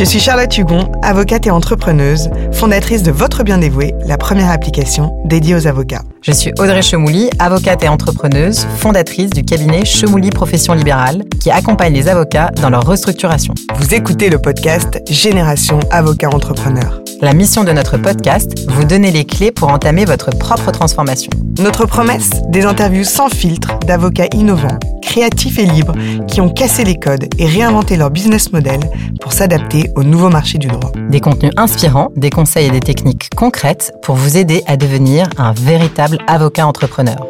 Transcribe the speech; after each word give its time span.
Je 0.00 0.06
suis 0.06 0.18
Charlotte 0.18 0.56
Hugon, 0.56 0.90
avocate 1.02 1.46
et 1.46 1.50
entrepreneuse, 1.50 2.30
fondatrice 2.52 3.02
de 3.02 3.10
Votre 3.10 3.44
Bien 3.44 3.58
Dévoué, 3.58 3.94
la 4.06 4.16
première 4.16 4.50
application 4.50 5.12
dédiée 5.26 5.54
aux 5.54 5.66
avocats. 5.66 6.00
Je 6.22 6.32
suis 6.32 6.52
Audrey 6.58 6.80
Chemouli, 6.80 7.28
avocate 7.38 7.84
et 7.84 7.88
entrepreneuse, 7.88 8.66
fondatrice 8.78 9.28
du 9.28 9.44
cabinet 9.44 9.84
Chemouli 9.84 10.30
Profession 10.30 10.72
Libérale, 10.72 11.24
qui 11.38 11.50
accompagne 11.50 11.92
les 11.92 12.08
avocats 12.08 12.50
dans 12.62 12.70
leur 12.70 12.86
restructuration. 12.86 13.52
Vous 13.74 13.92
écoutez 13.92 14.30
le 14.30 14.38
podcast 14.38 15.02
Génération 15.06 15.80
Avocat 15.90 16.30
Entrepreneur. 16.30 17.02
La 17.20 17.34
mission 17.34 17.64
de 17.64 17.72
notre 17.72 17.98
podcast, 17.98 18.70
vous 18.70 18.84
donner 18.84 19.10
les 19.10 19.26
clés 19.26 19.52
pour 19.52 19.68
entamer 19.68 20.06
votre 20.06 20.30
propre 20.30 20.70
transformation. 20.70 21.30
Notre 21.58 21.84
promesse, 21.84 22.30
des 22.48 22.64
interviews 22.64 23.04
sans 23.04 23.28
filtre 23.28 23.78
d'avocats 23.80 24.28
innovants, 24.32 24.78
créatifs 25.02 25.58
et 25.58 25.66
libres 25.66 25.94
qui 26.28 26.40
ont 26.40 26.48
cassé 26.48 26.84
les 26.84 26.98
codes 26.98 27.26
et 27.36 27.44
réinventé 27.44 27.96
leur 27.96 28.10
business 28.10 28.52
model 28.52 28.80
pour 29.20 29.32
s'adapter 29.32 29.89
au 29.96 30.02
nouveau 30.02 30.28
marché 30.28 30.58
du 30.58 30.68
droit. 30.68 30.92
Des 31.08 31.20
contenus 31.20 31.52
inspirants, 31.56 32.10
des 32.16 32.30
conseils 32.30 32.66
et 32.66 32.70
des 32.70 32.80
techniques 32.80 33.28
concrètes 33.36 33.92
pour 34.02 34.14
vous 34.14 34.36
aider 34.36 34.62
à 34.66 34.76
devenir 34.76 35.28
un 35.38 35.52
véritable 35.52 36.18
avocat 36.26 36.66
entrepreneur. 36.66 37.28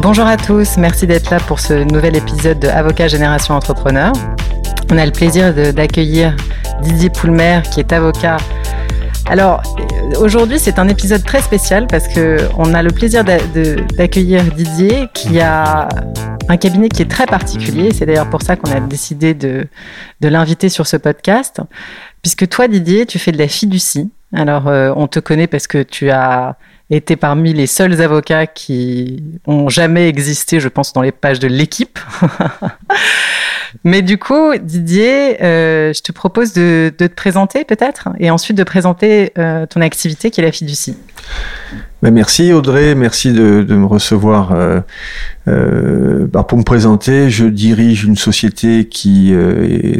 Bonjour 0.00 0.26
à 0.26 0.36
tous, 0.36 0.76
merci 0.76 1.06
d'être 1.06 1.30
là 1.30 1.40
pour 1.40 1.60
ce 1.60 1.74
nouvel 1.74 2.16
épisode 2.16 2.60
de 2.60 2.68
Avocat 2.68 3.08
Génération 3.08 3.54
Entrepreneur. 3.54 4.12
On 4.90 4.98
a 4.98 5.04
le 5.04 5.12
plaisir 5.12 5.54
d'accueillir 5.74 6.34
Didier 6.82 7.10
Poulmer 7.10 7.60
qui 7.72 7.80
est 7.80 7.92
avocat 7.92 8.38
alors 9.28 9.62
aujourd'hui 10.20 10.58
c'est 10.58 10.78
un 10.78 10.88
épisode 10.88 11.22
très 11.22 11.42
spécial 11.42 11.86
parce 11.86 12.08
que 12.08 12.38
on 12.56 12.72
a 12.74 12.82
le 12.82 12.90
plaisir 12.90 13.24
d'accueillir 13.24 14.42
Didier 14.54 15.08
qui 15.12 15.40
a 15.40 15.88
un 16.48 16.56
cabinet 16.56 16.88
qui 16.88 17.02
est 17.02 17.10
très 17.10 17.26
particulier. 17.26 17.92
C'est 17.92 18.06
d'ailleurs 18.06 18.30
pour 18.30 18.42
ça 18.42 18.56
qu'on 18.56 18.70
a 18.70 18.80
décidé 18.80 19.34
de, 19.34 19.66
de 20.20 20.28
l'inviter 20.28 20.68
sur 20.68 20.86
ce 20.86 20.96
podcast. 20.96 21.60
Puisque 22.22 22.48
toi 22.48 22.68
Didier, 22.68 23.06
tu 23.06 23.18
fais 23.18 23.32
de 23.32 23.38
la 23.38 23.48
fiducie. 23.48 24.10
Alors 24.32 24.68
euh, 24.68 24.92
on 24.96 25.06
te 25.06 25.20
connaît 25.20 25.46
parce 25.46 25.66
que 25.66 25.82
tu 25.82 26.10
as 26.10 26.56
été 26.96 27.16
parmi 27.16 27.52
les 27.52 27.66
seuls 27.66 28.00
avocats 28.00 28.46
qui 28.46 29.22
ont 29.46 29.68
jamais 29.68 30.08
existé, 30.08 30.58
je 30.58 30.68
pense, 30.68 30.92
dans 30.92 31.02
les 31.02 31.12
pages 31.12 31.38
de 31.38 31.48
l'équipe. 31.48 31.98
Mais 33.84 34.00
du 34.00 34.18
coup, 34.18 34.56
Didier, 34.56 35.42
euh, 35.42 35.92
je 35.92 36.00
te 36.00 36.12
propose 36.12 36.54
de, 36.54 36.90
te 36.96 37.04
présenter 37.06 37.64
peut-être 37.64 38.08
et 38.18 38.30
ensuite 38.30 38.56
de 38.56 38.62
présenter 38.62 39.32
euh, 39.36 39.66
ton 39.66 39.82
activité 39.82 40.30
qui 40.30 40.40
est 40.40 40.44
la 40.44 40.52
fiducie. 40.52 40.96
Ben 42.00 42.14
merci 42.14 42.52
Audrey, 42.52 42.94
merci 42.94 43.32
de, 43.32 43.66
me 43.68 43.84
recevoir. 43.84 44.52
Euh, 44.52 46.26
bah, 46.26 46.44
pour 46.44 46.56
me 46.56 46.62
présenter, 46.62 47.28
je 47.28 47.44
dirige 47.44 48.04
une 48.04 48.16
société 48.16 48.86
qui 48.88 49.34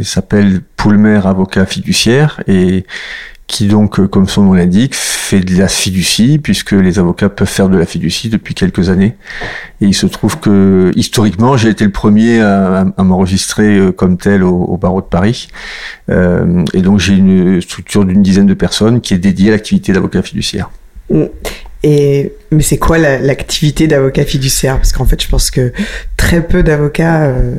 s'appelle 0.01 0.61
Poulmer 0.77 1.21
Avocat 1.27 1.65
Fiduciaire 1.65 2.41
et 2.47 2.85
qui 3.49 3.67
donc, 3.67 4.07
comme 4.07 4.29
son 4.29 4.43
nom 4.43 4.53
l'indique, 4.53 4.93
fait 4.95 5.41
de 5.41 5.57
la 5.57 5.67
fiducie, 5.67 6.39
puisque 6.41 6.71
les 6.71 6.99
avocats 6.99 7.29
peuvent 7.29 7.47
faire 7.47 7.67
de 7.67 7.77
la 7.77 7.85
fiducie 7.85 8.29
depuis 8.29 8.53
quelques 8.53 8.89
années. 8.89 9.15
Et 9.81 9.87
il 9.87 9.95
se 9.95 10.05
trouve 10.05 10.39
que, 10.39 10.91
historiquement, 10.95 11.57
j'ai 11.57 11.69
été 11.69 11.83
le 11.83 11.91
premier 11.91 12.39
à, 12.41 12.85
m'enregistrer 12.99 13.77
euh, 13.77 13.91
comme 13.91 14.17
tel 14.17 14.43
au, 14.43 14.77
barreau 14.77 15.01
de 15.01 15.07
Paris. 15.07 15.49
Euh, 16.09 16.63
et 16.73 16.81
donc, 16.81 16.99
j'ai 16.99 17.15
une 17.15 17.59
structure 17.59 18.05
d'une 18.05 18.21
dizaine 18.21 18.45
de 18.45 18.53
personnes 18.53 19.01
qui 19.01 19.15
est 19.15 19.17
dédiée 19.17 19.49
à 19.49 19.51
l'activité 19.53 19.93
d'avocat 19.93 20.21
fiduciaire. 20.21 20.69
Et 21.81 22.33
mais 22.51 22.61
c'est 22.61 22.77
quoi 22.77 22.99
l'activité 22.99 23.87
d'avocat 23.87 24.25
fiduciaire? 24.25 24.77
Parce 24.77 24.91
qu'en 24.91 25.05
fait, 25.05 25.21
je 25.23 25.27
pense 25.27 25.49
que 25.49 25.73
très 26.17 26.45
peu 26.45 26.61
d'avocats 26.61 27.23
euh, 27.23 27.55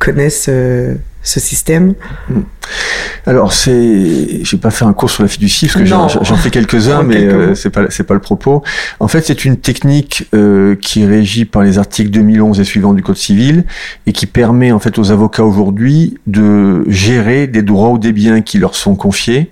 connaissent 0.00 0.50
ce 1.22 1.40
système 1.40 1.94
hmm. 2.28 2.40
Alors 3.26 3.52
c'est, 3.52 4.44
j'ai 4.44 4.56
pas 4.56 4.70
fait 4.70 4.84
un 4.84 4.92
cours 4.92 5.10
sur 5.10 5.22
la 5.22 5.28
fiducie 5.28 5.66
parce 5.66 5.78
que 5.78 5.84
j'en 5.84 6.08
fais 6.08 6.50
quelques-uns, 6.50 7.02
mais 7.02 7.24
euh, 7.24 7.54
c'est 7.54 7.70
pas 7.70 7.84
c'est 7.88 8.02
pas 8.02 8.14
le 8.14 8.20
propos. 8.20 8.62
En 8.98 9.08
fait, 9.08 9.22
c'est 9.22 9.44
une 9.44 9.56
technique 9.56 10.28
euh, 10.34 10.74
qui 10.74 11.02
est 11.02 11.06
régie 11.06 11.44
par 11.44 11.62
les 11.62 11.78
articles 11.78 12.10
2011 12.10 12.58
et 12.58 12.64
suivants 12.64 12.94
du 12.94 13.02
Code 13.02 13.16
civil 13.16 13.64
et 14.06 14.12
qui 14.12 14.26
permet 14.26 14.72
en 14.72 14.80
fait 14.80 14.98
aux 14.98 15.12
avocats 15.12 15.44
aujourd'hui 15.44 16.18
de 16.26 16.84
gérer 16.88 17.46
des 17.46 17.62
droits 17.62 17.90
ou 17.90 17.98
des 17.98 18.12
biens 18.12 18.40
qui 18.40 18.58
leur 18.58 18.74
sont 18.74 18.96
confiés 18.96 19.50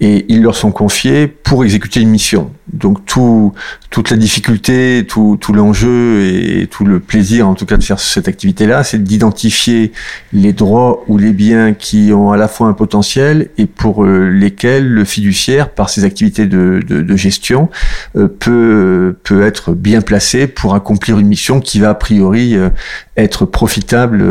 et 0.00 0.26
ils 0.28 0.42
leur 0.42 0.56
sont 0.56 0.72
confiés 0.72 1.26
pour 1.26 1.64
exécuter 1.64 2.00
une 2.00 2.10
mission. 2.10 2.50
Donc 2.72 3.06
tout, 3.06 3.54
toute 3.90 4.10
la 4.10 4.16
difficulté, 4.16 5.06
tout, 5.08 5.38
tout 5.40 5.52
l'enjeu 5.52 6.22
et 6.22 6.66
tout 6.66 6.84
le 6.84 7.00
plaisir 7.00 7.48
en 7.48 7.54
tout 7.54 7.64
cas 7.64 7.76
de 7.76 7.82
faire 7.82 7.98
cette 7.98 8.28
activité-là, 8.28 8.84
c'est 8.84 9.02
d'identifier 9.02 9.92
les 10.32 10.52
droits 10.52 11.04
ou 11.08 11.16
les 11.16 11.32
biens 11.32 11.72
qui 11.72 12.12
ont 12.12 12.32
à 12.32 12.36
la 12.36 12.48
fois 12.48 12.66
un 12.66 12.72
potentiel 12.74 13.48
et 13.56 13.66
pour 13.66 14.04
euh, 14.04 14.28
lesquels 14.28 14.86
le 14.86 15.04
fiduciaire, 15.04 15.70
par 15.70 15.88
ses 15.88 16.04
activités 16.04 16.46
de, 16.46 16.82
de, 16.86 17.00
de 17.00 17.16
gestion, 17.16 17.70
euh, 18.16 18.28
peut, 18.28 19.16
peut 19.22 19.42
être 19.42 19.72
bien 19.72 20.02
placé 20.02 20.46
pour 20.46 20.74
accomplir 20.74 21.18
une 21.18 21.28
mission 21.28 21.60
qui 21.60 21.78
va 21.78 21.90
a 21.90 21.94
priori 21.94 22.56
euh, 22.56 22.68
être 23.16 23.46
profitable 23.46 24.22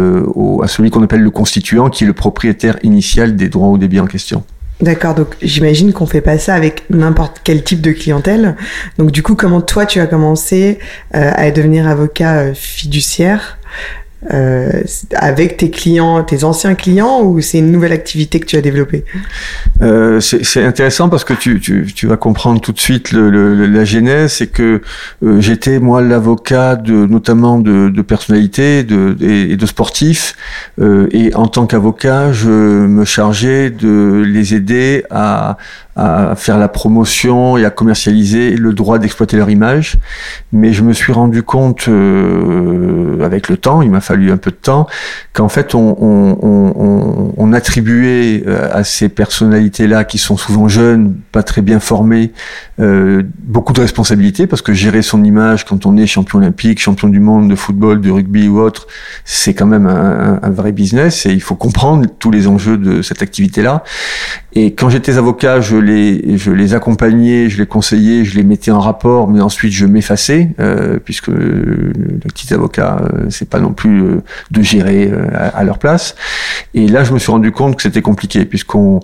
à 0.61 0.67
celui 0.67 0.91
qu'on 0.91 1.01
appelle 1.01 1.21
le 1.21 1.31
constituant, 1.31 1.89
qui 1.89 2.03
est 2.03 2.07
le 2.07 2.13
propriétaire 2.13 2.77
initial 2.83 3.35
des 3.35 3.49
droits 3.49 3.69
ou 3.69 3.77
des 3.79 3.87
biens 3.87 4.03
en 4.03 4.07
question. 4.07 4.43
D'accord, 4.81 5.15
donc 5.15 5.35
j'imagine 5.41 5.93
qu'on 5.93 6.05
fait 6.05 6.21
pas 6.21 6.37
ça 6.37 6.53
avec 6.53 6.83
n'importe 6.89 7.39
quel 7.43 7.63
type 7.63 7.79
de 7.79 7.91
clientèle. 7.91 8.57
Donc 8.97 9.11
du 9.11 9.23
coup, 9.23 9.35
comment 9.35 9.61
toi 9.61 9.85
tu 9.85 10.01
as 10.01 10.07
commencé 10.07 10.79
euh, 11.15 11.31
à 11.33 11.49
devenir 11.51 11.87
avocat 11.87 12.39
euh, 12.39 12.53
fiduciaire? 12.53 13.57
Euh, 14.33 14.81
avec 15.15 15.57
tes 15.57 15.69
clients, 15.69 16.23
tes 16.23 16.43
anciens 16.43 16.75
clients, 16.75 17.21
ou 17.21 17.41
c'est 17.41 17.59
une 17.59 17.71
nouvelle 17.71 17.91
activité 17.91 18.39
que 18.39 18.45
tu 18.45 18.55
as 18.55 18.61
développée? 18.61 19.05
Euh, 19.81 20.19
C'est 20.19 20.63
intéressant 20.63 21.09
parce 21.09 21.23
que 21.23 21.33
tu, 21.33 21.59
tu, 21.59 21.85
tu, 21.93 22.07
vas 22.07 22.17
comprendre 22.17 22.59
tout 22.61 22.71
de 22.71 22.79
suite 22.79 23.11
le, 23.11 23.29
le, 23.29 23.65
la 23.65 23.85
genèse, 23.85 24.33
c'est 24.33 24.47
que 24.47 24.81
euh, 25.23 25.41
j'étais 25.41 25.79
moi 25.79 26.01
l'avocat 26.01 26.75
de 26.75 27.05
notamment 27.05 27.59
de, 27.59 27.89
de 27.89 28.01
personnalités 28.01 28.83
de, 28.83 29.15
et, 29.21 29.55
de 29.55 29.65
sportifs, 29.65 30.35
euh, 30.81 31.07
et 31.11 31.35
en 31.35 31.47
tant 31.47 31.65
qu'avocat, 31.67 32.31
je 32.31 32.49
me 32.49 33.05
chargeais 33.05 33.69
de 33.69 34.23
les 34.25 34.53
aider 34.55 35.03
à, 35.09 35.57
à 35.95 36.35
faire 36.35 36.57
la 36.57 36.67
promotion 36.67 37.57
et 37.57 37.63
à 37.63 37.69
commercialiser 37.69 38.51
le 38.57 38.73
droit 38.73 38.99
d'exploiter 38.99 39.37
leur 39.37 39.49
image. 39.49 39.97
Mais 40.51 40.73
je 40.73 40.83
me 40.83 40.91
suis 40.91 41.13
rendu 41.13 41.41
compte 41.41 41.87
euh, 41.87 43.23
avec 43.23 43.47
le 43.47 43.55
temps, 43.55 43.81
il 43.81 43.89
m'a 43.89 44.01
fallu 44.01 44.29
un 44.31 44.37
peu 44.37 44.51
de 44.51 44.57
temps, 44.57 44.87
qu'en 45.31 45.47
fait 45.47 45.73
on, 45.73 45.95
on, 46.01 46.37
on, 46.41 47.33
on, 47.37 47.53
attribuait 47.53 48.43
euh, 48.45 48.69
à 48.73 48.83
ces 48.83 49.07
personnalités-là 49.07 50.03
qui 50.03 50.17
sont 50.17 50.35
souvent 50.35 50.67
jeunes, 50.67 51.15
pas 51.31 51.43
très 51.43 51.61
bien 51.61 51.79
formées, 51.79 52.33
euh, 52.81 53.23
beaucoup 53.39 53.71
de 53.71 53.79
responsabilités 53.79 54.47
parce 54.47 54.61
que 54.61 54.73
gérer 54.73 55.01
son 55.01 55.23
image 55.23 55.63
quand 55.63 55.85
on 55.85 55.95
est 55.95 56.07
champion 56.07 56.39
olympique, 56.39 56.79
champion 56.79 57.07
du 57.07 57.21
monde 57.21 57.49
de 57.49 57.55
football, 57.55 58.01
de 58.01 58.11
rugby 58.11 58.49
ou 58.49 58.59
autre, 58.59 58.87
c'est 59.23 59.53
quand 59.53 59.65
même 59.65 59.87
un, 59.87 60.39
un, 60.41 60.49
vrai 60.49 60.73
business 60.73 61.25
et 61.25 61.31
il 61.31 61.41
faut 61.41 61.55
comprendre 61.55 62.05
tous 62.19 62.31
les 62.31 62.47
enjeux 62.47 62.77
de 62.77 63.01
cette 63.01 63.21
activité-là. 63.21 63.83
Et 64.53 64.73
quand 64.73 64.89
j'étais 64.89 65.17
avocat, 65.17 65.61
je 65.61 65.75
je 65.85 66.51
les 66.51 66.73
accompagnais, 66.73 67.49
je 67.49 67.57
les 67.57 67.65
conseillais, 67.65 68.25
je 68.25 68.35
les 68.35 68.43
mettais 68.43 68.71
en 68.71 68.79
rapport, 68.79 69.27
mais 69.27 69.41
ensuite 69.41 69.73
je 69.73 69.85
m'effaçais, 69.85 70.49
euh, 70.59 70.99
puisque 71.03 71.27
le 71.27 71.93
petit 72.27 72.53
avocat, 72.53 72.97
euh, 73.01 73.27
c'est 73.29 73.49
pas 73.49 73.59
non 73.59 73.73
plus 73.73 74.03
euh, 74.03 74.23
de 74.51 74.61
gérer 74.61 75.09
euh, 75.11 75.27
à, 75.33 75.63
leur 75.63 75.77
place. 75.77 76.15
Et 76.73 76.87
là, 76.87 77.03
je 77.03 77.13
me 77.13 77.19
suis 77.19 77.31
rendu 77.31 77.51
compte 77.51 77.75
que 77.75 77.81
c'était 77.81 78.01
compliqué, 78.01 78.45
puisqu'on 78.45 78.99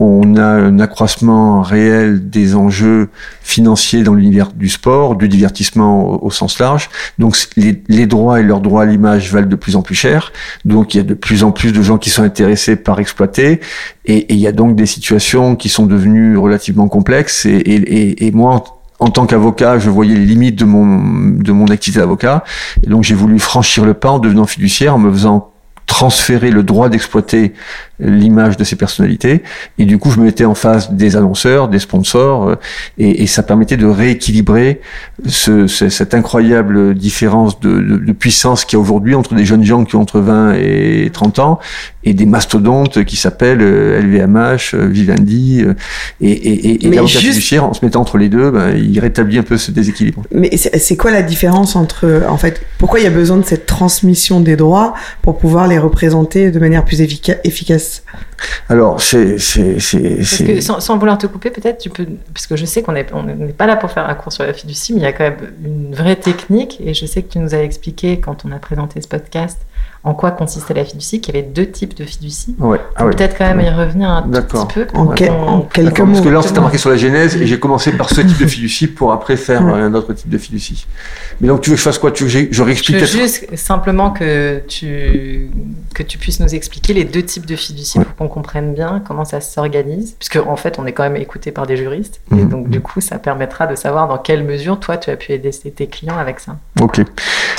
on 0.00 0.36
a 0.36 0.44
un 0.44 0.78
accroissement 0.78 1.62
réel 1.62 2.30
des 2.30 2.54
enjeux 2.54 3.08
financiers 3.42 4.02
dans 4.02 4.14
l'univers 4.14 4.52
du 4.52 4.68
sport, 4.68 5.16
du 5.16 5.28
divertissement 5.28 6.22
au, 6.22 6.30
sens 6.30 6.58
large. 6.60 6.88
Donc 7.18 7.36
les, 7.56 8.06
droits 8.06 8.40
et 8.40 8.42
leurs 8.42 8.60
droits 8.60 8.82
à 8.82 8.86
l'image 8.86 9.32
valent 9.32 9.48
de 9.48 9.56
plus 9.56 9.74
en 9.74 9.82
plus 9.82 9.96
cher. 9.96 10.32
Donc 10.64 10.94
il 10.94 10.98
y 10.98 11.00
a 11.00 11.04
de 11.04 11.14
plus 11.14 11.42
en 11.42 11.50
plus 11.50 11.72
de 11.72 11.82
gens 11.82 11.98
qui 11.98 12.10
sont 12.10 12.22
intéressés 12.22 12.76
par 12.76 13.00
exploiter. 13.00 13.60
Et, 14.04 14.32
il 14.32 14.38
y 14.38 14.46
a 14.46 14.52
donc 14.52 14.76
des 14.76 14.86
situations 14.86 15.56
qui 15.56 15.68
sont 15.68 15.86
devenues 15.86 16.36
relativement 16.36 16.88
complexes. 16.88 17.44
Et, 17.46 18.30
moi, 18.32 18.64
en 19.00 19.10
tant 19.10 19.26
qu'avocat, 19.26 19.78
je 19.78 19.90
voyais 19.90 20.14
les 20.14 20.26
limites 20.26 20.56
de 20.56 20.64
mon, 20.64 21.40
de 21.40 21.52
mon 21.52 21.66
activité 21.66 22.00
d'avocat. 22.00 22.44
Donc 22.86 23.02
j'ai 23.02 23.14
voulu 23.14 23.38
franchir 23.40 23.84
le 23.84 23.94
pas 23.94 24.10
en 24.10 24.18
devenant 24.20 24.46
fiduciaire, 24.46 24.94
en 24.94 24.98
me 24.98 25.10
faisant 25.10 25.50
transférer 25.88 26.50
le 26.50 26.62
droit 26.62 26.88
d'exploiter 26.88 27.54
l'image 28.00 28.56
de 28.56 28.64
ces 28.64 28.76
personnalités. 28.76 29.42
Et 29.78 29.84
du 29.84 29.98
coup, 29.98 30.10
je 30.10 30.18
me 30.18 30.24
mettais 30.24 30.44
en 30.44 30.54
face 30.54 30.92
des 30.92 31.16
annonceurs, 31.16 31.68
des 31.68 31.78
sponsors, 31.78 32.48
euh, 32.48 32.54
et, 32.98 33.22
et 33.22 33.26
ça 33.26 33.42
permettait 33.42 33.76
de 33.76 33.86
rééquilibrer 33.86 34.80
ce, 35.26 35.66
cette 35.66 36.14
incroyable 36.14 36.94
différence 36.94 37.60
de, 37.60 37.80
de, 37.80 37.96
de 37.96 38.12
puissance 38.12 38.64
qu'il 38.64 38.76
y 38.76 38.80
a 38.80 38.80
aujourd'hui 38.80 39.14
entre 39.14 39.34
des 39.34 39.44
jeunes 39.44 39.64
gens 39.64 39.84
qui 39.84 39.96
ont 39.96 40.00
entre 40.00 40.20
20 40.20 40.54
et 40.54 41.10
30 41.12 41.38
ans 41.40 41.58
et 42.04 42.14
des 42.14 42.26
mastodontes 42.26 43.04
qui 43.04 43.16
s'appellent 43.16 43.58
LVMH, 43.58 44.36
euh, 44.38 44.58
euh, 44.74 44.86
Vivendi, 44.86 45.64
et, 46.20 46.30
et, 46.30 46.86
et, 46.86 46.90
l'avocat 46.90 47.18
fiduciaire, 47.18 47.64
en 47.64 47.74
se 47.74 47.84
mettant 47.84 48.00
entre 48.00 48.16
les 48.16 48.28
deux, 48.28 48.50
ben, 48.50 48.74
il 48.76 48.98
rétablit 49.00 49.38
un 49.38 49.42
peu 49.42 49.58
ce 49.58 49.70
déséquilibre. 49.70 50.22
Mais 50.32 50.56
c'est 50.56 50.96
quoi 50.96 51.10
la 51.10 51.22
différence 51.22 51.76
entre, 51.76 52.22
en 52.28 52.38
fait, 52.38 52.62
pourquoi 52.78 53.00
il 53.00 53.04
y 53.04 53.06
a 53.06 53.10
besoin 53.10 53.36
de 53.36 53.44
cette 53.44 53.66
transmission 53.66 54.40
des 54.40 54.56
droits 54.56 54.94
pour 55.22 55.38
pouvoir 55.38 55.66
les 55.66 55.78
représenter 55.78 56.50
de 56.50 56.58
manière 56.58 56.84
plus 56.84 57.00
efficace? 57.00 57.87
Alors, 58.68 59.00
c'est. 59.00 59.38
Sans, 59.38 60.80
sans, 60.80 60.98
vouloir 60.98 61.18
te 61.18 61.26
couper, 61.26 61.50
peut-être, 61.50 61.78
tu 61.78 61.90
peux. 61.90 62.06
Parce 62.34 62.46
que 62.46 62.56
je 62.56 62.64
sais 62.64 62.82
qu'on 62.82 62.92
n'est 62.92 63.06
on 63.12 63.22
n'est 63.22 63.52
pas 63.52 63.66
là 63.66 63.76
pour 63.76 63.90
faire 63.90 64.08
un 64.08 64.14
cours 64.14 64.32
sur 64.32 64.44
la 64.44 64.52
fiducie, 64.52 64.92
mais 64.92 65.00
il 65.00 65.04
y 65.04 65.06
a 65.06 65.12
quand 65.12 65.24
même 65.24 65.52
une 65.64 65.94
vraie 65.94 66.16
technique. 66.16 66.80
Et 66.84 66.94
je 66.94 67.06
sais 67.06 67.22
que 67.22 67.32
tu 67.32 67.38
nous 67.38 67.54
as 67.54 67.62
expliqué 67.62 68.20
quand 68.20 68.44
on 68.44 68.52
a 68.52 68.58
présenté 68.58 69.00
ce 69.00 69.08
podcast 69.08 69.58
en 70.04 70.14
quoi 70.14 70.30
consistait 70.30 70.74
la 70.74 70.84
fiducie, 70.84 71.20
qu'il 71.20 71.34
y 71.34 71.38
avait 71.38 71.46
deux 71.46 71.66
types 71.66 71.96
de 71.96 72.04
fiducie. 72.04 72.54
Ouais. 72.58 72.80
Ah 72.94 73.04
ouais. 73.04 73.14
Peut-être 73.14 73.36
quand 73.36 73.46
même 73.46 73.60
y 73.60 73.68
revenir 73.68 74.08
un 74.10 74.22
petit 74.22 74.74
peu. 74.74 74.86
En, 74.94 75.06
que, 75.08 75.24
en 75.24 75.62
quelques 75.62 76.00
mots. 76.00 76.12
Parce 76.12 76.24
que 76.24 76.28
là, 76.28 76.42
c'était 76.42 76.60
marqué 76.60 76.78
sur 76.78 76.90
la 76.90 76.96
genèse 76.96 77.36
et 77.36 77.46
j'ai 77.46 77.58
commencé 77.58 77.92
par 77.92 78.08
ce 78.08 78.20
type 78.20 78.38
de 78.38 78.46
fiducie 78.46 78.86
pour 78.86 79.12
après 79.12 79.36
faire 79.36 79.64
ouais. 79.64 79.72
un 79.72 79.94
autre 79.94 80.12
type 80.12 80.30
de 80.30 80.38
fiducie. 80.38 80.86
Mais 81.40 81.48
donc, 81.48 81.60
tu 81.62 81.70
veux 81.70 81.76
que 81.76 81.80
je 81.80 81.84
fasse 81.84 81.98
quoi? 81.98 82.10
Tu 82.12 82.24
veux 82.24 82.44
que 82.44 82.54
je 82.54 82.62
réexplique 82.62 82.98
Je 82.98 83.04
veux 83.04 83.22
juste 83.22 83.56
simplement 83.56 84.10
que 84.10 84.62
tu, 84.68 85.50
que 85.94 86.02
tu 86.02 86.18
puisses 86.18 86.40
nous 86.40 86.54
expliquer 86.54 86.94
les 86.94 87.04
deux 87.04 87.22
types 87.22 87.46
de 87.46 87.56
fiducie 87.56 87.98
ouais. 87.98 88.04
pour 88.04 88.14
qu'on 88.16 88.28
comprenne 88.28 88.74
bien 88.74 89.02
comment 89.06 89.24
ça 89.24 89.40
s'organise. 89.40 90.14
Puisque, 90.18 90.36
en 90.36 90.56
fait, 90.56 90.78
on 90.78 90.86
est 90.86 90.92
quand 90.92 91.02
même 91.02 91.16
écouté 91.16 91.50
par 91.50 91.66
des 91.66 91.76
juristes. 91.76 92.20
Et 92.32 92.36
mmh. 92.36 92.48
donc, 92.48 92.68
du 92.68 92.80
coup, 92.80 93.00
ça 93.00 93.18
permettra 93.18 93.66
de 93.66 93.74
savoir 93.74 94.08
dans 94.08 94.18
quelle 94.18 94.44
mesure, 94.44 94.78
toi, 94.78 94.96
tu 94.96 95.10
as 95.10 95.16
pu 95.16 95.32
aider 95.32 95.50
tes 95.50 95.86
clients 95.86 96.18
avec 96.18 96.40
ça. 96.40 96.56
Ok. 96.80 97.00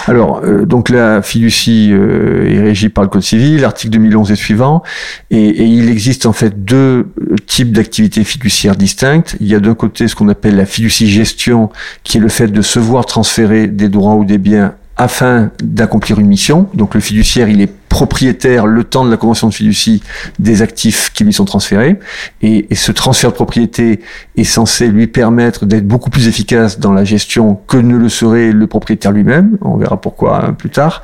Alors, 0.07 0.41
euh, 0.43 0.65
donc 0.65 0.89
la 0.89 1.21
fiducie 1.21 1.89
euh, 1.91 2.28
est 2.47 2.59
régie 2.59 2.89
par 2.89 3.03
le 3.03 3.09
Code 3.09 3.21
civil, 3.21 3.61
l'article 3.61 3.93
2011 3.93 4.31
et 4.31 4.35
suivant, 4.35 4.83
et, 5.31 5.37
et, 5.37 5.65
il 5.65 5.89
existe 5.89 6.25
en 6.25 6.33
fait 6.33 6.63
deux 6.65 7.07
types 7.45 7.71
d'activités 7.71 8.23
fiduciaires 8.23 8.75
distinctes. 8.75 9.35
Il 9.39 9.47
y 9.47 9.55
a 9.55 9.59
d'un 9.59 9.75
côté 9.75 10.07
ce 10.07 10.15
qu'on 10.15 10.29
appelle 10.29 10.55
la 10.55 10.65
fiducie 10.65 11.09
gestion, 11.09 11.69
qui 12.03 12.17
est 12.17 12.21
le 12.21 12.29
fait 12.29 12.47
de 12.47 12.61
se 12.61 12.79
voir 12.79 13.05
transférer 13.05 13.67
des 13.67 13.89
droits 13.89 14.15
ou 14.15 14.25
des 14.25 14.37
biens 14.37 14.73
afin 14.97 15.51
d'accomplir 15.63 16.19
une 16.19 16.27
mission. 16.27 16.67
Donc 16.73 16.93
le 16.93 16.99
fiduciaire, 16.99 17.47
il 17.47 17.61
est 17.61 17.71
propriétaire 17.99 18.65
le 18.65 18.85
temps 18.85 19.03
de 19.03 19.11
la 19.11 19.17
convention 19.17 19.49
de 19.49 19.53
fiducie 19.53 20.01
des 20.39 20.61
actifs 20.61 21.11
qui 21.11 21.25
lui 21.25 21.33
sont 21.33 21.43
transférés. 21.43 21.99
Et, 22.41 22.65
ce 22.73 22.93
transfert 22.93 23.31
de 23.31 23.35
propriété 23.35 23.99
est 24.37 24.45
censé 24.45 24.87
lui 24.87 25.07
permettre 25.07 25.65
d'être 25.65 25.85
beaucoup 25.85 26.09
plus 26.09 26.29
efficace 26.29 26.79
dans 26.79 26.93
la 26.93 27.03
gestion 27.03 27.59
que 27.67 27.75
ne 27.75 27.97
le 27.97 28.07
serait 28.07 28.53
le 28.53 28.67
propriétaire 28.67 29.11
lui-même. 29.11 29.57
On 29.59 29.75
verra 29.75 29.99
pourquoi 29.99 30.45
hein, 30.45 30.53
plus 30.53 30.69
tard. 30.69 31.03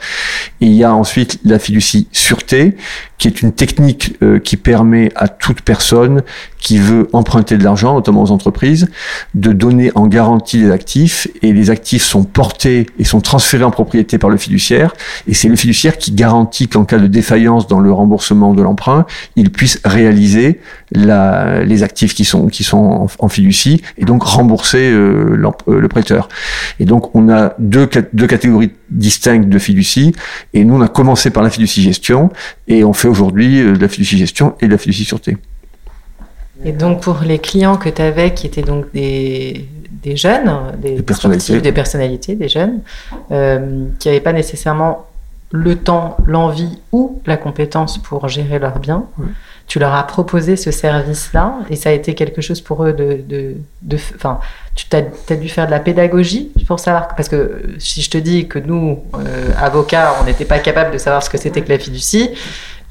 Et 0.62 0.68
il 0.68 0.74
y 0.74 0.86
a 0.86 0.96
ensuite 0.96 1.38
la 1.44 1.60
fiducie 1.60 2.08
sûreté, 2.14 2.78
qui 3.18 3.28
est 3.28 3.42
une 3.42 3.52
technique 3.52 4.18
euh, 4.22 4.40
qui 4.40 4.58
permet 4.58 5.12
à 5.16 5.28
toute 5.28 5.62
personne 5.62 6.22
qui 6.60 6.80
veut 6.80 7.08
emprunter 7.14 7.58
de 7.58 7.64
l'argent, 7.64 7.94
notamment 7.94 8.24
aux 8.24 8.32
entreprises, 8.32 8.90
de 9.36 9.52
donner 9.52 9.92
en 9.94 10.08
garantie 10.08 10.58
les 10.58 10.72
actifs. 10.72 11.28
Et 11.44 11.54
les 11.54 11.70
actifs 11.70 12.04
sont 12.04 12.24
portés 12.24 12.88
et 12.98 13.04
sont 13.04 13.22
transférés 13.22 13.64
en 13.64 13.72
propriété 13.72 14.18
par 14.18 14.32
le 14.32 14.38
fiduciaire. 14.38 14.94
Et 15.28 15.36
c'est 15.36 15.48
le 15.48 15.56
fiduciaire 15.56 15.98
qui 15.98 16.12
garantit 16.12 16.68
qu'en 16.68 16.84
cas 16.84 16.98
de 16.98 17.08
défaillance 17.08 17.68
dans 17.68 17.80
le 17.80 17.92
remboursement 17.92 18.54
de 18.54 18.64
l'emprunt, 18.64 19.06
il 19.36 19.52
puisse 19.52 19.80
réaliser 19.86 20.60
la, 20.92 21.64
les 21.64 21.84
actifs 21.84 22.16
qui 22.16 22.26
sont, 22.26 22.48
qui 22.48 22.64
sont 22.64 23.08
en, 23.20 23.28
fiducie 23.30 23.82
et 23.98 24.06
donc 24.06 24.24
rembourser 24.24 24.90
euh, 24.92 25.38
le 25.68 25.88
prêteur. 25.88 26.30
Et 26.80 26.86
donc 26.86 27.16
on 27.16 27.30
a 27.30 27.54
deux, 27.60 27.88
deux 28.14 28.28
catégories 28.28 28.72
distinctes 28.90 29.50
de 29.50 29.60
fiducie 29.60 30.14
et 30.54 30.64
nous 30.64 30.76
on 30.76 30.82
a 30.82 30.88
commencé 30.88 31.30
par 31.30 31.44
la 31.44 31.50
fiducie 31.50 31.82
gestion 31.82 32.30
et 32.68 32.84
on 32.84 32.94
fait 32.94 33.05
aujourd'hui 33.07 33.62
de 33.62 33.80
la 33.80 33.88
fiducie 33.88 34.18
gestion 34.18 34.56
et 34.62 34.68
de 34.68 34.72
la 34.72 34.78
fiducie 34.78 35.06
sûreté. 35.06 35.38
Et 36.63 36.72
donc 36.72 37.02
pour 37.02 37.19
les 37.25 37.40
clients 37.40 37.78
que 37.78 37.90
tu 37.90 38.02
avais 38.02 38.34
qui 38.34 38.48
étaient 38.48 38.62
donc 38.62 38.92
des, 38.94 39.68
des 40.04 40.16
jeunes, 40.16 40.52
des, 40.78 40.96
des 40.96 41.04
personnalités. 41.04 41.62
Des 41.62 41.72
personnalités, 41.72 42.36
des 42.36 42.50
jeunes, 42.50 42.80
euh, 43.31 43.86
qui 44.00 44.07
n'avaient 44.07 44.22
pas 44.22 44.34
nécessairement 44.34 45.07
le 45.52 45.75
temps, 45.75 46.18
l'envie 46.25 46.80
ou 46.92 47.22
la 47.25 47.38
compétence 47.38 47.98
pour 47.98 48.28
gérer 48.28 48.60
leurs 48.60 48.80
biens. 48.80 49.06
Tu 49.68 49.80
leur 49.80 49.94
as 49.94 50.06
proposé 50.06 50.58
ce 50.58 50.69
service-là 50.69 51.56
et 51.69 51.75
ça 51.75 51.90
a 51.90 51.92
été 51.92 52.13
quelque 52.13 52.42
chose 52.42 52.62
pour 52.62 52.86
eux 52.86 52.94
de... 52.94 53.22
de, 53.28 53.56
de 53.81 53.98
enfin, 54.16 54.40
tu 54.75 54.86
as, 54.96 55.04
as, 55.30 55.36
dû 55.36 55.50
faire 55.50 55.66
de 55.66 55.72
la 55.72 55.80
pédagogie 55.80 56.51
pour 56.68 56.80
savoir... 56.80 57.16
Parce 57.16 57.30
que 57.30 57.63
si 57.80 58.01
je 58.01 58.10
te 58.10 58.18
dis 58.18 58.48
que 58.48 58.60
nous, 58.60 59.04
euh, 59.16 59.51
avocats, 59.58 60.16
on 60.22 60.25
n'était 60.25 60.46
pas 60.46 60.60
capable 60.60 60.92
de 60.92 60.98
savoir 60.98 61.24
ce 61.24 61.30
que 61.30 61.38
c'était 61.38 61.62
que 61.62 61.69
la 61.69 61.80
fiducie, 61.80 62.31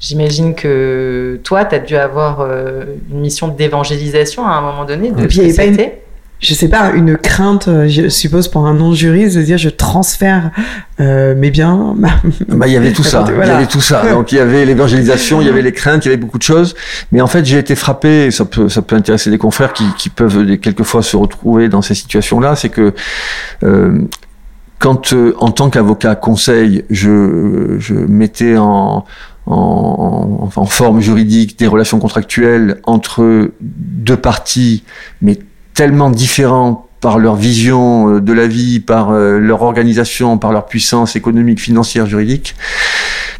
J'imagine 0.07 0.53
que 0.53 1.39
toi, 1.43 1.65
tu 1.65 1.73
as 1.73 1.79
dû 1.79 1.95
avoir 1.95 2.41
euh, 2.41 2.83
une 3.11 3.21
mission 3.21 3.47
d'évangélisation 3.47 4.45
à 4.45 4.51
un 4.51 4.61
moment 4.61 4.85
donné. 4.85 5.09
De 5.09 5.23
Et 5.23 5.27
puis, 5.27 5.39
il 5.39 5.45
n'y 5.45 5.59
avait 5.59 5.71
pas 5.71 5.83
une, 5.83 5.89
je 6.41 6.53
sais 6.53 6.69
pas, 6.69 6.91
une 6.91 7.17
crainte, 7.17 7.67
je 7.87 8.07
suppose, 8.07 8.47
pour 8.47 8.67
un 8.67 8.75
non-juriste 8.75 9.35
de 9.35 9.41
dire 9.41 9.57
je 9.57 9.69
transfère 9.69 10.51
euh, 10.99 11.33
mes 11.33 11.49
biens. 11.49 11.95
bah, 12.49 12.67
il 12.67 12.73
y 12.73 12.77
avait 12.77 12.93
tout 12.93 13.01
ça. 13.01 13.23
Voilà. 13.33 13.45
Il 13.45 13.47
y 13.47 13.55
avait 13.55 13.65
tout 13.65 13.81
ça. 13.81 14.07
Donc, 14.11 14.31
il 14.31 14.35
y 14.35 14.39
avait 14.39 14.63
l'évangélisation, 14.63 15.41
il 15.41 15.47
y 15.47 15.49
avait 15.49 15.63
les 15.63 15.71
craintes, 15.71 16.05
il 16.05 16.09
y 16.09 16.11
avait 16.11 16.21
beaucoup 16.21 16.37
de 16.37 16.43
choses. 16.43 16.75
Mais 17.11 17.19
en 17.21 17.27
fait, 17.27 17.43
j'ai 17.43 17.57
été 17.57 17.73
frappé, 17.73 18.29
ça 18.29 18.45
peut, 18.45 18.69
ça 18.69 18.83
peut 18.83 18.95
intéresser 18.95 19.31
des 19.31 19.39
confrères 19.39 19.73
qui, 19.73 19.85
qui 19.97 20.09
peuvent 20.09 20.55
quelquefois 20.57 21.01
se 21.01 21.17
retrouver 21.17 21.67
dans 21.67 21.81
ces 21.81 21.95
situations-là, 21.95 22.55
c'est 22.55 22.69
que, 22.69 22.93
euh, 23.63 24.01
quand, 24.77 25.13
euh, 25.13 25.33
en 25.39 25.49
tant 25.49 25.71
qu'avocat 25.71 26.13
conseil, 26.13 26.85
je, 26.91 27.77
je 27.79 27.95
mettais 27.95 28.55
en, 28.57 29.03
en, 29.45 30.49
en, 30.55 30.65
forme 30.65 31.01
juridique 31.01 31.59
des 31.59 31.67
relations 31.67 31.99
contractuelles 31.99 32.79
entre 32.83 33.51
deux 33.61 34.17
parties, 34.17 34.83
mais 35.21 35.37
tellement 35.73 36.09
différentes 36.09 36.85
par 37.01 37.19
leur 37.19 37.35
vision 37.35 38.19
de 38.19 38.33
la 38.33 38.47
vie, 38.47 38.79
par 38.79 39.11
leur 39.11 39.61
organisation, 39.61 40.39
par 40.39 40.51
leur 40.51 40.65
puissance 40.65 41.15
économique, 41.15 41.59
financière, 41.59 42.07
juridique, 42.07 42.55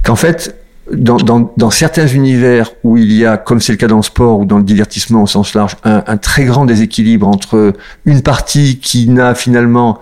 qu'en 0.04 0.16
fait, 0.16 0.56
dans, 0.92 1.18
dans, 1.18 1.52
dans, 1.58 1.72
certains 1.72 2.08
univers 2.08 2.72
où 2.84 2.98
il 2.98 3.12
y 3.12 3.26
a, 3.26 3.38
comme 3.38 3.60
c'est 3.60 3.72
le 3.72 3.78
cas 3.78 3.88
dans 3.88 3.98
le 3.98 4.04
sport 4.04 4.40
ou 4.40 4.46
dans 4.46 4.58
le 4.58 4.64
divertissement 4.64 5.24
au 5.24 5.28
sens 5.28 5.56
large, 5.56 5.76
un, 5.84 6.04
un 6.06 6.18
très 6.18 6.46
grand 6.46 6.66
déséquilibre 6.66 7.28
entre 7.28 7.74
une 8.06 8.22
partie 8.22 8.78
qui 8.78 9.10
n'a 9.10 9.34
finalement, 9.34 10.02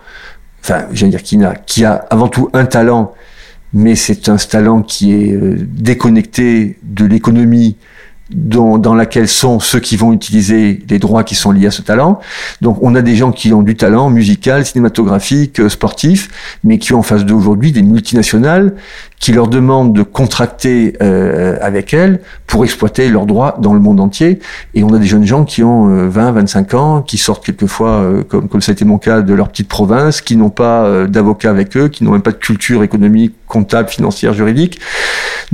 enfin, 0.61 0.85
j'allais 0.91 1.11
dire 1.11 1.23
qui 1.23 1.38
n'a, 1.38 1.55
qui 1.55 1.85
a 1.85 2.05
avant 2.09 2.27
tout 2.27 2.50
un 2.53 2.65
talent 2.65 3.13
mais 3.73 3.95
c'est 3.95 4.29
un 4.29 4.37
talent 4.37 4.81
qui 4.81 5.13
est 5.13 5.37
déconnecté 5.37 6.77
de 6.83 7.05
l'économie 7.05 7.75
dans, 8.33 8.95
laquelle 8.95 9.27
sont 9.27 9.59
ceux 9.59 9.79
qui 9.79 9.95
vont 9.95 10.13
utiliser 10.13 10.81
les 10.89 10.99
droits 10.99 11.23
qui 11.23 11.35
sont 11.35 11.51
liés 11.51 11.67
à 11.67 11.71
ce 11.71 11.81
talent. 11.81 12.19
Donc 12.61 12.77
on 12.81 12.95
a 12.95 13.01
des 13.01 13.15
gens 13.15 13.31
qui 13.31 13.53
ont 13.53 13.61
du 13.61 13.75
talent 13.75 14.09
musical, 14.09 14.65
cinématographique, 14.65 15.69
sportif, 15.69 16.57
mais 16.63 16.77
qui 16.77 16.93
ont 16.93 16.99
en 16.99 17.03
face 17.03 17.25
d'aujourd'hui 17.25 17.71
des 17.71 17.83
multinationales 17.83 18.75
qui 19.23 19.31
leur 19.31 19.47
demandent 19.47 19.93
de 19.93 20.03
contracter 20.03 20.97
euh, 21.01 21.57
avec 21.61 21.93
elles 21.93 22.19
pour 22.45 22.65
exploiter 22.65 23.07
leurs 23.07 23.25
droits 23.25 23.55
dans 23.57 23.73
le 23.73 23.79
monde 23.79 24.01
entier. 24.01 24.39
Et 24.74 24.83
on 24.83 24.89
a 24.89 25.00
des 25.00 25.05
jeunes 25.05 25.25
gens 25.25 25.45
qui 25.45 25.63
ont 25.63 25.88
euh, 25.88 26.09
20, 26.09 26.33
25 26.33 26.74
ans, 26.74 27.01
qui 27.01 27.17
sortent 27.17 27.45
quelquefois, 27.45 28.01
euh, 28.01 28.24
comme, 28.25 28.50
comme 28.50 28.59
ça 28.59 28.74
a 28.74 28.74
été 28.74 28.83
mon 28.83 28.98
cas, 28.98 29.21
de 29.21 29.33
leur 29.33 29.48
petite 29.48 29.69
province, 29.69 30.19
qui 30.19 30.36
n'ont 30.36 30.50
pas 30.50 30.83
euh, 30.83 31.07
d'avocat 31.07 31.51
avec 31.51 31.77
eux, 31.77 31.88
qui 31.88 32.03
n'ont 32.03 32.12
même 32.12 32.21
pas 32.21 32.33
de 32.33 32.36
culture 32.36 32.83
économique, 32.83 33.33
comptable, 33.48 33.88
financière, 33.88 34.33
juridique. 34.33 34.81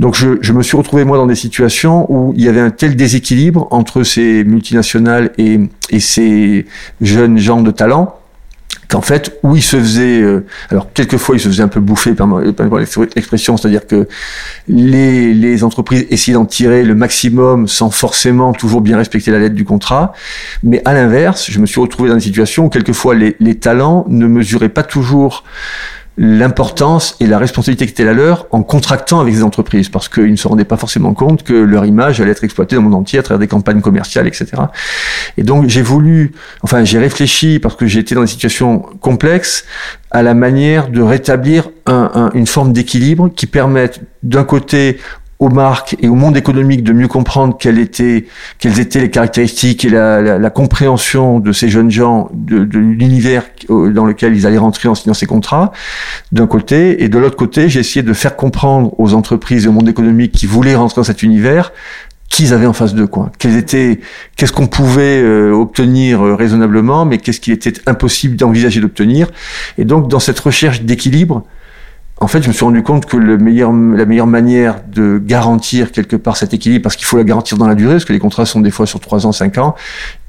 Donc 0.00 0.16
je, 0.16 0.38
je, 0.40 0.52
me 0.52 0.64
suis 0.64 0.76
retrouvé 0.76 1.04
moi 1.04 1.16
dans 1.16 1.28
des 1.28 1.36
situations 1.36 2.12
où 2.12 2.32
il 2.36 2.42
y 2.42 2.48
avait 2.48 2.58
un 2.58 2.70
tel 2.70 2.96
déséquilibre 2.96 3.68
entre 3.70 4.02
ces 4.02 4.42
multinationales 4.42 5.30
et, 5.38 5.60
et 5.90 6.00
ces 6.00 6.66
jeunes 7.00 7.38
gens 7.38 7.60
de 7.62 7.70
talent 7.70 8.19
qu'en 8.88 9.00
fait, 9.00 9.38
où 9.42 9.56
il 9.56 9.62
se 9.62 9.76
faisait, 9.76 10.20
euh, 10.20 10.44
alors 10.70 10.92
quelquefois 10.92 11.36
il 11.36 11.40
se 11.40 11.48
faisait 11.48 11.62
un 11.62 11.68
peu 11.68 11.80
bouffer 11.80 12.14
par, 12.14 12.28
par 12.56 12.78
l'expression, 12.78 13.56
c'est-à-dire 13.56 13.86
que 13.86 14.08
les, 14.68 15.32
les 15.32 15.64
entreprises 15.64 16.06
essayaient 16.10 16.34
d'en 16.34 16.44
tirer 16.44 16.82
le 16.82 16.94
maximum 16.94 17.68
sans 17.68 17.90
forcément 17.90 18.52
toujours 18.52 18.80
bien 18.80 18.96
respecter 18.96 19.30
la 19.30 19.38
lettre 19.38 19.54
du 19.54 19.64
contrat, 19.64 20.12
mais 20.62 20.82
à 20.84 20.92
l'inverse, 20.92 21.50
je 21.50 21.58
me 21.60 21.66
suis 21.66 21.80
retrouvé 21.80 22.08
dans 22.08 22.16
une 22.16 22.20
situation 22.20 22.66
où 22.66 22.68
quelquefois 22.68 23.14
les, 23.14 23.36
les 23.38 23.54
talents 23.54 24.04
ne 24.08 24.26
mesuraient 24.26 24.68
pas 24.68 24.82
toujours 24.82 25.44
l'importance 26.22 27.16
et 27.20 27.26
la 27.26 27.38
responsabilité 27.38 27.86
qui 27.86 27.92
était 27.92 28.04
la 28.04 28.12
leur 28.12 28.46
en 28.50 28.62
contractant 28.62 29.20
avec 29.20 29.32
les 29.32 29.42
entreprises 29.42 29.88
parce 29.88 30.10
qu'ils 30.10 30.30
ne 30.30 30.36
se 30.36 30.46
rendaient 30.46 30.66
pas 30.66 30.76
forcément 30.76 31.14
compte 31.14 31.42
que 31.44 31.54
leur 31.54 31.86
image 31.86 32.20
allait 32.20 32.32
être 32.32 32.44
exploitée 32.44 32.76
dans 32.76 32.82
le 32.82 32.90
monde 32.90 33.00
entier 33.00 33.18
à 33.18 33.22
travers 33.22 33.38
des 33.38 33.48
campagnes 33.48 33.80
commerciales, 33.80 34.26
etc. 34.26 34.48
Et 35.38 35.44
donc 35.44 35.68
j'ai 35.68 35.80
voulu, 35.80 36.32
enfin 36.60 36.84
j'ai 36.84 36.98
réfléchi 36.98 37.58
parce 37.58 37.74
que 37.74 37.86
j'étais 37.86 38.14
dans 38.14 38.20
une 38.20 38.26
situation 38.26 38.80
complexe 39.00 39.64
à 40.10 40.22
la 40.22 40.34
manière 40.34 40.90
de 40.90 41.00
rétablir 41.00 41.70
un, 41.86 42.10
un, 42.14 42.30
une 42.34 42.46
forme 42.46 42.74
d'équilibre 42.74 43.30
qui 43.34 43.46
permette 43.46 44.02
d'un 44.22 44.44
côté 44.44 44.98
aux 45.40 45.48
marques 45.48 45.96
et 46.00 46.08
au 46.08 46.14
monde 46.14 46.36
économique 46.36 46.84
de 46.84 46.92
mieux 46.92 47.08
comprendre 47.08 47.56
quelles 47.58 47.78
étaient, 47.78 48.26
quelles 48.58 48.78
étaient 48.78 49.00
les 49.00 49.10
caractéristiques 49.10 49.86
et 49.86 49.88
la, 49.88 50.20
la, 50.20 50.38
la 50.38 50.50
compréhension 50.50 51.40
de 51.40 51.52
ces 51.52 51.70
jeunes 51.70 51.90
gens, 51.90 52.28
de, 52.34 52.64
de 52.64 52.78
l'univers 52.78 53.44
dans 53.68 54.04
lequel 54.04 54.36
ils 54.36 54.46
allaient 54.46 54.58
rentrer 54.58 54.88
en 54.88 54.94
signant 54.94 55.14
ces 55.14 55.26
contrats, 55.26 55.72
d'un 56.30 56.46
côté, 56.46 57.02
et 57.02 57.08
de 57.08 57.18
l'autre 57.18 57.36
côté, 57.36 57.70
j'ai 57.70 57.80
essayé 57.80 58.02
de 58.02 58.12
faire 58.12 58.36
comprendre 58.36 58.94
aux 58.98 59.14
entreprises 59.14 59.64
et 59.64 59.68
au 59.68 59.72
monde 59.72 59.88
économique 59.88 60.32
qui 60.32 60.46
voulaient 60.46 60.76
rentrer 60.76 61.00
dans 61.00 61.04
cet 61.04 61.22
univers 61.22 61.72
qu'ils 62.28 62.54
avaient 62.54 62.66
en 62.66 62.72
face 62.72 62.94
d'eux, 62.94 63.08
quoi. 63.08 63.32
Quels 63.38 63.56
étaient, 63.56 64.00
qu'est-ce 64.36 64.52
qu'on 64.52 64.68
pouvait 64.68 65.20
euh, 65.20 65.52
obtenir 65.52 66.24
euh, 66.24 66.36
raisonnablement, 66.36 67.04
mais 67.04 67.18
qu'est-ce 67.18 67.40
qui 67.40 67.50
était 67.50 67.72
impossible 67.86 68.36
d'envisager 68.36 68.80
d'obtenir. 68.80 69.26
Et 69.78 69.84
donc, 69.84 70.08
dans 70.08 70.20
cette 70.20 70.38
recherche 70.38 70.82
d'équilibre, 70.82 71.44
en 72.22 72.26
fait, 72.26 72.42
je 72.42 72.48
me 72.48 72.52
suis 72.52 72.64
rendu 72.66 72.82
compte 72.82 73.06
que 73.06 73.16
le 73.16 73.38
meilleur, 73.38 73.72
la 73.72 74.04
meilleure 74.04 74.26
manière 74.26 74.76
de 74.86 75.18
garantir 75.18 75.90
quelque 75.90 76.16
part 76.16 76.36
cet 76.36 76.52
équilibre, 76.52 76.82
parce 76.82 76.96
qu'il 76.96 77.06
faut 77.06 77.16
la 77.16 77.24
garantir 77.24 77.56
dans 77.56 77.66
la 77.66 77.74
durée, 77.74 77.94
parce 77.94 78.04
que 78.04 78.12
les 78.12 78.18
contrats 78.18 78.44
sont 78.44 78.60
des 78.60 78.70
fois 78.70 78.86
sur 78.86 79.00
trois 79.00 79.26
ans, 79.26 79.32
cinq 79.32 79.56
ans, 79.56 79.74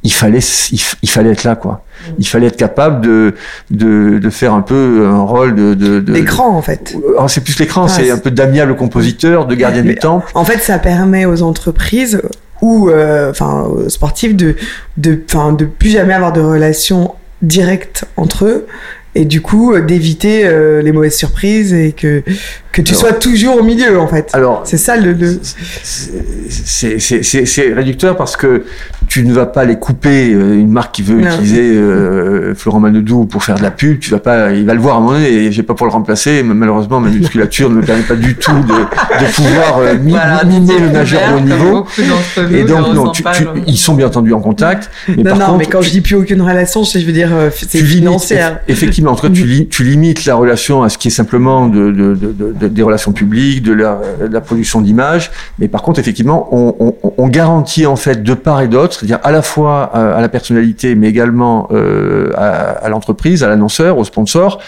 il 0.04 0.14
fallait, 0.14 0.40
il, 0.72 1.10
fallait 1.10 1.32
être 1.32 1.44
là, 1.44 1.58
quoi. 1.58 1.84
Il 2.18 2.26
fallait 2.26 2.48
être 2.48 2.56
capable 2.56 3.02
de, 3.02 3.36
de, 3.72 4.20
de 4.20 4.30
faire 4.30 4.54
un 4.54 4.62
peu 4.62 5.06
un 5.06 5.24
rôle 5.24 5.54
de, 5.54 5.74
de, 5.74 6.00
de 6.00 6.14
l'écran 6.14 6.56
en 6.56 6.62
fait. 6.62 6.96
Oh, 7.20 7.28
c'est 7.28 7.42
plus 7.42 7.60
l'écran, 7.60 7.90
c'est 7.90 8.10
un 8.10 8.18
peu 8.18 8.32
d'amiable 8.32 8.78
compositeur, 8.78 9.46
de 9.46 9.56
gardien 9.56 9.82
du 9.82 9.96
temps. 9.96 10.24
En 10.34 10.46
fait, 10.46 10.60
ça 10.60 10.80
permet 10.80 11.26
aux 11.26 11.42
entreprises 11.42 12.22
ou 12.62 12.90
euh, 12.90 13.32
enfin 13.32 13.64
aux 13.64 13.90
sportifs 13.90 14.36
de 14.36 14.56
de 14.98 15.20
enfin 15.28 15.52
de 15.52 15.66
plus 15.66 15.90
jamais 15.90 16.14
avoir 16.14 16.32
de 16.32 16.42
relations 16.42 17.16
directes 17.42 18.06
entre 18.18 18.46
eux 18.46 18.68
et 19.16 19.26
du 19.26 19.42
coup 19.42 19.74
euh, 19.74 19.82
d'éviter 19.82 20.46
euh, 20.46 20.82
les 20.82 20.92
mauvaises 20.92 21.18
surprises 21.18 21.74
et 21.74 21.92
que 21.92 22.24
que 22.72 22.82
tu 22.82 22.96
sois 22.96 23.12
toujours 23.14 23.58
au 23.58 23.64
milieu 23.64 24.00
en 24.00 24.08
fait. 24.08 24.30
Alors 24.34 24.62
c'est 24.64 24.78
ça 24.78 24.96
le, 24.96 25.12
le... 25.12 25.40
c'est 26.50 27.74
réducteur 27.74 28.16
parce 28.16 28.38
que 28.38 28.64
tu 29.08 29.24
ne 29.26 29.34
vas 29.34 29.46
pas 29.46 29.66
les 29.66 29.78
couper 29.78 30.32
euh, 30.34 30.58
une 30.58 30.72
marque 30.72 30.96
qui 30.96 31.02
veut 31.02 31.20
utiliser 31.20 31.74
euh, 31.74 32.56
Florent 32.56 32.80
Manodou 32.80 33.26
pour 33.26 33.44
faire 33.44 33.58
de 33.58 33.64
la 33.64 33.72
pub, 33.72 34.00
tu 34.00 34.12
vas 34.12 34.20
pas 34.20 34.52
il 34.54 34.66
va 34.66 34.74
le 34.74 34.80
voir 34.80 34.96
à 34.96 34.98
un 35.00 35.02
moment 35.02 35.14
donné 35.14 35.28
et 35.28 35.52
j'ai 35.52 35.64
pas 35.64 35.74
pour 35.74 35.86
le 35.86 35.92
remplacer 35.92 36.44
malheureusement 36.44 37.02
ma 37.02 37.10
musculature 37.12 37.70
ne 37.70 37.76
me 37.76 37.82
permet 37.82 38.04
pas 38.04 38.16
du 38.16 38.36
tout 38.36 38.54
de, 38.54 38.68
de 38.68 39.32
pouvoir 39.34 39.80
euh, 39.80 39.96
miner 39.98 40.80
le 40.80 40.90
nageur 40.90 41.22
de 41.30 41.36
haut 41.36 41.40
niveau. 41.42 41.86
Et 42.54 42.64
donc 42.64 42.94
non, 42.94 43.12
tu, 43.12 43.24
tu, 43.34 43.48
ils 43.68 43.78
sont 43.78 43.96
bien 43.96 44.08
entendu 44.08 44.34
en 44.34 44.40
contact 44.40 44.90
mais 45.10 45.24
non, 45.24 45.36
non, 45.36 45.58
mais 45.58 45.66
quand 45.66 45.82
je 45.82 45.90
dis 45.90 46.02
plus 46.02 46.16
aucune 46.16 46.42
relation, 46.42 46.84
je 46.84 47.00
veux 47.00 47.12
dire 47.12 47.32
c'est 47.52 47.80
financière. 47.80 48.60
Effectivement, 48.68 49.12
en 49.12 49.16
tout 49.16 49.28
cas 49.28 49.34
tu, 49.34 49.68
tu 49.68 49.84
limites 49.84 50.26
la 50.26 50.36
relation 50.36 50.84
à 50.84 50.90
ce 50.90 50.98
qui 50.98 51.10
est 51.10 51.12
simplement 51.12 51.68
de, 51.68 51.92
de, 51.92 52.16
de 52.16 52.61
des 52.64 52.84
relations 52.84 53.12
publiques, 53.12 53.64
de 53.64 53.74
la, 53.74 54.42
production 54.42 54.82
d'images. 54.82 55.32
Mais 55.60 55.68
par 55.68 55.82
contre, 55.82 56.00
effectivement, 56.00 56.50
on, 56.52 57.28
garantit 57.28 57.86
en 57.86 57.96
fait 57.96 58.24
de 58.24 58.34
part 58.34 58.62
et 58.62 58.68
d'autre, 58.68 58.94
c'est-à-dire 58.94 59.20
à 59.24 59.32
la 59.32 59.42
fois 59.42 59.92
euh, 59.96 60.18
à, 60.18 60.22
la 60.22 60.28
personnalité, 60.28 60.96
mais 60.96 61.08
également 61.08 61.68
euh, 61.72 62.32
à 62.36 62.90
l'entreprise, 62.90 63.44
à 63.44 63.48
l'annonceur, 63.48 63.98
au 63.98 64.04
sponsor, 64.04 64.60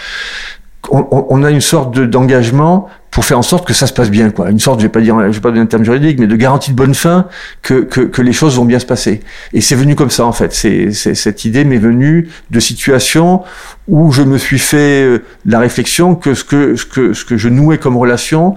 on, 0.92 1.26
on, 1.30 1.44
a 1.44 1.52
une 1.52 1.62
sorte 1.62 1.98
d'engagement 2.00 2.90
pour 3.14 3.26
faire 3.26 3.38
en 3.38 3.44
sorte 3.44 3.68
que 3.68 3.74
ça 3.74 3.86
se 3.86 3.94
passe 3.94 4.10
bien, 4.10 4.32
quoi. 4.32 4.50
Une 4.50 4.60
sorte, 4.60 4.80
je 4.80 4.86
vais 4.86 4.92
pas 4.92 5.00
dire, 5.00 5.18
je 5.20 5.36
vais 5.36 5.40
pas 5.40 5.50
donner 5.50 5.62
un 5.62 5.68
terme 5.68 5.84
juridique, 5.84 6.20
mais 6.20 6.26
de 6.26 6.36
garantie 6.36 6.72
de 6.72 6.76
bonne 6.76 6.96
fin 6.96 7.28
que, 7.62 7.82
que, 7.82 8.02
que 8.02 8.22
les 8.22 8.34
choses 8.34 8.58
vont 8.58 8.66
bien 8.66 8.80
se 8.80 8.86
passer. 8.86 9.22
Et 9.54 9.62
c'est 9.62 9.76
venu 9.76 9.96
comme 9.96 10.10
ça, 10.10 10.26
en 10.26 10.32
fait. 10.32 10.52
C'est, 10.52 10.92
cette 10.92 11.46
idée 11.46 11.64
m'est 11.64 11.78
venue 11.78 12.30
de 12.50 12.60
situations 12.60 13.44
où 13.88 14.12
je 14.12 14.24
me 14.24 14.38
suis 14.38 14.58
fait 14.58 15.04
euh, 15.04 15.20
la 15.46 15.60
réflexion 15.60 16.16
que 16.16 16.34
ce 16.34 16.44
que, 16.44 16.76
ce 16.76 16.86
que, 16.86 17.14
ce 17.14 17.24
que 17.24 17.38
je 17.38 17.50
nouais 17.50 17.78
comme 17.78 17.98
relation 17.98 18.56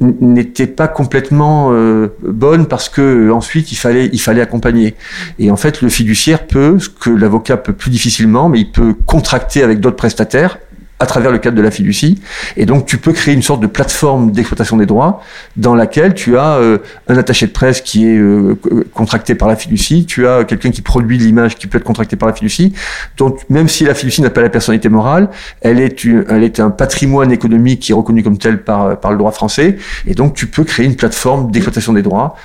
n'était 0.00 0.68
pas 0.68 0.88
complètement 0.88 1.70
euh, 1.72 2.08
bonne 2.22 2.66
parce 2.66 2.88
que 2.88 3.30
ensuite 3.32 3.72
il 3.72 3.74
fallait 3.74 4.08
il 4.12 4.20
fallait 4.20 4.40
accompagner 4.40 4.94
et 5.40 5.50
en 5.50 5.56
fait 5.56 5.82
le 5.82 5.88
fiduciaire 5.88 6.46
peut 6.46 6.78
ce 6.78 6.88
que 6.88 7.10
l'avocat 7.10 7.56
peut 7.56 7.72
plus 7.72 7.90
difficilement 7.90 8.48
mais 8.48 8.60
il 8.60 8.70
peut 8.70 8.94
contracter 9.06 9.64
avec 9.64 9.80
d'autres 9.80 9.96
prestataires 9.96 10.58
à 11.00 11.06
travers 11.06 11.30
le 11.30 11.38
cadre 11.38 11.56
de 11.56 11.62
la 11.62 11.70
fiducie. 11.70 12.20
Et 12.56 12.66
donc, 12.66 12.86
tu 12.86 12.98
peux 12.98 13.12
créer 13.12 13.34
une 13.34 13.42
sorte 13.42 13.60
de 13.60 13.66
plateforme 13.66 14.32
d'exploitation 14.32 14.76
des 14.76 14.86
droits 14.86 15.22
dans 15.56 15.74
laquelle 15.74 16.14
tu 16.14 16.36
as 16.36 16.56
euh, 16.56 16.78
un 17.08 17.16
attaché 17.16 17.46
de 17.46 17.52
presse 17.52 17.80
qui 17.80 18.06
est 18.06 18.18
euh, 18.18 18.58
contracté 18.92 19.34
par 19.34 19.48
la 19.48 19.56
fiducie, 19.56 20.06
tu 20.06 20.26
as 20.26 20.44
quelqu'un 20.44 20.70
qui 20.70 20.82
produit 20.82 21.18
l'image 21.18 21.56
qui 21.56 21.66
peut 21.66 21.78
être 21.78 21.84
contracté 21.84 22.16
par 22.16 22.28
la 22.28 22.34
fiducie. 22.34 22.72
Donc, 23.16 23.48
même 23.48 23.68
si 23.68 23.84
la 23.84 23.94
fiducie 23.94 24.22
n'a 24.22 24.30
pas 24.30 24.42
la 24.42 24.50
personnalité 24.50 24.88
morale, 24.88 25.28
elle 25.60 25.80
est, 25.80 26.04
elle 26.28 26.42
est 26.42 26.58
un 26.60 26.70
patrimoine 26.70 27.30
économique 27.30 27.80
qui 27.80 27.92
est 27.92 27.94
reconnu 27.94 28.22
comme 28.22 28.38
tel 28.38 28.62
par, 28.62 28.98
par 28.98 29.12
le 29.12 29.18
droit 29.18 29.32
français. 29.32 29.76
Et 30.06 30.14
donc, 30.14 30.34
tu 30.34 30.46
peux 30.46 30.64
créer 30.64 30.86
une 30.86 30.96
plateforme 30.96 31.50
d'exploitation 31.50 31.92
des 31.92 32.02
droits 32.02 32.36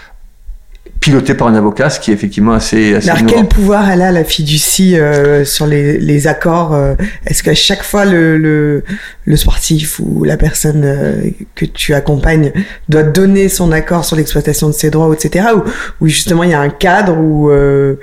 piloté 1.03 1.33
par 1.33 1.50
un 1.50 1.55
avocat, 1.55 1.89
ce 1.89 2.00
qui 2.00 2.12
est 2.12 2.13
effectivement 2.13 2.53
assez, 2.53 2.95
assez 2.95 3.10
Alors, 3.10 3.25
quel 3.25 3.45
pouvoir 3.45 3.89
elle 3.91 4.01
a, 4.01 4.13
la 4.13 4.24
fiducie, 4.24 4.98
euh, 4.98 5.43
sur 5.43 5.67
les, 5.67 5.98
les 5.98 6.27
accords 6.27 6.74
euh, 6.74 6.95
Est-ce 7.25 7.43
qu'à 7.43 7.53
chaque 7.55 7.83
fois, 7.83 8.05
le, 8.05 8.38
le, 8.38 8.86
le, 9.25 9.36
sportif 9.36 10.00
ou 10.00 10.24
la 10.24 10.38
personne 10.38 10.83
euh, 10.86 11.29
que 11.55 11.65
tu 11.65 11.93
accompagnes 11.93 12.53
doit 12.88 13.03
donner 13.03 13.50
son 13.50 13.74
accord 13.74 14.05
sur 14.05 14.15
l'exploitation 14.15 14.67
de 14.69 14.74
ses 14.74 14.91
droits, 14.91 15.13
etc. 15.13 15.48
Ou, 15.53 15.63
ou 16.00 16.07
justement, 16.07 16.43
il 16.43 16.51
y 16.51 16.53
a 16.53 16.62
un 16.62 16.69
cadre 16.69 17.17
où... 17.17 17.50
Euh, 17.50 17.95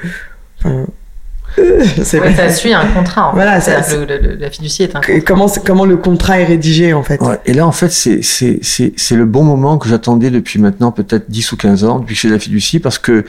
ouais, 1.58 2.34
ça 2.34 2.50
suit 2.50 2.72
un 2.72 2.86
contrat. 2.86 3.30
En 3.30 3.34
voilà, 3.34 3.60
fait. 3.60 3.82
Ça, 3.82 3.96
le, 3.96 4.04
le, 4.04 4.36
la 4.36 4.50
fiducie 4.50 4.82
est 4.82 4.96
un 4.96 5.00
contrat. 5.00 5.20
Comment, 5.26 5.48
comment 5.64 5.84
le 5.84 5.96
contrat 5.96 6.40
est 6.40 6.44
rédigé, 6.44 6.92
en 6.92 7.02
fait. 7.02 7.20
Ouais, 7.20 7.38
et 7.46 7.52
là, 7.52 7.66
en 7.66 7.72
fait, 7.72 7.90
c'est 7.90 8.20
le 9.16 9.24
bon 9.24 9.42
moment 9.44 9.78
que 9.78 9.88
j'attendais 9.88 10.30
depuis 10.30 10.58
maintenant 10.58 10.92
peut-être 10.92 11.30
10 11.30 11.52
ou 11.52 11.56
15 11.56 11.84
ans, 11.84 11.98
depuis 11.98 12.14
que 12.14 12.20
j'ai 12.20 12.28
la 12.28 12.38
fiducie, 12.38 12.78
parce 12.78 12.98
que 12.98 13.24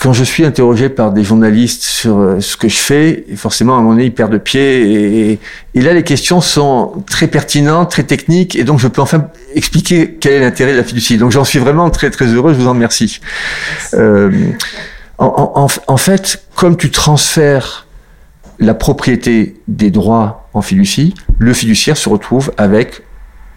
quand 0.00 0.14
je 0.14 0.24
suis 0.24 0.46
interrogé 0.46 0.88
par 0.88 1.12
des 1.12 1.22
journalistes 1.22 1.82
sur 1.82 2.18
euh, 2.18 2.40
ce 2.40 2.56
que 2.56 2.68
je 2.68 2.76
fais, 2.78 3.26
forcément, 3.36 3.74
à 3.74 3.78
un 3.78 3.80
moment 3.82 3.92
donné, 3.92 4.06
ils 4.06 4.14
perdent 4.14 4.38
pied. 4.38 5.32
Et, 5.32 5.38
et 5.74 5.80
là, 5.82 5.92
les 5.92 6.04
questions 6.04 6.40
sont 6.40 7.04
très 7.06 7.26
pertinentes, 7.26 7.90
très 7.90 8.04
techniques, 8.04 8.56
et 8.56 8.64
donc 8.64 8.78
je 8.78 8.88
peux 8.88 9.02
enfin 9.02 9.28
expliquer 9.54 10.16
quel 10.18 10.32
est 10.32 10.40
l'intérêt 10.40 10.72
de 10.72 10.78
la 10.78 10.84
fiducie. 10.84 11.18
Donc 11.18 11.32
j'en 11.32 11.44
suis 11.44 11.58
vraiment 11.58 11.90
très, 11.90 12.08
très 12.10 12.26
heureux, 12.26 12.54
je 12.54 12.58
vous 12.58 12.66
en 12.66 12.72
remercie. 12.72 13.20
Euh, 13.92 14.30
en, 15.26 15.68
en, 15.86 15.96
fait, 15.96 16.44
comme 16.54 16.76
tu 16.76 16.90
transfères 16.90 17.86
la 18.58 18.74
propriété 18.74 19.60
des 19.68 19.90
droits 19.90 20.48
en 20.54 20.62
fiducie, 20.62 21.14
le 21.38 21.52
fiduciaire 21.52 21.96
se 21.96 22.08
retrouve 22.08 22.52
avec 22.56 23.02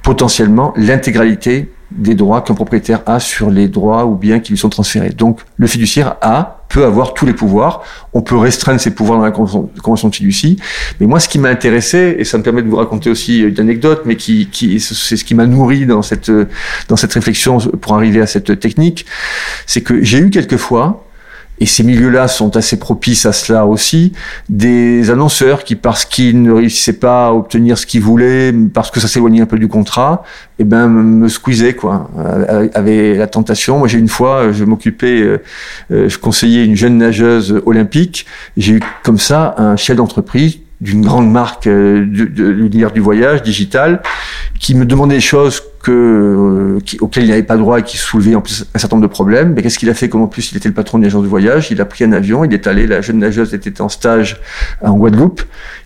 potentiellement 0.01 0.73
l'intégralité 0.75 1.71
des 1.91 2.15
droits 2.15 2.41
qu'un 2.41 2.55
propriétaire 2.55 3.01
a 3.05 3.19
sur 3.19 3.49
les 3.49 3.67
droits 3.67 4.05
ou 4.05 4.15
biens 4.15 4.39
qui 4.39 4.51
lui 4.51 4.57
sont 4.57 4.69
transférés. 4.69 5.09
Donc 5.09 5.41
le 5.57 5.67
fiduciaire 5.67 6.15
a, 6.21 6.65
peut 6.69 6.83
avoir 6.85 7.13
tous 7.13 7.25
les 7.25 7.33
pouvoirs. 7.33 7.83
On 8.13 8.21
peut 8.21 8.35
restreindre 8.35 8.79
ses 8.79 8.91
pouvoirs 8.91 9.19
dans 9.19 9.25
la 9.25 9.31
convention 9.31 10.09
de 10.09 10.15
fiducie. 10.15 10.57
Mais 10.99 11.05
moi, 11.05 11.19
ce 11.19 11.29
qui 11.29 11.37
m'a 11.37 11.49
intéressé, 11.49 12.15
et 12.17 12.23
ça 12.23 12.37
me 12.37 12.43
permet 12.43 12.63
de 12.63 12.67
vous 12.67 12.77
raconter 12.77 13.09
aussi 13.09 13.41
une 13.41 13.59
anecdote, 13.59 14.03
mais 14.05 14.15
qui, 14.15 14.47
qui 14.47 14.79
c'est 14.79 15.15
ce 15.15 15.23
qui 15.23 15.35
m'a 15.35 15.45
nourri 15.45 15.85
dans 15.85 16.01
cette, 16.01 16.31
dans 16.87 16.95
cette 16.95 17.13
réflexion 17.13 17.59
pour 17.59 17.93
arriver 17.95 18.21
à 18.21 18.27
cette 18.27 18.59
technique, 18.59 19.05
c'est 19.67 19.81
que 19.81 20.03
j'ai 20.03 20.17
eu 20.17 20.29
quelquefois 20.31 21.05
et 21.59 21.65
ces 21.65 21.83
milieux-là 21.83 22.27
sont 22.27 22.57
assez 22.57 22.77
propices 22.77 23.25
à 23.25 23.31
cela 23.31 23.65
aussi, 23.65 24.13
des 24.49 25.11
annonceurs 25.11 25.63
qui, 25.63 25.75
parce 25.75 26.03
qu'ils 26.03 26.41
ne 26.41 26.51
réussissaient 26.51 26.99
pas 26.99 27.27
à 27.27 27.31
obtenir 27.31 27.77
ce 27.77 27.85
qu'ils 27.85 28.01
voulaient, 28.01 28.53
parce 28.73 28.91
que 28.91 28.99
ça 28.99 29.07
s'éloignait 29.07 29.41
un 29.41 29.45
peu 29.45 29.59
du 29.59 29.67
contrat, 29.67 30.23
eh 30.59 30.63
ben, 30.63 30.87
me 30.87 31.27
squeezaient, 31.27 31.73
quoi, 31.73 32.09
euh, 32.17 32.67
avaient 32.73 33.15
la 33.15 33.27
tentation. 33.27 33.79
Moi, 33.79 33.87
j'ai 33.87 33.99
une 33.99 34.07
fois, 34.07 34.51
je 34.51 34.63
m'occupais, 34.63 35.21
euh, 35.21 35.41
euh, 35.91 36.09
je 36.09 36.17
conseillais 36.17 36.65
une 36.65 36.75
jeune 36.75 36.97
nageuse 36.97 37.61
olympique, 37.65 38.25
j'ai 38.57 38.73
eu 38.73 38.79
comme 39.03 39.19
ça 39.19 39.55
un 39.57 39.75
chef 39.75 39.97
d'entreprise 39.97 40.59
d'une 40.81 41.01
grande 41.01 41.31
marque 41.31 41.65
de, 41.65 42.05
de 42.05 42.43
l'univers 42.43 42.91
du 42.91 42.99
voyage 42.99 43.41
digital 43.41 44.01
qui 44.59 44.75
me 44.75 44.85
demandait 44.85 45.15
des 45.15 45.21
choses 45.21 45.61
que, 45.83 45.91
euh, 45.91 46.79
qui, 46.83 46.97
auquel 47.01 47.25
il 47.25 47.29
n'avait 47.29 47.43
pas 47.43 47.57
droit 47.57 47.79
et 47.79 47.83
qui 47.83 47.97
soulevait 47.97 48.35
en 48.35 48.41
plus 48.41 48.65
un 48.73 48.79
certain 48.79 48.95
nombre 48.95 49.07
de 49.07 49.11
problèmes. 49.11 49.53
Mais 49.53 49.61
qu'est-ce 49.61 49.77
qu'il 49.77 49.89
a 49.89 49.93
fait? 49.93 50.09
Comme 50.09 50.21
en 50.21 50.27
plus 50.27 50.51
il 50.51 50.57
était 50.57 50.69
le 50.69 50.73
patron 50.73 50.97
d'une 50.97 51.07
agence 51.07 51.23
de 51.23 51.27
voyage, 51.27 51.67
il 51.69 51.79
a 51.81 51.85
pris 51.85 52.05
un 52.05 52.13
avion, 52.13 52.45
il 52.45 52.53
est 52.53 52.65
allé, 52.67 52.87
la 52.87 53.01
jeune 53.01 53.19
nageuse 53.19 53.53
était 53.53 53.81
en 53.81 53.89
stage 53.89 54.39
en 54.81 54.95
Guadeloupe, 54.95 55.41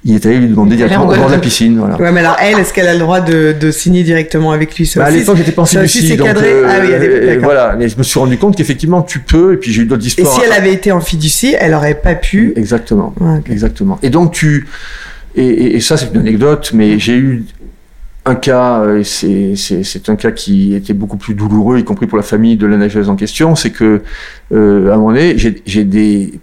il 0.06 0.16
est 0.16 0.26
allé 0.26 0.38
lui 0.38 0.48
demander 0.48 0.76
directement 0.76 1.08
au 1.08 1.16
bord 1.16 1.28
de 1.28 1.34
la 1.34 1.40
piscine. 1.40 1.80
Voilà. 1.80 1.98
Ouais, 2.00 2.12
mais 2.12 2.20
alors 2.22 2.38
elle, 2.40 2.60
est-ce 2.60 2.74
qu'elle 2.74 2.88
a 2.88 2.94
le 2.94 3.00
droit 3.00 3.20
de, 3.20 3.56
de 3.60 3.72
signer 3.72 4.04
directement 4.04 4.52
avec 4.52 4.78
lui? 4.78 4.90
Bah, 4.96 5.06
À 5.06 5.10
l'époque, 5.12 5.38
j'étais 5.38 5.52
pas 5.52 5.64
en 5.64 5.66
donc 5.66 6.28
euh, 6.38 6.68
ah, 6.68 6.80
oui, 6.82 7.38
voilà. 7.42 7.76
Mais 7.78 7.90
je 7.90 7.98
me 7.98 8.04
suis 8.04 8.20
rendu 8.20 8.38
compte 8.38 8.56
qu'effectivement 8.56 9.02
tu 9.02 9.20
peux, 9.20 9.54
et 9.54 9.58
puis 9.58 9.74
j'ai 9.74 9.82
eu 9.82 9.86
d'autres 9.86 10.06
histoires. 10.06 10.32
Et 10.32 10.40
si 10.40 10.46
elle 10.46 10.54
avait 10.54 10.74
été 10.74 10.92
en 10.92 11.02
fiducie, 11.02 11.56
elle 11.60 11.74
aurait 11.74 11.96
pas 11.96 12.16
pu. 12.16 12.54
Exactement, 12.56 13.14
exactement. 13.50 14.00
Et 14.04 14.10
donc 14.10 14.32
tu 14.32 14.68
et, 15.36 15.46
et, 15.46 15.76
et 15.76 15.80
ça 15.80 15.98
c'est 15.98 16.08
une 16.14 16.20
anecdote, 16.20 16.72
mais 16.74 17.00
j'ai 17.00 17.18
eu 17.18 17.46
un 18.28 18.36
cas, 18.36 18.82
euh, 18.82 19.04
c'est 19.04 20.10
un 20.10 20.16
cas 20.16 20.32
qui 20.32 20.76
était 20.76 20.94
beaucoup 20.94 21.18
plus 21.18 21.34
douloureux, 21.34 21.80
y 21.80 21.84
compris 21.84 22.08
pour 22.08 22.18
la 22.18 22.24
famille 22.24 22.58
de 22.58 22.68
la 22.68 22.78
nageuse 22.78 23.10
en 23.10 23.16
question, 23.16 23.56
c'est 23.56 23.72
que 23.72 24.02
euh, 24.52 24.92
à 24.92 24.96
un 24.96 24.98
moment 24.98 25.14
donné, 25.14 25.38
j'ai 25.38 25.84
des 25.86 26.40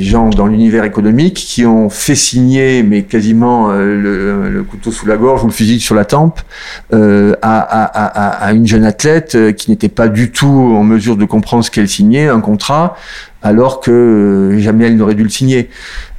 gens 0.00 0.30
dans 0.30 0.46
l'univers 0.46 0.84
économique 0.84 1.34
qui 1.34 1.66
ont 1.66 1.90
fait 1.90 2.14
signer, 2.14 2.82
mais 2.82 3.02
quasiment 3.02 3.70
euh, 3.70 4.48
le, 4.48 4.62
couteau 4.62 4.90
sous 4.90 5.06
la 5.06 5.18
gorge 5.18 5.44
ou 5.44 5.48
le 5.48 5.52
fusil 5.52 5.80
sur 5.80 5.94
la 5.94 6.06
tempe, 6.06 6.40
à, 6.92 8.50
une 8.54 8.66
jeune 8.66 8.84
athlète 8.84 9.54
qui 9.56 9.70
n'était 9.70 9.88
pas 9.90 10.08
du 10.08 10.30
tout 10.30 10.46
en 10.46 10.82
mesure 10.82 11.16
de 11.16 11.26
comprendre 11.26 11.62
ce 11.62 11.70
qu'elle 11.70 11.88
signait, 11.88 12.28
un 12.28 12.40
contrat, 12.40 12.96
alors 13.42 13.80
que 13.80 14.56
jamais 14.58 14.86
elle 14.86 14.96
n'aurait 14.96 15.14
dû 15.14 15.24
le 15.24 15.30
signer. 15.30 15.68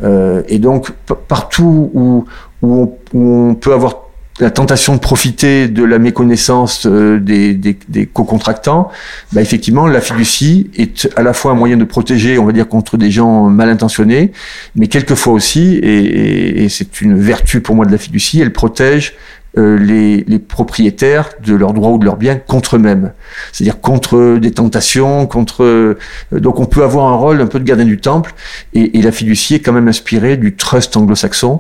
et 0.04 0.60
donc 0.60 0.92
partout 1.28 1.90
où, 1.94 2.26
où 2.62 2.96
on 3.14 3.56
peut 3.56 3.74
avoir 3.74 4.01
la 4.42 4.50
tentation 4.50 4.96
de 4.96 5.00
profiter 5.00 5.68
de 5.68 5.84
la 5.84 6.00
méconnaissance 6.00 6.88
euh, 6.88 7.20
des, 7.20 7.54
des, 7.54 7.78
des 7.88 8.08
co-contractants, 8.08 8.90
bah 9.32 9.42
effectivement, 9.42 9.88
la 9.88 10.02
fiducie 10.02 10.72
est 10.76 11.08
à 11.16 11.22
la 11.22 11.34
fois 11.34 11.52
un 11.52 11.56
moyen 11.56 11.78
de 11.78 11.84
protéger, 11.84 12.40
on 12.40 12.46
va 12.46 12.52
dire, 12.52 12.68
contre 12.68 12.98
des 12.98 13.12
gens 13.12 13.44
mal 13.44 13.70
intentionnés, 13.70 14.32
mais 14.76 14.88
quelquefois 14.88 15.34
aussi, 15.34 15.76
et, 15.76 16.64
et 16.64 16.70
c'est 16.70 17.02
une 17.02 17.18
vertu 17.18 17.62
pour 17.62 17.76
moi 17.76 17.86
de 17.86 17.92
la 17.92 18.00
fiducie, 18.00 18.42
elle 18.42 18.52
protège 18.52 19.14
euh, 19.58 19.78
les, 19.78 20.24
les, 20.30 20.40
propriétaires 20.40 21.32
de 21.46 21.54
leurs 21.54 21.74
droits 21.74 21.90
ou 21.90 21.98
de 21.98 22.06
leurs 22.06 22.16
biens 22.16 22.38
contre 22.38 22.78
eux-mêmes. 22.78 23.12
C'est-à-dire 23.52 23.82
contre 23.82 24.38
des 24.40 24.52
tentations, 24.52 25.28
contre... 25.28 25.66
Euh, 25.66 25.98
donc 26.32 26.62
on 26.62 26.66
peut 26.66 26.84
avoir 26.84 27.12
un 27.12 27.16
rôle 27.16 27.42
un 27.42 27.48
peu 27.48 27.60
de 27.60 27.66
gardien 27.66 27.86
du 27.86 27.98
temple, 27.98 28.34
et, 28.74 28.98
et 28.98 29.02
la 29.02 29.12
fiducie 29.12 29.56
est 29.56 29.60
quand 29.60 29.74
même 29.74 29.90
inspirée 29.90 30.38
du 30.38 30.56
trust 30.56 30.96
anglo-saxon. 30.96 31.60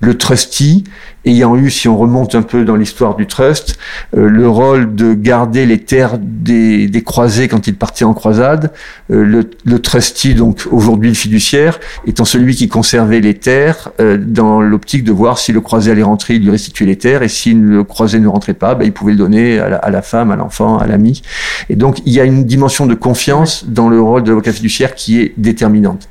Le 0.00 0.18
trustee, 0.18 0.82
ayant 1.28 1.56
eu, 1.56 1.70
si 1.70 1.88
on 1.88 1.96
remonte 1.96 2.34
un 2.34 2.42
peu 2.42 2.64
dans 2.64 2.76
l'histoire 2.76 3.16
du 3.16 3.26
trust, 3.26 3.78
euh, 4.16 4.28
le 4.28 4.48
rôle 4.48 4.94
de 4.94 5.14
garder 5.14 5.66
les 5.66 5.78
terres 5.78 6.18
des, 6.18 6.88
des 6.88 7.02
croisés 7.02 7.48
quand 7.48 7.66
ils 7.66 7.76
partaient 7.76 8.04
en 8.04 8.14
croisade, 8.14 8.72
euh, 9.10 9.24
le, 9.24 9.50
le, 9.64 9.78
trustee, 9.78 10.34
donc 10.34 10.66
aujourd'hui 10.70 11.10
le 11.10 11.14
fiduciaire, 11.14 11.78
étant 12.06 12.24
celui 12.24 12.54
qui 12.54 12.68
conservait 12.68 13.20
les 13.20 13.34
terres 13.34 13.90
euh, 14.00 14.16
dans 14.18 14.60
l'optique 14.60 15.04
de 15.04 15.12
voir 15.12 15.38
si 15.38 15.52
le 15.52 15.60
croisé 15.60 15.90
allait 15.90 16.02
rentrer, 16.02 16.34
il 16.34 16.42
lui 16.42 16.50
restituait 16.50 16.86
les 16.86 16.96
terres, 16.96 17.22
et 17.22 17.28
si 17.28 17.54
le 17.54 17.84
croisé 17.84 18.20
ne 18.20 18.28
rentrait 18.28 18.54
pas, 18.54 18.74
ben, 18.74 18.84
il 18.84 18.92
pouvait 18.92 19.12
le 19.12 19.18
donner 19.18 19.58
à 19.58 19.68
la, 19.68 19.76
à 19.76 19.90
la 19.90 20.02
femme, 20.02 20.30
à 20.30 20.36
l'enfant, 20.36 20.78
à 20.78 20.86
l'ami. 20.86 21.22
Et 21.68 21.76
donc 21.76 21.98
il 22.06 22.12
y 22.12 22.20
a 22.20 22.24
une 22.24 22.44
dimension 22.44 22.86
de 22.86 22.94
confiance 22.94 23.64
dans 23.66 23.88
le 23.88 24.00
rôle 24.00 24.22
de 24.22 24.30
l'avocat 24.30 24.52
fiduciaire 24.52 24.94
qui 24.94 25.20
est 25.20 25.34
déterminante. 25.36 26.08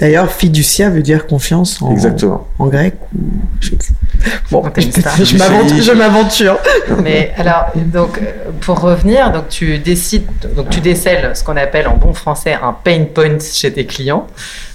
D'ailleurs, 0.00 0.30
fiducia 0.30 0.90
veut 0.90 1.02
dire 1.02 1.26
confiance 1.26 1.82
en, 1.82 1.90
Exactement. 1.90 2.46
en 2.58 2.68
grec. 2.68 2.94
Bon, 4.50 4.62
je 4.76 5.92
m'aventure. 5.92 6.58
Mais 7.02 7.32
alors, 7.36 7.66
donc, 7.74 8.20
pour 8.60 8.80
revenir, 8.80 9.32
donc 9.32 9.48
tu 9.48 9.78
décides, 9.78 10.26
donc 10.54 10.70
tu 10.70 10.80
décèles 10.80 11.34
ce 11.34 11.42
qu'on 11.42 11.56
appelle 11.56 11.88
en 11.88 11.96
bon 11.96 12.14
français 12.14 12.54
un 12.54 12.72
pain 12.72 13.04
point 13.12 13.38
chez 13.40 13.72
tes 13.72 13.86
clients. 13.86 14.26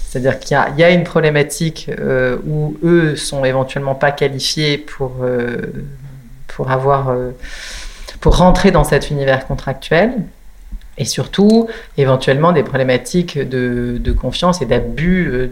C'est-à-dire 0.09 0.39
qu'il 0.39 0.57
y, 0.77 0.81
y, 0.81 0.83
a 0.83 0.91
une 0.91 1.03
problématique 1.03 1.89
euh, 1.99 2.37
où 2.45 2.75
eux 2.83 3.15
sont 3.15 3.45
éventuellement 3.45 3.95
pas 3.95 4.11
qualifiés 4.11 4.77
pour 4.77 5.15
euh, 5.23 5.57
pour 6.47 6.69
avoir 6.69 7.09
euh, 7.09 7.31
pour 8.19 8.37
rentrer 8.37 8.69
dans 8.69 8.83
cet 8.83 9.09
univers 9.09 9.47
contractuel 9.47 10.11
et 10.97 11.05
surtout 11.05 11.67
éventuellement 11.97 12.51
des 12.51 12.63
problématiques 12.63 13.37
de, 13.37 13.97
de 13.99 14.11
confiance 14.11 14.61
et 14.61 14.65
d'abus 14.65 15.27
euh, 15.27 15.51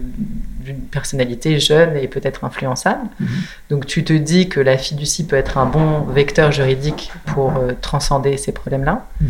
d'une 0.60 0.80
personnalité 0.80 1.60
jeune 1.60 1.98
et 1.98 2.08
peut-être 2.08 2.44
influençable. 2.44 3.08
Mmh. 3.20 3.26
Donc 3.70 3.86
tu 3.88 4.04
te 4.04 4.14
dis 4.14 4.50
que 4.50 4.60
la 4.60 4.78
fiducie 4.78 5.26
peut 5.26 5.36
être 5.36 5.58
un 5.58 5.66
bon 5.66 6.02
vecteur 6.02 6.52
juridique 6.52 7.12
pour 7.26 7.58
euh, 7.58 7.72
transcender 7.82 8.38
ces 8.38 8.52
problèmes-là. 8.52 9.08
Mmh. 9.20 9.28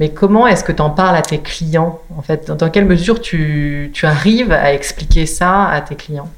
Mais 0.00 0.10
comment 0.10 0.46
est-ce 0.46 0.64
que 0.64 0.72
tu 0.72 0.82
en 0.82 0.90
parles 0.90 1.16
à 1.16 1.22
tes 1.22 1.38
clients 1.38 2.00
En 2.16 2.22
fait, 2.22 2.48
dans, 2.48 2.56
dans 2.56 2.68
quelle 2.68 2.84
mesure 2.84 3.20
tu, 3.20 3.90
tu 3.94 4.06
arrives 4.06 4.52
à 4.52 4.74
expliquer 4.74 5.24
ça 5.24 5.68
à 5.68 5.80
tes 5.80 5.94
clients? 5.94 6.30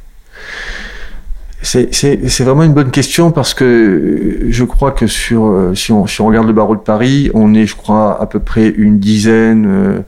C'est 1.62 2.40
vraiment 2.40 2.62
une 2.62 2.72
bonne 2.72 2.90
question 2.90 3.32
parce 3.32 3.52
que 3.52 4.46
je 4.48 4.64
crois 4.64 4.92
que 4.92 5.06
sur 5.06 5.72
si 5.74 5.90
on, 5.90 6.06
si 6.06 6.20
on 6.20 6.26
regarde 6.26 6.46
le 6.46 6.52
barreau 6.52 6.76
de 6.76 6.80
Paris, 6.80 7.30
on 7.34 7.54
est, 7.54 7.66
je 7.66 7.74
crois, 7.76 8.20
à 8.20 8.26
peu 8.26 8.38
près 8.38 8.68
une 8.68 8.98
dizaine 8.98 9.66
euh, 9.66 10.00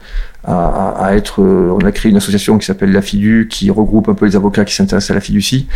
à, 0.44 0.94
à, 0.98 1.14
être. 1.14 1.42
Euh, 1.42 1.70
on 1.70 1.84
a 1.84 1.92
créé 1.92 2.10
une 2.10 2.16
association 2.16 2.58
qui 2.58 2.66
s'appelle 2.66 2.92
la 2.92 3.02
FIDU, 3.02 3.48
qui 3.50 3.70
regroupe 3.70 4.08
un 4.08 4.14
peu 4.14 4.26
les 4.26 4.36
avocats 4.36 4.64
qui 4.64 4.74
s'intéressent 4.74 5.10
à 5.10 5.14
la 5.14 5.20
fiducie, 5.20 5.66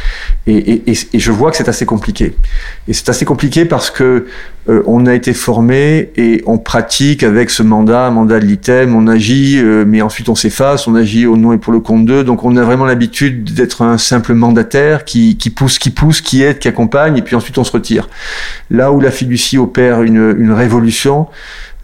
et, 0.47 0.57
et, 0.57 0.91
et, 0.91 0.99
et, 1.13 1.19
je 1.19 1.31
vois 1.31 1.51
que 1.51 1.57
c'est 1.57 1.69
assez 1.69 1.87
compliqué. 1.87 2.35
Et 2.89 2.93
c'est 2.93 3.09
assez 3.09 3.25
compliqué 3.25 3.65
parce 3.65 3.91
que 3.91 4.27
euh, 4.69 4.83
on 4.87 5.05
a 5.05 5.15
été 5.15 5.35
formé 5.35 6.11
et 6.17 6.43
on 6.47 6.57
pratique 6.57 7.23
avec 7.23 7.51
ce 7.51 7.63
mandat, 7.63 8.11
mandat 8.11 8.41
de 8.41 8.47
l'item, 8.47 8.97
on 8.97 9.07
agit, 9.07 9.59
euh, 9.59 9.85
mais 9.87 10.01
ensuite 10.01 10.31
on 10.31 10.35
s'efface, 10.35 10.89
on 10.89 10.95
agit 10.95 11.27
au 11.27 11.37
nom 11.37 11.53
et 11.53 11.59
pour 11.59 11.73
le 11.73 11.81
compte 11.81 12.07
d'eux. 12.07 12.25
Donc 12.25 12.45
on 12.45 12.57
a 12.57 12.63
vraiment 12.63 12.87
l'habitude 12.87 13.53
d'être 13.53 13.83
un 13.83 13.99
simple 13.99 14.33
mandataire 14.33 15.05
qui, 15.05 15.37
qui 15.37 15.51
pousse, 15.51 15.79
qui 15.79 15.91
pousse, 15.91 16.23
qui 16.23 16.43
aide, 16.43 16.59
qui 16.59 16.69
accompagne, 16.69 17.19
et 17.19 17.23
puis 17.23 17.37
ensuite 17.37 17.59
on 17.59 17.65
se 17.65 17.73
retire. 17.73 18.09
Là 18.71 18.93
où 18.93 19.01
la 19.01 19.11
fiducie 19.11 19.59
opère 19.59 20.03
une, 20.03 20.35
une 20.39 20.53
révolution, 20.53 21.29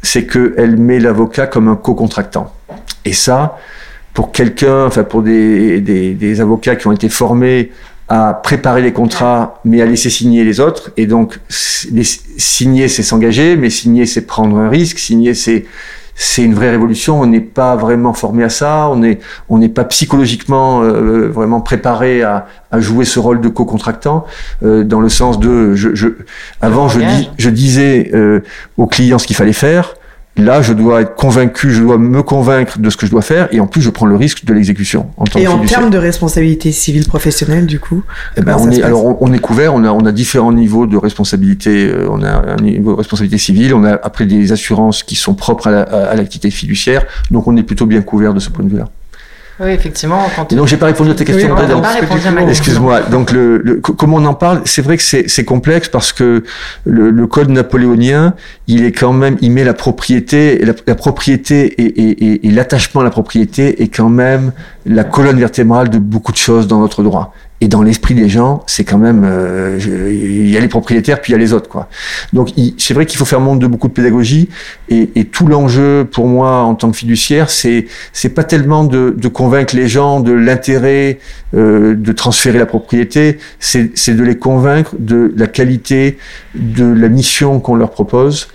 c'est 0.03 0.27
qu'elle 0.27 0.79
met 0.79 0.99
l'avocat 0.99 1.47
comme 1.47 1.69
un 1.69 1.77
co-contractant. 1.77 2.55
Et 3.05 3.13
ça, 3.13 3.59
pour 4.15 4.33
quelqu'un, 4.33 4.87
enfin 4.87 5.05
pour 5.05 5.23
des, 5.23 5.81
des, 5.81 6.15
des, 6.15 6.41
avocats 6.41 6.77
qui 6.77 6.87
ont 6.87 6.93
été 6.93 7.09
formés 7.09 7.71
à 8.09 8.35
préparer 8.35 8.83
les 8.83 8.93
contrats, 8.93 9.61
mais 9.65 9.81
à 9.81 9.87
laisser 9.87 10.11
signer 10.11 10.45
les 10.45 10.59
autres, 10.59 10.91
et 10.97 11.07
donc 11.07 11.39
les, 11.93 12.03
signer, 12.05 12.89
c'est 12.89 13.05
s'engager, 13.05 13.57
mais 13.57 13.71
signer, 13.71 14.05
c'est 14.05 14.23
prendre 14.23 14.59
un 14.59 14.69
risque, 14.69 14.99
signer, 14.99 15.35
c'est 15.35 15.65
c'est 16.23 16.43
une 16.43 16.55
vraie 16.55 16.69
révolution. 16.71 17.19
On 17.19 17.27
n'est 17.27 17.41
pas 17.41 17.77
vraiment 17.77 18.13
formé 18.13 18.45
à 18.45 18.51
ça. 18.51 18.89
On 18.91 18.97
n'est 18.97 19.21
on 19.49 19.57
n'est 19.57 19.71
pas 19.71 19.85
psychologiquement 19.85 20.83
euh, 20.83 21.29
vraiment 21.29 21.63
préparé 21.63 22.23
à, 22.23 22.47
à, 22.71 22.79
jouer 22.79 23.07
ce 23.07 23.19
rôle 23.19 23.41
de 23.41 23.49
co-contractant 23.49 24.27
euh, 24.63 24.85
dans 24.85 25.01
le 25.01 25.09
sens 25.09 25.41
de 25.41 25.75
je, 25.75 25.95
je 25.95 26.09
avant 26.61 26.89
je, 26.89 27.01
dis, 27.01 27.31
je 27.39 27.49
disais 27.49 28.11
euh, 28.13 28.43
aux 28.77 28.87
clients 28.87 29.19
ce 29.19 29.27
qu'il 29.27 29.37
fallait 29.37 29.55
faire. 29.55 29.95
Là, 30.37 30.63
je 30.63 30.73
dois 30.73 31.03
être 31.03 31.17
convaincu, 31.17 31.73
je 31.73 31.83
dois 31.83 31.99
me 31.99 32.23
convaincre 32.23 32.79
de 32.79 32.89
ce 32.89 32.97
que 32.97 33.05
je 33.05 33.11
dois 33.11 33.21
faire, 33.21 33.49
et 33.53 33.61
en 33.61 33.67
plus, 33.67 33.83
je 33.83 33.91
prends 33.91 34.07
le 34.07 34.17
risque 34.17 34.45
de 34.45 34.55
l'exécution. 34.55 35.11
En 35.17 35.25
et 35.39 35.47
en 35.47 35.59
termes 35.65 35.91
de 35.91 35.99
responsabilité 35.99 36.73
civile 36.73 37.07
professionnelle, 37.07 37.67
du 37.67 37.79
coup, 37.79 38.03
eh 38.37 38.41
ben, 38.41 38.57
on 38.59 38.71
est, 38.71 38.83
alors 38.83 39.05
on, 39.05 39.19
on, 39.21 39.33
est 39.33 39.39
couvert, 39.39 39.75
on 39.75 39.85
a, 39.85 39.91
on 39.91 40.07
a 40.07 40.13
différents 40.13 40.53
niveaux 40.53 40.87
de 40.87 40.97
responsabilité. 40.97 41.89
Euh, 41.89 42.09
on 42.11 42.23
a 42.23 42.55
un 42.55 42.63
niveau 42.63 42.93
de 42.93 42.97
responsabilité 42.97 43.39
civile, 43.39 43.75
on 43.75 43.85
a 43.85 43.93
après 43.93 44.25
des 44.25 44.53
assurances 44.53 45.03
qui 45.03 45.17
sont 45.17 45.35
propres 45.35 45.67
à 45.69 46.15
l'activité 46.15 46.49
la, 46.49 46.53
fiduciaire, 46.53 47.05
donc 47.31 47.47
on 47.47 47.57
est 47.57 47.63
plutôt 47.63 47.87
bien 47.87 48.01
couvert 48.01 48.33
de 48.33 48.41
ce 48.41 48.51
point 48.51 48.65
de 48.65 48.71
vue-là. 48.71 48.89
Oui, 49.61 49.71
effectivement. 49.73 50.23
Quand 50.35 50.55
donc, 50.55 50.67
j'ai 50.69 50.79
pas 50.79 50.87
répondu 50.87 51.11
à 51.11 51.15
tes 51.15 51.27
questions. 51.27 51.55
Oui, 51.55 52.49
Excuse-moi. 52.49 53.03
Donc, 53.03 53.31
le, 53.31 53.59
le, 53.59 53.81
comment 53.81 54.17
on 54.17 54.25
en 54.25 54.35
parle 54.35 54.63
C'est 54.65 54.81
vrai 54.81 54.97
que 54.97 55.03
c'est 55.03 55.45
complexe 55.45 55.89
parce 55.89 56.13
que 56.13 56.45
le, 56.85 57.11
le, 57.11 57.27
code 57.27 57.51
napoléonien, 57.51 58.35
il 58.69 58.85
est 58.85 58.93
quand 58.93 59.13
même, 59.13 59.37
il 59.43 59.51
met 59.53 59.65
la 59.65 59.75
propriété, 59.75 60.59
la, 60.65 60.73
la 60.87 60.95
propriété 60.95 61.67
et, 61.67 61.85
et, 61.85 62.25
et, 62.25 62.47
et 62.47 62.51
l'attachement 62.51 63.03
à 63.03 63.05
la 63.05 63.11
propriété 63.11 63.83
est 63.83 63.89
quand 63.89 64.09
même 64.09 64.53
la 64.87 65.05
colonne 65.05 65.39
vertébrale 65.39 65.91
de 65.91 65.99
beaucoup 65.99 66.33
de 66.33 66.39
choses 66.39 66.67
dans 66.67 66.81
notre 66.81 67.03
droit. 67.03 67.35
Et 67.63 67.69
dans 67.69 67.83
l'esprit 67.83 68.15
des 68.15 68.31
gens, 68.31 68.63
c'est 68.67 68.85
quand 68.85 68.97
même, 68.97 69.23
euh, 69.25 69.79
il 70.11 70.49
y 70.49 70.57
a 70.57 70.61
les 70.61 70.69
propriétaires, 70.69 71.21
puis 71.21 71.33
il 71.33 71.35
y 71.35 71.37
a 71.37 71.39
les 71.39 71.53
autres, 71.53 71.69
quoi. 71.69 71.91
Donc, 72.33 72.51
c'est 72.79 72.95
vrai 72.95 73.05
qu'il 73.05 73.19
faut 73.19 73.27
faire 73.27 73.41
montre 73.41 73.59
de 73.59 73.67
beaucoup 73.67 73.89
de 73.89 73.93
pédagogie, 73.93 74.49
et, 74.89 75.11
et 75.15 75.27
tout 75.27 75.47
l'enjeu 75.47 76.09
pour 76.11 76.27
moi 76.27 76.63
en 76.63 76.75
tant 76.75 76.91
que 76.91 76.97
fiduciaire, 76.97 77.51
c'est 77.51 77.87
c'est 78.15 78.31
pas 78.31 78.45
tellement 78.45 78.85
de, 78.85 79.15
de, 79.17 79.29
convaincre 79.29 79.77
les 79.77 79.89
gens 79.89 80.21
de 80.21 80.33
l'intérêt 80.33 81.19
euh, 81.55 81.95
de 81.95 82.13
transférer 82.13 82.59
la 82.59 82.67
propriété, 82.67 83.39
c'est 83.59 84.17
de 84.17 84.23
les 84.23 84.39
convaincre 84.39 84.95
de 84.99 85.33
la 85.37 85.47
qualité 85.47 86.17
de 86.55 86.87
la 86.87 87.09
mission 87.09 87.61
qu'on 87.61 87.75
leur 87.75 87.91
propose, 87.91 88.49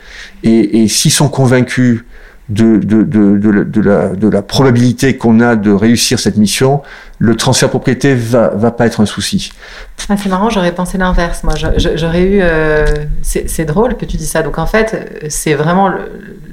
et, 0.44 0.82
et 0.82 0.88
s'ils 0.88 1.12
sont 1.12 1.30
convaincus 1.30 2.06
de, 2.50 2.78
de, 2.78 3.04
de, 3.04 3.38
de, 3.38 3.64
de 3.64 3.82
la, 3.82 4.10
de 4.10 4.30
la 4.30 4.42
probabilité 4.42 5.18
qu'on 5.18 5.40
a 5.40 5.56
de 5.56 5.72
réussir 5.72 6.20
cette 6.20 6.38
mission, 6.38 6.84
le 7.18 7.36
transfert 7.36 7.70
de 7.70 7.72
propriété 7.72 8.14
va, 8.14 8.50
va 8.50 8.72
pas 8.72 8.86
être 8.86 9.02
un 9.02 9.06
souci. 9.06 9.52
Ah, 10.10 10.16
c'est 10.18 10.30
marrant, 10.30 10.50
j'aurais 10.50 10.74
pensé 10.74 10.98
l'inverse. 10.98 11.44
Moi, 11.44 11.56
j'aurais 11.56 12.24
eu. 12.24 12.40
Euh, 12.42 12.86
c'est 13.22 13.66
drôle 13.66 13.96
que 13.96 14.06
tu 14.06 14.18
dis 14.18 14.28
ça. 14.28 14.44
Donc, 14.44 14.60
en 14.60 14.68
fait, 14.68 15.26
c'est 15.30 15.54
vraiment 15.54 15.92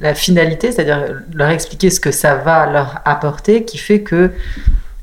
la 0.00 0.14
finalité, 0.14 0.72
c'est-à-dire 0.72 1.22
leur 1.34 1.50
expliquer 1.50 1.90
ce 1.90 2.00
que 2.00 2.10
ça 2.10 2.36
va 2.36 2.70
leur 2.70 3.00
apporter, 3.04 3.64
qui 3.64 3.78
fait 3.78 4.00
que 4.00 4.30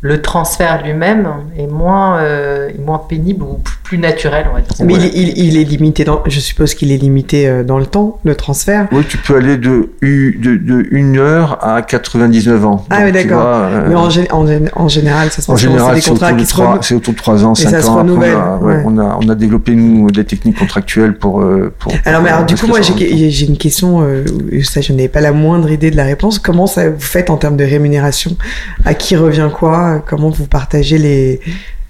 le 0.02 0.21
transfert 0.21 0.82
lui-même 0.84 1.28
est 1.58 1.67
moins, 1.67 2.19
euh, 2.19 2.69
moins 2.80 2.99
pénible 2.99 3.43
ou 3.43 3.62
plus 3.89 3.97
naturel, 3.97 4.45
on 4.52 4.54
va 4.54 4.62
dire. 4.62 4.71
Mais 4.86 4.93
il, 4.93 5.06
il, 5.17 5.45
il, 5.45 5.58
est 5.58 5.63
limité 5.63 6.04
dans, 6.04 6.21
je 6.28 6.39
suppose 6.39 6.75
qu'il 6.75 6.91
est 6.91 6.97
limité 6.97 7.47
euh, 7.47 7.63
dans 7.63 7.80
le 7.80 7.88
temps, 7.88 8.19
le 8.23 8.36
transfert. 8.36 8.88
Oui, 8.91 9.04
tu 9.10 9.17
peux 9.17 9.36
aller 9.36 9.58
de, 9.58 9.89
de, 10.04 10.58
de 10.58 10.88
1 10.93 11.15
heure 11.17 11.58
à 11.65 11.82
99 11.82 12.65
ans. 12.67 12.86
Ah 12.91 12.99
oui, 13.04 13.12
d'accord. 13.12 13.41
Euh, 13.43 13.88
Mais 13.89 13.95
en, 13.95 14.08
en, 14.30 14.47
en, 14.75 14.88
général, 14.88 15.32
ça 15.32 15.41
se 15.41 15.47
passe 15.47 15.49
En 15.49 15.58
général, 15.58 15.99
c'est 15.99 16.12
autour, 16.12 16.36
de 16.36 16.43
3, 16.43 16.80
c'est 16.84 16.93
autour 16.93 17.13
de 17.13 17.17
3 17.17 17.45
ans, 17.45 17.56
5 17.56 17.84
ans. 17.86 17.95
Renouvelle, 17.97 18.36
on, 18.36 18.39
a, 18.39 18.58
ouais. 18.60 18.84
on, 18.86 18.97
a, 18.99 19.17
on 19.23 19.28
a 19.28 19.34
développé, 19.34 19.73
nous, 19.73 20.12
des 20.12 20.23
techniques 20.23 20.60
contractuelles 20.60 21.17
pour... 21.17 21.41
euh, 21.41 21.73
pour 21.80 21.91
alors, 22.06 22.21
mais 22.21 22.30
alors, 22.30 22.45
du 22.45 22.54
coup, 22.54 22.67
moi, 22.67 22.82
j'ai 22.82 23.45
une 23.47 23.58
question, 23.58 24.04
euh, 24.04 24.23
ça, 24.62 24.82
je 24.82 24.93
n'ai 24.93 25.08
pas 25.08 25.21
la 25.21 25.32
moindre 25.32 25.71
idée 25.71 25.89
de 25.89 25.97
la 25.97 26.06
réponse. 26.06 26.38
Comment 26.38 26.67
ça 26.67 26.91
vous 26.91 26.99
faites 26.99 27.32
en 27.32 27.38
termes 27.38 27.58
de 27.58 27.63
rémunération? 27.63 28.38
À 28.86 28.93
qui 28.93 29.15
revient 29.15 29.49
quoi? 29.52 30.04
Comment 30.08 30.30
vous 30.30 30.45
partagez 30.45 30.99
les, 30.99 31.39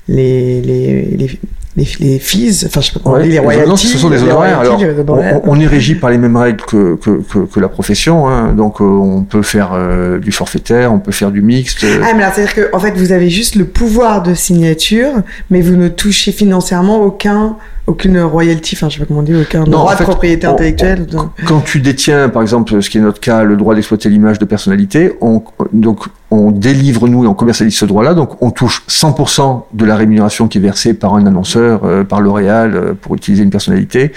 les, 0.08 0.62
les, 0.62 1.02
les 1.18 1.40
les, 1.80 1.88
les 2.00 2.20
fees, 2.20 2.66
enfin 2.66 2.82
je 2.82 2.88
sais 2.88 2.94
pas 2.94 3.00
comment 3.04 3.16
ouais, 3.16 3.28
les 3.28 3.40
royalties. 3.40 3.88
ce 3.88 3.98
sont 3.98 4.10
des 4.10 4.22
honoraires. 4.24 4.60
Alors, 4.60 4.80
on, 5.08 5.42
on, 5.46 5.60
est 5.60 5.68
régi 5.68 5.96
par 5.96 6.10
les 6.10 6.18
mêmes 6.18 6.36
règles 6.36 6.64
que, 6.66 6.96
que, 6.96 7.22
que, 7.22 7.40
que 7.40 7.60
la 7.60 7.70
profession, 7.70 8.28
hein. 8.28 8.54
donc 8.54 8.82
euh, 8.82 8.86
on 8.86 9.24
peut 9.24 9.42
faire 9.42 9.72
euh, 9.74 10.20
du 10.20 10.32
forfaitaire, 10.32 10.94
on 10.94 11.00
peut 11.00 11.12
faire 11.12 11.32
du 11.32 11.42
mixte. 11.42 11.86
Ah 12.04 12.14
mais 12.16 12.24
c'est-à-dire 12.34 12.54
que 12.54 12.76
en 12.76 12.80
fait 12.80 12.92
vous 12.98 13.12
avez 13.12 13.30
juste 13.30 13.56
le 13.56 13.66
pouvoir 13.66 14.24
de 14.24 14.34
signature, 14.34 15.12
mais 15.50 15.62
vous 15.62 15.76
ne 15.76 15.88
touchez 15.88 16.32
financièrement 16.32 17.02
aucun 17.02 17.56
aucune 17.90 18.20
royalty, 18.22 18.76
enfin 18.76 18.88
je 18.88 18.96
sais 18.96 19.00
pas 19.00 19.08
comment 19.08 19.24
dire, 19.24 19.40
aucun 19.42 19.64
non, 19.64 19.72
droit 19.72 19.94
en 19.94 19.98
fait, 19.98 20.04
de 20.04 20.10
propriété 20.10 20.48
on, 20.48 20.52
intellectuelle. 20.52 21.08
Quand 21.48 21.62
tu 21.62 21.82
détiens, 21.82 22.30
par 22.30 22.42
exemple, 22.42 22.82
ce 22.82 22.90
qui 22.90 23.00
est 23.00 23.02
notre 23.02 23.20
cas, 23.20 23.44
le 23.44 23.58
droit 23.58 23.74
d'exploiter 23.76 24.10
l'image 24.10 24.38
de 24.38 24.46
personnalité, 24.46 25.14
on, 25.22 25.42
donc 25.74 26.06
on 26.32 26.52
délivre 26.52 27.08
nous 27.08 27.24
et 27.24 27.28
on 27.28 27.34
commercialise 27.34 27.76
ce 27.76 27.86
droit-là, 27.86 28.14
donc 28.14 28.42
on 28.42 28.52
touche 28.52 28.84
100% 28.88 29.64
de 29.74 29.86
la 29.86 29.96
rémunération 29.96 30.48
qui 30.48 30.60
est 30.60 30.62
versée 30.62 30.94
par 30.94 31.16
un 31.16 31.26
annonceur 31.26 31.69
euh, 31.84 32.04
par 32.04 32.22
L'Oréal 32.22 32.76
euh, 32.76 32.94
pour 32.94 33.16
utiliser 33.16 33.44
une 33.44 33.50
personnalité. 33.50 34.12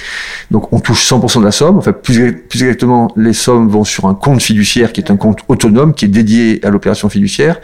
Donc 0.50 0.72
on 0.72 0.80
touche 0.80 1.06
100% 1.08 1.40
de 1.40 1.44
la 1.44 1.52
somme. 1.52 1.78
Enfin, 1.78 1.92
plus, 1.92 2.32
plus 2.32 2.62
exactement, 2.62 3.10
les 3.16 3.32
sommes 3.32 3.68
vont 3.68 3.84
sur 3.84 4.06
un 4.06 4.14
compte 4.14 4.42
fiduciaire 4.42 4.92
qui 4.92 5.00
est 5.00 5.10
un 5.10 5.16
compte 5.16 5.40
autonome 5.48 5.94
qui 5.94 6.06
est 6.06 6.08
dédié 6.08 6.60
à 6.64 6.70
l'opération 6.70 7.08
fiduciaire. 7.08 7.60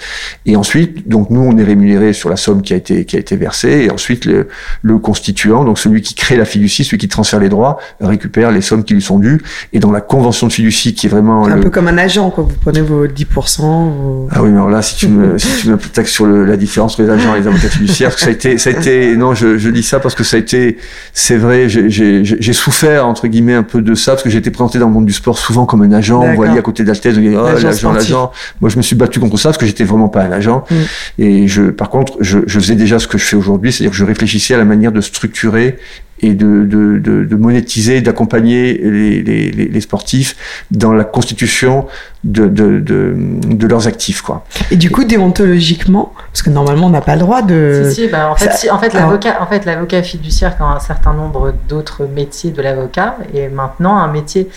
Et 0.46 0.56
ensuite, 0.56 1.08
donc 1.08 1.30
nous, 1.30 1.40
on 1.40 1.56
est 1.56 1.64
rémunéré 1.64 2.12
sur 2.12 2.28
la 2.28 2.36
somme 2.36 2.62
qui 2.62 2.72
a 2.72 2.76
été 2.76 3.04
qui 3.04 3.16
a 3.16 3.18
été 3.18 3.36
versée. 3.36 3.84
Et 3.84 3.90
ensuite, 3.90 4.24
le, 4.24 4.48
le 4.82 4.98
constituant, 4.98 5.64
donc 5.64 5.78
celui 5.78 6.02
qui 6.02 6.14
crée 6.14 6.36
la 6.36 6.44
fiducie, 6.44 6.84
celui 6.84 6.98
qui 6.98 7.08
transfère 7.08 7.40
les 7.40 7.48
droits, 7.48 7.78
récupère 8.00 8.50
les 8.50 8.60
sommes 8.60 8.84
qui 8.84 8.94
lui 8.94 9.02
sont 9.02 9.18
dues. 9.18 9.42
Et 9.72 9.78
dans 9.78 9.90
la 9.90 10.00
convention 10.00 10.46
de 10.46 10.52
fiducie, 10.52 10.94
qui 10.94 11.06
est 11.06 11.10
vraiment 11.10 11.46
un 11.46 11.58
peu 11.60 11.70
comme 11.70 11.88
un 11.88 11.98
agent, 11.98 12.30
quoi. 12.30 12.44
Vous 12.44 12.56
prenez 12.60 12.80
vos 12.80 13.06
10%. 13.06 14.28
Ah 14.30 14.42
oui, 14.42 14.50
mais 14.50 14.56
alors 14.56 14.70
là, 14.70 14.82
si 14.82 14.96
tu 14.96 15.08
me 15.08 15.38
si 15.38 15.62
tu 15.62 15.68
me 15.68 15.76
taxes 15.76 16.12
sur 16.12 16.26
le, 16.26 16.44
la 16.44 16.56
différence 16.56 16.94
entre 16.94 17.02
les 17.02 17.10
agents 17.10 17.34
et 17.34 17.40
les 17.40 17.46
avocats 17.46 17.68
fiduciaires, 17.68 18.18
ça 18.18 18.28
a 18.28 18.30
été 18.30 18.58
ça 18.58 18.70
a 18.70 18.72
été 18.72 19.16
non, 19.16 19.34
je, 19.34 19.58
je 19.58 19.67
dis 19.70 19.82
ça 19.82 20.00
parce 20.00 20.14
que 20.14 20.24
ça 20.24 20.36
a 20.36 20.40
été 20.40 20.78
c'est 21.12 21.36
vrai, 21.36 21.68
j'ai 21.68 22.52
souffert 22.52 23.06
entre 23.06 23.26
guillemets 23.28 23.54
un 23.54 23.62
peu 23.62 23.82
de 23.82 23.94
ça 23.94 24.12
parce 24.12 24.22
que 24.22 24.30
j'ai 24.30 24.38
été 24.38 24.50
présenté 24.50 24.78
dans 24.78 24.88
le 24.88 24.92
monde 24.92 25.06
du 25.06 25.12
sport 25.12 25.38
souvent 25.38 25.66
comme 25.66 25.82
un 25.82 25.92
agent. 25.92 26.20
Vous 26.20 26.34
voyez 26.34 26.58
à 26.58 26.62
côté 26.62 26.84
on 26.88 27.20
dit 27.20 27.36
oh, 27.36 27.46
l'agent, 27.46 27.92
l'agent. 27.92 28.32
Moi, 28.60 28.70
je 28.70 28.76
me 28.76 28.82
suis 28.82 28.96
battu 28.96 29.20
contre 29.20 29.36
ça 29.36 29.50
parce 29.50 29.58
que 29.58 29.66
j'étais 29.66 29.84
vraiment 29.84 30.08
pas 30.08 30.22
un 30.22 30.32
agent. 30.32 30.64
Mm. 30.70 30.74
Et 31.18 31.48
je, 31.48 31.62
par 31.62 31.90
contre, 31.90 32.16
je, 32.20 32.40
je 32.46 32.58
faisais 32.60 32.74
déjà 32.74 32.98
ce 32.98 33.06
que 33.06 33.18
je 33.18 33.24
fais 33.24 33.36
aujourd'hui, 33.36 33.72
c'est-à-dire 33.72 33.90
que 33.90 33.96
je 33.96 34.04
réfléchissais 34.04 34.54
à 34.54 34.58
la 34.58 34.64
manière 34.64 34.92
de 34.92 35.00
structurer 35.00 35.78
et 36.20 36.34
de, 36.34 36.64
de, 36.64 36.98
de, 36.98 37.24
de 37.24 37.36
monétiser, 37.36 38.00
d'accompagner 38.00 38.78
les, 38.78 39.22
les, 39.22 39.50
les, 39.50 39.80
sportifs 39.80 40.36
dans 40.70 40.92
la 40.92 41.04
constitution 41.04 41.86
de, 42.24 42.46
de, 42.48 42.80
de, 42.80 43.66
leurs 43.66 43.86
actifs. 43.86 44.22
Quoi. 44.22 44.44
Et 44.70 44.76
du 44.76 44.90
coup, 44.90 45.04
déontologiquement, 45.04 46.12
parce 46.32 46.42
que 46.42 46.50
normalement, 46.50 46.86
on 46.86 46.90
n'a 46.90 47.00
pas 47.00 47.14
le 47.14 47.20
droit 47.20 47.42
de... 47.42 47.84
Si, 47.88 48.02
si, 48.02 48.08
bah, 48.08 48.30
en, 48.30 48.36
fait, 48.36 48.52
si, 48.52 48.70
en 48.70 48.78
fait, 48.78 48.92
l'avocat, 48.94 49.38
en 49.40 49.46
fait, 49.46 49.64
l'avocat 49.64 50.02
fiduciaire 50.02 50.56
a 50.60 50.76
un 50.76 50.80
certain 50.80 51.14
nombre 51.14 51.54
d'autres 51.68 52.06
métiers 52.06 52.50
de 52.50 52.62
l'avocat, 52.62 53.16
et 53.34 53.48
maintenant 53.48 53.96
un 53.96 54.08
métier 54.08 54.48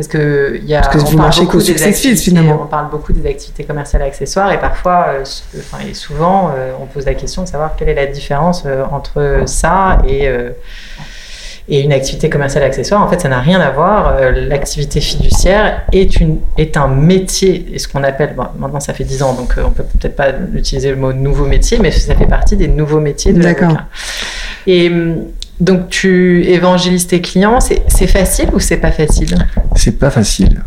parce 0.00 0.08
que 0.08 0.58
il 0.62 0.66
y 0.66 0.74
a 0.74 0.80
Parce 0.80 0.94
que 0.94 1.10
vous 1.10 1.18
marchez 1.18 1.44
qu'au 1.44 1.60
succès 1.60 1.92
finalement. 1.92 2.60
On 2.62 2.66
parle 2.66 2.88
beaucoup 2.88 3.12
des 3.12 3.28
activités 3.28 3.64
commerciales 3.64 4.00
accessoires 4.00 4.50
et 4.50 4.58
parfois, 4.58 5.08
euh, 5.10 5.24
enfin, 5.58 5.84
et 5.86 5.92
souvent, 5.92 6.52
euh, 6.56 6.72
on 6.80 6.86
pose 6.86 7.04
la 7.04 7.12
question 7.12 7.42
de 7.42 7.48
savoir 7.48 7.76
quelle 7.76 7.90
est 7.90 7.94
la 7.94 8.06
différence 8.06 8.62
euh, 8.64 8.82
entre 8.90 9.42
ça 9.44 9.98
et 10.08 10.28
et 11.68 11.82
une 11.82 11.92
activité 11.92 12.28
commerciale 12.28 12.64
accessoire, 12.64 13.00
en 13.00 13.06
fait, 13.06 13.20
ça 13.20 13.28
n'a 13.28 13.38
rien 13.38 13.60
à 13.60 13.70
voir. 13.70 14.16
L'activité 14.32 15.00
fiduciaire 15.00 15.82
est, 15.92 16.16
une, 16.18 16.40
est 16.58 16.76
un 16.76 16.88
métier, 16.88 17.64
et 17.72 17.78
ce 17.78 17.86
qu'on 17.86 18.02
appelle, 18.02 18.34
maintenant 18.58 18.80
ça 18.80 18.92
fait 18.92 19.04
10 19.04 19.22
ans, 19.22 19.34
donc 19.34 19.54
on 19.64 19.70
peut 19.70 19.84
peut-être 19.84 20.16
pas 20.16 20.30
utiliser 20.52 20.90
le 20.90 20.96
mot 20.96 21.12
nouveau 21.12 21.46
métier, 21.46 21.78
mais 21.78 21.92
ça 21.92 22.16
fait 22.16 22.26
partie 22.26 22.56
des 22.56 22.66
nouveaux 22.66 22.98
métiers 22.98 23.32
de 23.32 23.40
l'avocat. 23.40 23.86
Et 24.66 24.88
hum, 24.88 25.26
donc 25.60 25.90
tu 25.90 26.44
évangélises 26.44 27.06
tes 27.06 27.20
clients, 27.20 27.58
c'est 27.60 28.06
facile 28.06 28.48
ou 28.52 28.58
c'est 28.60 28.78
pas 28.78 28.92
facile? 28.92 29.36
C'est 29.76 29.98
pas 29.98 30.10
facile. 30.10 30.62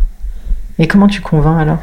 Et 0.78 0.86
comment 0.86 1.06
tu 1.06 1.20
convaincs 1.20 1.60
alors? 1.60 1.78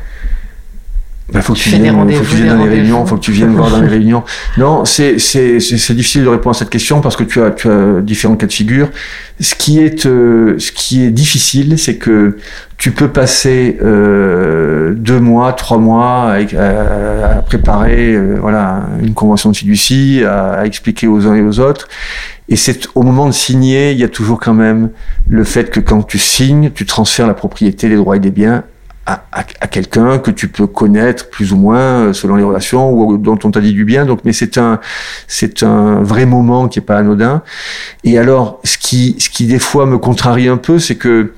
Bah, 1.31 1.41
faut, 1.41 1.53
que 1.53 1.59
tu 1.59 1.69
viennes, 1.69 1.95
faut 1.95 2.23
que 2.23 2.29
tu 2.29 2.35
viennes 2.35 2.57
dans 2.57 2.65
les 2.65 2.69
réunions, 2.69 3.05
faut 3.05 3.15
que 3.15 3.21
tu 3.21 3.31
viennes 3.31 3.53
voir 3.55 3.69
dans 3.69 3.79
les 3.79 3.87
réunions. 3.97 4.23
Non, 4.57 4.83
c'est 4.83 5.15
difficile 5.15 6.23
de 6.23 6.27
répondre 6.27 6.55
à 6.55 6.59
cette 6.59 6.69
question 6.69 6.99
parce 6.99 7.15
que 7.15 7.23
tu 7.23 7.41
as, 7.41 7.51
tu 7.51 7.69
as 7.69 8.01
différents 8.01 8.35
cas 8.35 8.47
de 8.47 8.51
figure. 8.51 8.89
Ce 9.39 9.55
qui 9.55 9.79
est, 9.79 10.05
euh, 10.05 10.55
ce 10.59 10.73
qui 10.73 11.03
est 11.03 11.09
difficile, 11.09 11.79
c'est 11.79 11.95
que 11.95 12.37
tu 12.77 12.91
peux 12.91 13.07
passer 13.07 13.77
euh, 13.81 14.93
deux 14.93 15.21
mois, 15.21 15.53
trois 15.53 15.77
mois 15.77 16.33
à, 16.33 17.37
à, 17.37 17.41
préparer 17.43 18.13
euh, 18.13 18.35
voilà 18.41 18.87
une 19.01 19.13
convention 19.13 19.51
de 19.51 19.55
fiducie, 19.55 20.23
à, 20.27 20.51
à 20.51 20.65
expliquer 20.65 21.07
aux 21.07 21.27
uns 21.27 21.35
et 21.35 21.41
aux 21.41 21.59
autres. 21.61 21.87
Et 22.51 22.57
c'est 22.57 22.89
au 22.95 23.01
moment 23.01 23.27
de 23.27 23.31
signer, 23.31 23.93
il 23.93 23.97
y 23.97 24.03
a 24.03 24.09
toujours 24.09 24.37
quand 24.37 24.53
même 24.53 24.89
le 25.29 25.45
fait 25.45 25.69
que 25.71 25.79
quand 25.79 26.03
tu 26.03 26.19
signes, 26.19 26.69
tu 26.69 26.85
transfères 26.85 27.25
la 27.25 27.33
propriété, 27.33 27.87
les 27.87 27.95
droits 27.95 28.17
et 28.17 28.19
des 28.19 28.29
biens 28.29 28.65
à, 29.05 29.23
à, 29.31 29.45
à 29.61 29.67
quelqu'un 29.67 30.19
que 30.19 30.31
tu 30.31 30.49
peux 30.49 30.67
connaître 30.67 31.29
plus 31.29 31.53
ou 31.53 31.55
moins 31.55 31.79
euh, 31.79 32.13
selon 32.13 32.35
les 32.35 32.43
relations 32.43 32.91
ou 32.91 33.17
dont 33.17 33.39
on 33.45 33.51
t'a 33.51 33.61
dit 33.61 33.71
du 33.71 33.85
bien. 33.85 34.05
Donc, 34.05 34.19
mais 34.25 34.33
c'est 34.33 34.57
un, 34.57 34.81
c'est 35.27 35.63
un 35.63 36.03
vrai 36.03 36.25
moment 36.25 36.67
qui 36.67 36.79
est 36.79 36.81
pas 36.81 36.97
anodin. 36.97 37.41
Et 38.03 38.19
alors, 38.19 38.59
ce 38.65 38.77
qui, 38.77 39.15
ce 39.17 39.29
qui 39.29 39.45
des 39.47 39.59
fois 39.59 39.85
me 39.85 39.97
contrarie 39.97 40.49
un 40.49 40.57
peu, 40.57 40.77
c'est 40.77 40.95
que 40.95 41.31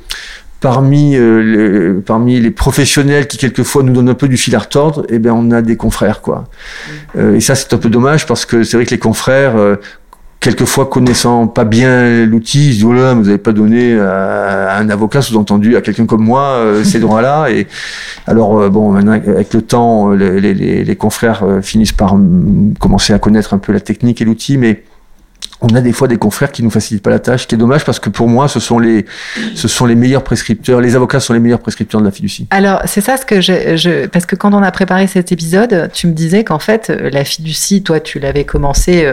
parmi 0.62 1.15
euh, 1.15 1.93
les, 1.93 2.02
parmi 2.02 2.39
les 2.39 2.49
professionnels 2.49 3.28
qui 3.28 3.38
quelqueisfois 3.38 3.84
nous 3.84 3.93
donnent 3.93 4.10
un 4.10 4.15
peu 4.15 4.28
du 4.28 4.38
fil 4.38 4.56
à 4.56 4.60
retordre, 4.60 5.06
eh 5.10 5.19
ben 5.19 5.32
on 5.32 5.52
a 5.52 5.62
des 5.62 5.76
confrères 5.76 6.21
quoi. 6.21 6.38
Mmh. 6.38 6.91
Euh, 7.19 7.36
et 7.36 7.41
ça 7.41 7.54
c'est 7.54 7.73
un 7.73 7.78
peu 7.78 7.89
dommage 7.89 8.26
parce 8.26 8.45
que 8.45 8.63
c'est 8.63 8.78
vrai 8.78 8.86
que 8.86 8.91
les 8.91 8.97
confrères 8.97 9.58
euh, 9.58 9.76
quelquefois 10.43 10.88
connaissant 10.88 11.47
pas 11.47 11.63
bien 11.63 12.25
l'outil, 12.25 12.67
ils 12.67 12.71
disent 12.73 12.84
oh 12.84 12.91
là, 12.91 13.13
vous 13.13 13.23
n'avez 13.23 13.38
pas 13.38 13.53
donné 13.53 13.97
à, 13.97 14.77
un 14.77 14.89
avocat, 14.89 15.21
sous-entendu 15.21 15.77
à 15.77 15.82
quelqu'un 15.82 16.06
comme 16.06 16.23
moi, 16.23 16.41
euh, 16.41 16.84
ces 16.84 16.99
droits-là. 16.99 17.49
Et 17.49 17.65
alors 18.27 18.60
euh, 18.60 18.69
bon, 18.69 18.91
maintenant 18.91 19.13
avec 19.13 19.53
le 19.53 19.62
temps, 19.62 20.12
les, 20.12 20.41
les, 20.41 20.84
les 20.84 20.95
confrères 20.97 21.43
euh, 21.43 21.62
finissent 21.62 21.93
par 21.93 22.17
commencer 22.79 23.13
à 23.13 23.19
connaître 23.19 23.53
un 23.53 23.58
peu 23.58 23.71
la 23.71 23.79
technique 23.79 24.21
et 24.21 24.25
l'outil, 24.25 24.58
mais 24.58 24.84
on 25.62 25.73
a 25.75 25.79
des 25.79 25.93
fois 25.93 26.10
des 26.10 26.17
confrères 26.17 26.51
qui 26.51 26.62
nous 26.62 26.69
facilitent 26.69 27.03
pas 27.03 27.10
la 27.10 27.19
tâche, 27.19 27.43
ce 27.43 27.47
qui 27.47 27.56
est 27.56 27.58
dommage 27.58 27.86
parce 27.86 27.99
que 27.99 28.10
pour 28.10 28.27
moi, 28.27 28.49
ce 28.49 28.60
sont 28.60 28.79
les, 28.79 29.06
ce 29.56 29.69
sont 29.69 29.86
les 29.86 29.95
meilleurs 29.95 30.25
prescripteurs. 30.25 30.82
Les 30.82 30.97
avocats 30.97 31.21
sont 31.21 31.32
les 31.32 31.39
meilleurs 31.39 31.62
prescripteurs 31.62 32.01
de 32.01 32.06
la 32.06 32.12
fiducie. 32.12 32.47
Alors, 32.49 32.82
c'est 32.84 32.99
ça 32.99 33.15
ce 33.15 33.25
que 33.25 33.39
je, 33.39 33.77
je, 33.77 34.08
parce 34.08 34.25
que 34.25 34.36
quand 34.36 34.53
on 34.53 34.62
a 34.62 34.71
préparé 34.71 35.08
cet 35.08 35.32
épisode, 35.32 35.89
tu 35.93 36.08
me 36.08 36.12
disais 36.12 36.43
qu'en 36.43 36.60
fait, 36.60 36.89
la 36.89 37.23
fiducie, 37.23 37.82
toi, 37.82 38.01
tu 38.01 38.19
l'avais 38.19 38.43
commencé 38.43 39.08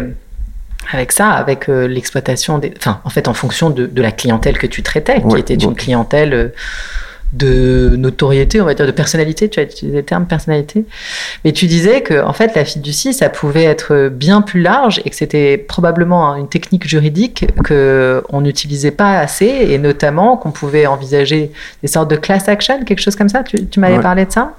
avec 0.92 1.12
ça, 1.12 1.30
avec 1.30 1.68
euh, 1.68 1.86
l'exploitation 1.86 2.58
des, 2.58 2.72
enfin, 2.76 3.00
en 3.04 3.10
fait, 3.10 3.28
en 3.28 3.34
fonction 3.34 3.70
de, 3.70 3.86
de, 3.86 4.02
la 4.02 4.12
clientèle 4.12 4.58
que 4.58 4.66
tu 4.66 4.82
traitais, 4.82 5.22
qui 5.22 5.38
était 5.38 5.54
une 5.54 5.74
clientèle 5.74 6.34
euh, 6.34 6.48
de 7.32 7.94
notoriété, 7.96 8.60
on 8.60 8.64
va 8.64 8.74
dire, 8.74 8.86
de 8.86 8.90
personnalité, 8.90 9.48
tu 9.48 9.60
as 9.60 9.62
utilisé 9.62 9.98
le 9.98 10.02
terme 10.02 10.26
personnalité, 10.26 10.84
mais 11.44 11.52
tu 11.52 11.66
disais 11.66 12.02
que 12.02 12.22
en 12.22 12.32
fait 12.32 12.54
la 12.56 12.64
fiducie, 12.64 13.12
ça 13.12 13.28
pouvait 13.28 13.64
être 13.64 14.08
bien 14.08 14.42
plus 14.42 14.60
large 14.60 15.00
et 15.04 15.10
que 15.10 15.16
c'était 15.16 15.56
probablement 15.56 16.34
une 16.34 16.48
technique 16.48 16.88
juridique 16.88 17.46
que 17.64 18.22
on 18.30 18.40
n'utilisait 18.40 18.90
pas 18.90 19.18
assez 19.18 19.46
et 19.46 19.78
notamment 19.78 20.36
qu'on 20.36 20.50
pouvait 20.50 20.86
envisager 20.86 21.52
des 21.82 21.88
sortes 21.88 22.10
de 22.10 22.16
class 22.16 22.48
action, 22.48 22.84
quelque 22.84 23.00
chose 23.00 23.16
comme 23.16 23.28
ça. 23.28 23.44
Tu, 23.44 23.66
tu 23.66 23.80
m'avais 23.80 23.96
ouais. 23.96 24.02
parlé 24.02 24.24
de 24.26 24.32
ça 24.32 24.54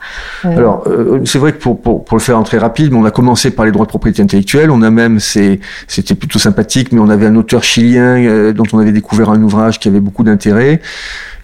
euh... 0.46 0.58
Alors 0.58 0.84
euh, 0.88 1.22
c'est 1.26 1.40
vrai 1.40 1.52
que 1.52 1.58
pour, 1.58 1.82
pour, 1.82 2.06
pour, 2.06 2.18
le 2.18 2.22
faire 2.22 2.38
en 2.38 2.44
très 2.44 2.58
rapide, 2.58 2.94
on 2.94 3.06
a 3.06 3.12
commencé 3.12 3.52
par 3.52 3.66
les 3.66 3.72
droits 3.72 3.86
de 3.86 3.90
propriété 3.90 4.22
intellectuelle, 4.22 4.72
on 4.72 4.82
a 4.82 4.90
même, 4.90 5.20
c'était 5.20 6.16
plutôt 6.16 6.40
sympathique, 6.40 6.92
mais 6.92 7.00
on 7.00 7.10
avait 7.10 7.26
un 7.26 7.36
auteur 7.36 7.64
chilien 7.64 8.18
euh, 8.24 8.54
dont 8.54 8.66
on 8.74 8.80
avait 8.80 8.92
découvert 8.92 9.30
un 9.30 9.42
ouvrage 9.42 9.80
qui 9.80 9.88
avait 9.88 10.00
beaucoup 10.00 10.24
d'intérêt 10.24 10.82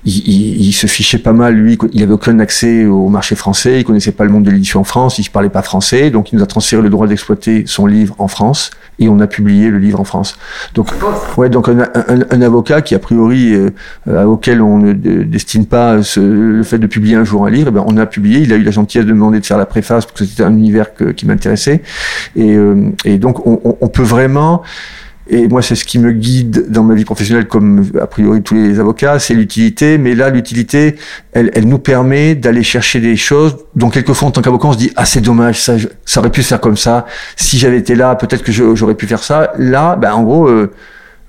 il, 0.05 0.67
il, 0.67 0.73
se 0.73 0.87
fichait 0.87 1.17
pas 1.17 1.33
mal, 1.33 1.55
lui, 1.55 1.77
il 1.93 2.03
avait 2.03 2.13
aucun 2.13 2.39
accès 2.39 2.85
au 2.85 3.09
marché 3.09 3.35
français, 3.35 3.79
il 3.79 3.83
connaissait 3.83 4.11
pas 4.11 4.23
le 4.23 4.31
monde 4.31 4.43
de 4.43 4.51
l'édition 4.51 4.79
en 4.79 4.83
France, 4.83 5.19
il 5.19 5.29
parlait 5.29 5.49
pas 5.49 5.61
français, 5.61 6.11
donc 6.11 6.31
il 6.31 6.37
nous 6.37 6.43
a 6.43 6.47
transféré 6.47 6.81
le 6.81 6.89
droit 6.89 7.07
d'exploiter 7.07 7.63
son 7.65 7.85
livre 7.85 8.15
en 8.19 8.27
France, 8.27 8.71
et 8.99 9.09
on 9.09 9.19
a 9.19 9.27
publié 9.27 9.69
le 9.69 9.77
livre 9.79 9.99
en 9.99 10.03
France. 10.03 10.37
Donc, 10.73 10.89
ouais, 11.37 11.49
donc 11.49 11.69
un, 11.69 11.79
un, 11.79 12.19
un 12.29 12.41
avocat 12.41 12.81
qui 12.81 12.95
a 12.95 12.99
priori 12.99 13.53
euh, 13.53 14.23
auquel 14.23 14.61
on 14.61 14.77
ne 14.77 14.93
destine 14.93 15.65
pas 15.65 16.01
ce, 16.03 16.19
le 16.19 16.63
fait 16.63 16.79
de 16.79 16.87
publier 16.87 17.15
un 17.15 17.23
jour 17.23 17.45
un 17.45 17.49
livre, 17.49 17.67
eh 17.69 17.71
ben 17.71 17.83
on 17.85 17.97
a 17.97 18.05
publié. 18.05 18.39
Il 18.39 18.53
a 18.53 18.55
eu 18.55 18.63
la 18.63 18.71
gentillesse 18.71 19.05
de 19.05 19.11
demander 19.11 19.39
de 19.39 19.45
faire 19.45 19.57
la 19.57 19.65
préface 19.65 20.05
parce 20.05 20.19
que 20.19 20.25
c'était 20.25 20.43
un 20.43 20.53
univers 20.53 20.93
que, 20.93 21.05
qui 21.05 21.25
m'intéressait, 21.25 21.81
et, 22.35 22.55
euh, 22.55 22.89
et 23.05 23.17
donc 23.17 23.45
on, 23.45 23.77
on 23.79 23.87
peut 23.87 24.03
vraiment 24.03 24.63
et 25.29 25.47
moi, 25.47 25.61
c'est 25.61 25.75
ce 25.75 25.85
qui 25.85 25.99
me 25.99 26.11
guide 26.11 26.69
dans 26.69 26.83
ma 26.83 26.95
vie 26.95 27.05
professionnelle, 27.05 27.47
comme 27.47 27.85
a 27.99 28.07
priori 28.07 28.41
tous 28.41 28.55
les 28.55 28.79
avocats, 28.79 29.19
c'est 29.19 29.33
l'utilité. 29.33 29.97
Mais 29.97 30.15
là, 30.15 30.29
l'utilité, 30.29 30.95
elle, 31.33 31.51
elle, 31.53 31.67
nous 31.67 31.79
permet 31.79 32.35
d'aller 32.35 32.63
chercher 32.63 32.99
des 32.99 33.15
choses 33.15 33.57
dont 33.75 33.89
quelquefois, 33.89 34.29
en 34.29 34.31
tant 34.31 34.41
qu'avocat, 34.41 34.67
on 34.67 34.73
se 34.73 34.77
dit 34.77 34.91
ah 34.95 35.05
c'est 35.05 35.21
dommage, 35.21 35.61
ça, 35.61 35.75
ça 36.05 36.19
aurait 36.19 36.31
pu 36.31 36.43
se 36.43 36.49
faire 36.49 36.61
comme 36.61 36.77
ça. 36.77 37.05
Si 37.35 37.57
j'avais 37.57 37.77
été 37.77 37.95
là, 37.95 38.15
peut-être 38.15 38.43
que 38.43 38.51
j'aurais 38.51 38.95
pu 38.95 39.07
faire 39.07 39.23
ça. 39.23 39.51
Là, 39.57 39.95
ben 39.95 40.13
en 40.13 40.23
gros. 40.23 40.47
Euh, 40.47 40.71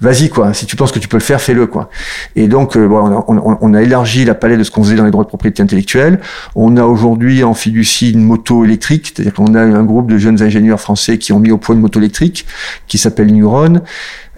vas-y 0.00 0.28
quoi. 0.28 0.54
Si 0.54 0.66
tu 0.66 0.76
penses 0.76 0.92
que 0.92 0.98
tu 0.98 1.08
peux 1.08 1.16
le 1.16 1.22
faire, 1.22 1.40
fais-le 1.40 1.66
quoi. 1.66 1.90
Et 2.36 2.48
donc 2.48 2.76
euh, 2.76 2.88
on, 2.88 3.36
a, 3.36 3.58
on, 3.60 3.74
a, 3.74 3.82
élargi 3.82 4.24
la 4.24 4.34
palette 4.34 4.58
de 4.58 4.64
ce 4.64 4.70
qu'on 4.70 4.82
faisait 4.82 4.96
dans 4.96 5.04
les 5.04 5.10
droits 5.10 5.24
de 5.24 5.28
propriété 5.28 5.62
intellectuelle. 5.62 6.20
On 6.54 6.76
a 6.76 6.84
aujourd'hui 6.84 7.44
en 7.44 7.54
fiducie 7.54 8.12
une 8.12 8.22
moto 8.22 8.64
électrique, 8.64 9.12
c'est-à-dire 9.14 9.34
qu'on 9.34 9.54
a 9.54 9.60
un 9.60 9.84
groupe 9.84 10.10
de 10.10 10.18
jeunes 10.18 10.42
ingénieurs 10.42 10.80
français 10.80 11.18
qui 11.18 11.32
ont 11.32 11.40
mis 11.40 11.50
au 11.50 11.58
point 11.58 11.74
une 11.74 11.80
moto 11.80 11.98
électrique 12.00 12.46
qui 12.86 12.98
s'appelle 12.98 13.32
Neuron 13.34 13.82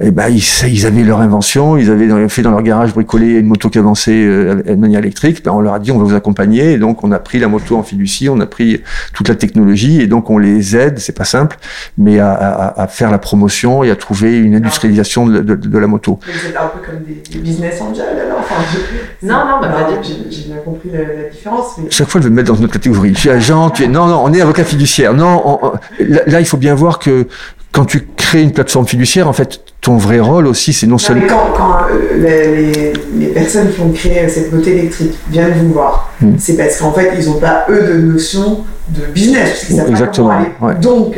eh 0.02 0.10
ben, 0.10 0.28
ils, 0.28 0.42
ils, 0.68 0.86
avaient 0.86 1.02
leur 1.02 1.20
invention, 1.20 1.76
ils 1.76 1.90
avaient 1.90 2.28
fait 2.28 2.42
dans 2.42 2.50
leur 2.50 2.62
garage 2.62 2.94
bricolé 2.94 3.32
une 3.32 3.46
moto 3.46 3.68
qui 3.68 3.78
avançait 3.78 4.24
euh, 4.24 4.62
de 4.62 4.74
manière 4.74 5.00
électrique. 5.00 5.44
Ben, 5.44 5.52
on 5.52 5.60
leur 5.60 5.74
a 5.74 5.78
dit 5.78 5.92
on 5.92 5.98
va 5.98 6.04
vous 6.04 6.14
accompagner, 6.14 6.72
et 6.72 6.78
donc 6.78 7.04
on 7.04 7.12
a 7.12 7.18
pris 7.18 7.38
la 7.38 7.48
moto 7.48 7.76
en 7.76 7.82
fiducie, 7.82 8.28
on 8.28 8.40
a 8.40 8.46
pris 8.46 8.82
toute 9.12 9.28
la 9.28 9.34
technologie, 9.34 10.00
et 10.00 10.06
donc 10.06 10.30
on 10.30 10.38
les 10.38 10.76
aide, 10.76 10.98
c'est 10.98 11.16
pas 11.16 11.24
simple, 11.24 11.58
mais 11.98 12.18
à, 12.18 12.32
à, 12.32 12.82
à, 12.82 12.86
faire 12.86 13.10
la 13.10 13.18
promotion 13.18 13.84
et 13.84 13.90
à 13.90 13.96
trouver 13.96 14.38
une 14.38 14.54
industrialisation 14.54 15.26
de, 15.26 15.40
de, 15.40 15.54
de 15.54 15.78
la 15.78 15.86
moto. 15.86 16.18
Vous 16.24 16.48
êtes 16.48 16.56
un 16.56 16.66
peu 16.68 16.78
comme 16.84 17.00
des, 17.04 17.22
des 17.30 17.38
business 17.38 17.80
angels 17.80 18.20
alors 18.26 18.38
enfin, 18.40 18.62
je... 18.72 19.26
Non, 19.26 19.44
non, 19.46 19.60
bah, 19.60 19.68
j'ai 20.00 20.44
bien 20.46 20.56
compris 20.64 20.90
la, 20.92 21.00
la 21.00 21.28
différence. 21.30 21.76
Mais... 21.78 21.90
Chaque 21.90 22.08
fois, 22.08 22.20
je 22.20 22.26
vais 22.26 22.30
me 22.30 22.36
mettre 22.36 22.48
dans 22.48 22.56
une 22.56 22.64
autre 22.64 22.72
catégorie. 22.72 23.12
Je 23.14 23.20
suis 23.20 23.30
agent, 23.30 23.70
tu 23.70 23.84
es... 23.84 23.88
non, 23.88 24.06
non, 24.06 24.22
on 24.24 24.32
est 24.32 24.40
avocat 24.40 24.64
fiduciaire. 24.64 25.14
Non, 25.14 25.42
on, 25.44 25.66
on... 25.66 25.72
Là, 26.00 26.20
là, 26.26 26.40
il 26.40 26.46
faut 26.46 26.56
bien 26.56 26.74
voir 26.74 26.98
que 26.98 27.26
quand 27.72 27.84
tu 27.84 28.06
crées 28.16 28.42
une 28.42 28.52
plateforme 28.52 28.86
fiduciaire, 28.86 29.28
en 29.28 29.32
fait, 29.32 29.60
ton 29.80 29.96
vrai 29.96 30.20
rôle 30.20 30.46
aussi, 30.46 30.72
c'est 30.72 30.86
non, 30.86 30.98
seulement. 30.98 31.26
Quand, 31.28 31.52
quand 31.56 31.78
les, 32.16 32.92
les, 33.16 33.26
personnes 33.28 33.72
qui 33.72 33.80
ont 33.80 33.92
créé 33.92 34.28
cette 34.28 34.50
beauté 34.50 34.76
électrique 34.76 35.14
viennent 35.30 35.52
vous 35.62 35.72
voir, 35.72 36.12
hmm. 36.20 36.32
c'est 36.38 36.56
parce 36.56 36.76
qu'en 36.78 36.92
fait, 36.92 37.12
ils 37.18 37.26
n'ont 37.26 37.38
pas, 37.38 37.66
eux, 37.68 37.94
de 37.94 38.00
notion 38.00 38.64
de 38.88 39.06
business. 39.06 39.70
Exactement. 39.88 40.32
Donc, 40.80 41.16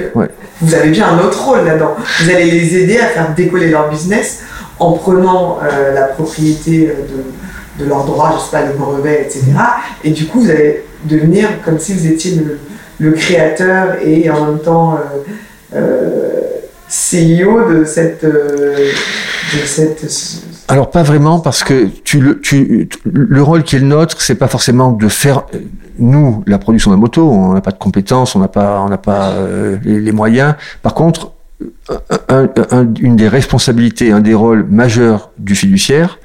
vous 0.60 0.74
avez 0.74 0.90
bien 0.90 1.08
un 1.08 1.18
autre 1.24 1.42
rôle 1.44 1.64
là-dedans. 1.64 1.96
Vous 2.20 2.30
allez 2.30 2.50
les 2.50 2.76
aider 2.76 2.98
à 2.98 3.06
faire 3.06 3.34
décoller 3.34 3.70
leur 3.70 3.88
business 3.88 4.42
en 4.78 4.92
prenant 4.92 5.58
euh, 5.62 5.94
la 5.94 6.02
propriété 6.02 6.86
de, 6.86 7.82
de 7.82 7.88
leurs 7.88 8.04
droits, 8.04 8.34
je 8.36 8.44
sais 8.44 8.50
pas, 8.50 8.66
les 8.66 8.76
brevets, 8.76 9.22
etc. 9.22 9.44
Et 10.04 10.10
du 10.10 10.26
coup, 10.26 10.40
vous 10.40 10.50
allez 10.50 10.84
devenir 11.04 11.48
comme 11.64 11.78
si 11.78 11.94
vous 11.94 12.06
étiez 12.06 12.36
le, 12.36 12.58
le 12.98 13.12
créateur 13.12 13.96
et 14.04 14.30
en 14.30 14.46
même 14.46 14.58
temps 14.60 14.94
euh, 14.94 15.18
euh, 15.74 16.31
CEO 16.92 17.72
de 17.72 17.84
cette, 17.84 18.24
de 18.24 19.64
cette 19.64 20.04
alors 20.68 20.90
pas 20.90 21.02
vraiment 21.02 21.40
parce 21.40 21.64
que 21.64 21.88
tu 22.04 22.20
le, 22.20 22.40
tu, 22.40 22.88
le 23.04 23.42
rôle 23.42 23.62
qui 23.62 23.76
est 23.76 23.78
le 23.78 23.86
nôtre, 23.86 24.20
c'est 24.20 24.36
pas 24.36 24.48
forcément 24.48 24.92
de 24.92 25.08
faire 25.08 25.44
nous 25.98 26.42
la 26.46 26.58
production 26.58 26.90
de 26.90 26.96
moto. 26.96 27.28
On 27.28 27.52
n'a 27.52 27.60
pas 27.60 27.72
de 27.72 27.78
compétences, 27.78 28.36
on 28.36 28.38
n'a 28.38 28.48
pas, 28.48 28.80
on 28.80 28.88
n'a 28.88 28.98
pas 28.98 29.34
les, 29.84 30.12
moyens. 30.12 30.54
Par 30.82 30.94
contre, 30.94 31.32
une 33.00 33.16
des 33.16 33.28
responsabilités, 33.28 34.12
un 34.12 34.20
des 34.20 34.34
rôles 34.34 34.66
majeurs 34.68 35.30
du 35.38 35.54
fiduciaire, 35.54 36.18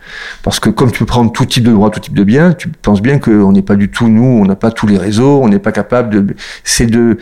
parce 0.43 0.59
que 0.59 0.69
comme 0.69 0.91
tu 0.91 0.99
peux 0.99 1.05
prendre 1.05 1.31
tout 1.31 1.45
type 1.45 1.63
de 1.63 1.71
droit, 1.71 1.89
tout 1.89 1.99
type 1.99 2.15
de 2.15 2.23
bien, 2.23 2.53
tu 2.53 2.69
penses 2.69 3.01
bien 3.01 3.19
qu'on 3.19 3.51
n'est 3.51 3.61
pas 3.61 3.75
du 3.75 3.89
tout 3.89 4.07
nous, 4.07 4.23
on 4.41 4.45
n'a 4.45 4.55
pas 4.55 4.71
tous 4.71 4.87
les 4.87 4.97
réseaux, 4.97 5.41
on 5.41 5.49
n'est 5.49 5.59
pas 5.59 5.71
capable 5.71 6.25
de. 6.25 6.35
C'est 6.63 6.87
de 6.87 7.17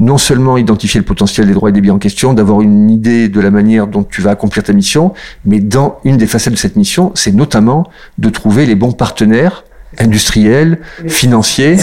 non 0.00 0.18
seulement 0.18 0.56
identifier 0.56 1.00
le 1.00 1.06
potentiel 1.06 1.46
des 1.46 1.54
droits 1.54 1.70
et 1.70 1.72
des 1.72 1.80
biens 1.80 1.94
en 1.94 1.98
question, 1.98 2.34
d'avoir 2.34 2.60
une 2.60 2.90
idée 2.90 3.28
de 3.28 3.40
la 3.40 3.50
manière 3.50 3.86
dont 3.86 4.04
tu 4.04 4.22
vas 4.22 4.30
accomplir 4.30 4.62
ta 4.62 4.72
mission, 4.72 5.12
mais 5.44 5.60
dans 5.60 5.98
une 6.04 6.16
des 6.16 6.26
facettes 6.26 6.52
de 6.52 6.58
cette 6.58 6.76
mission, 6.76 7.12
c'est 7.14 7.34
notamment 7.34 7.88
de 8.18 8.28
trouver 8.28 8.66
les 8.66 8.74
bons 8.74 8.92
partenaires 8.92 9.64
industriels, 10.00 10.78
financiers. 11.06 11.76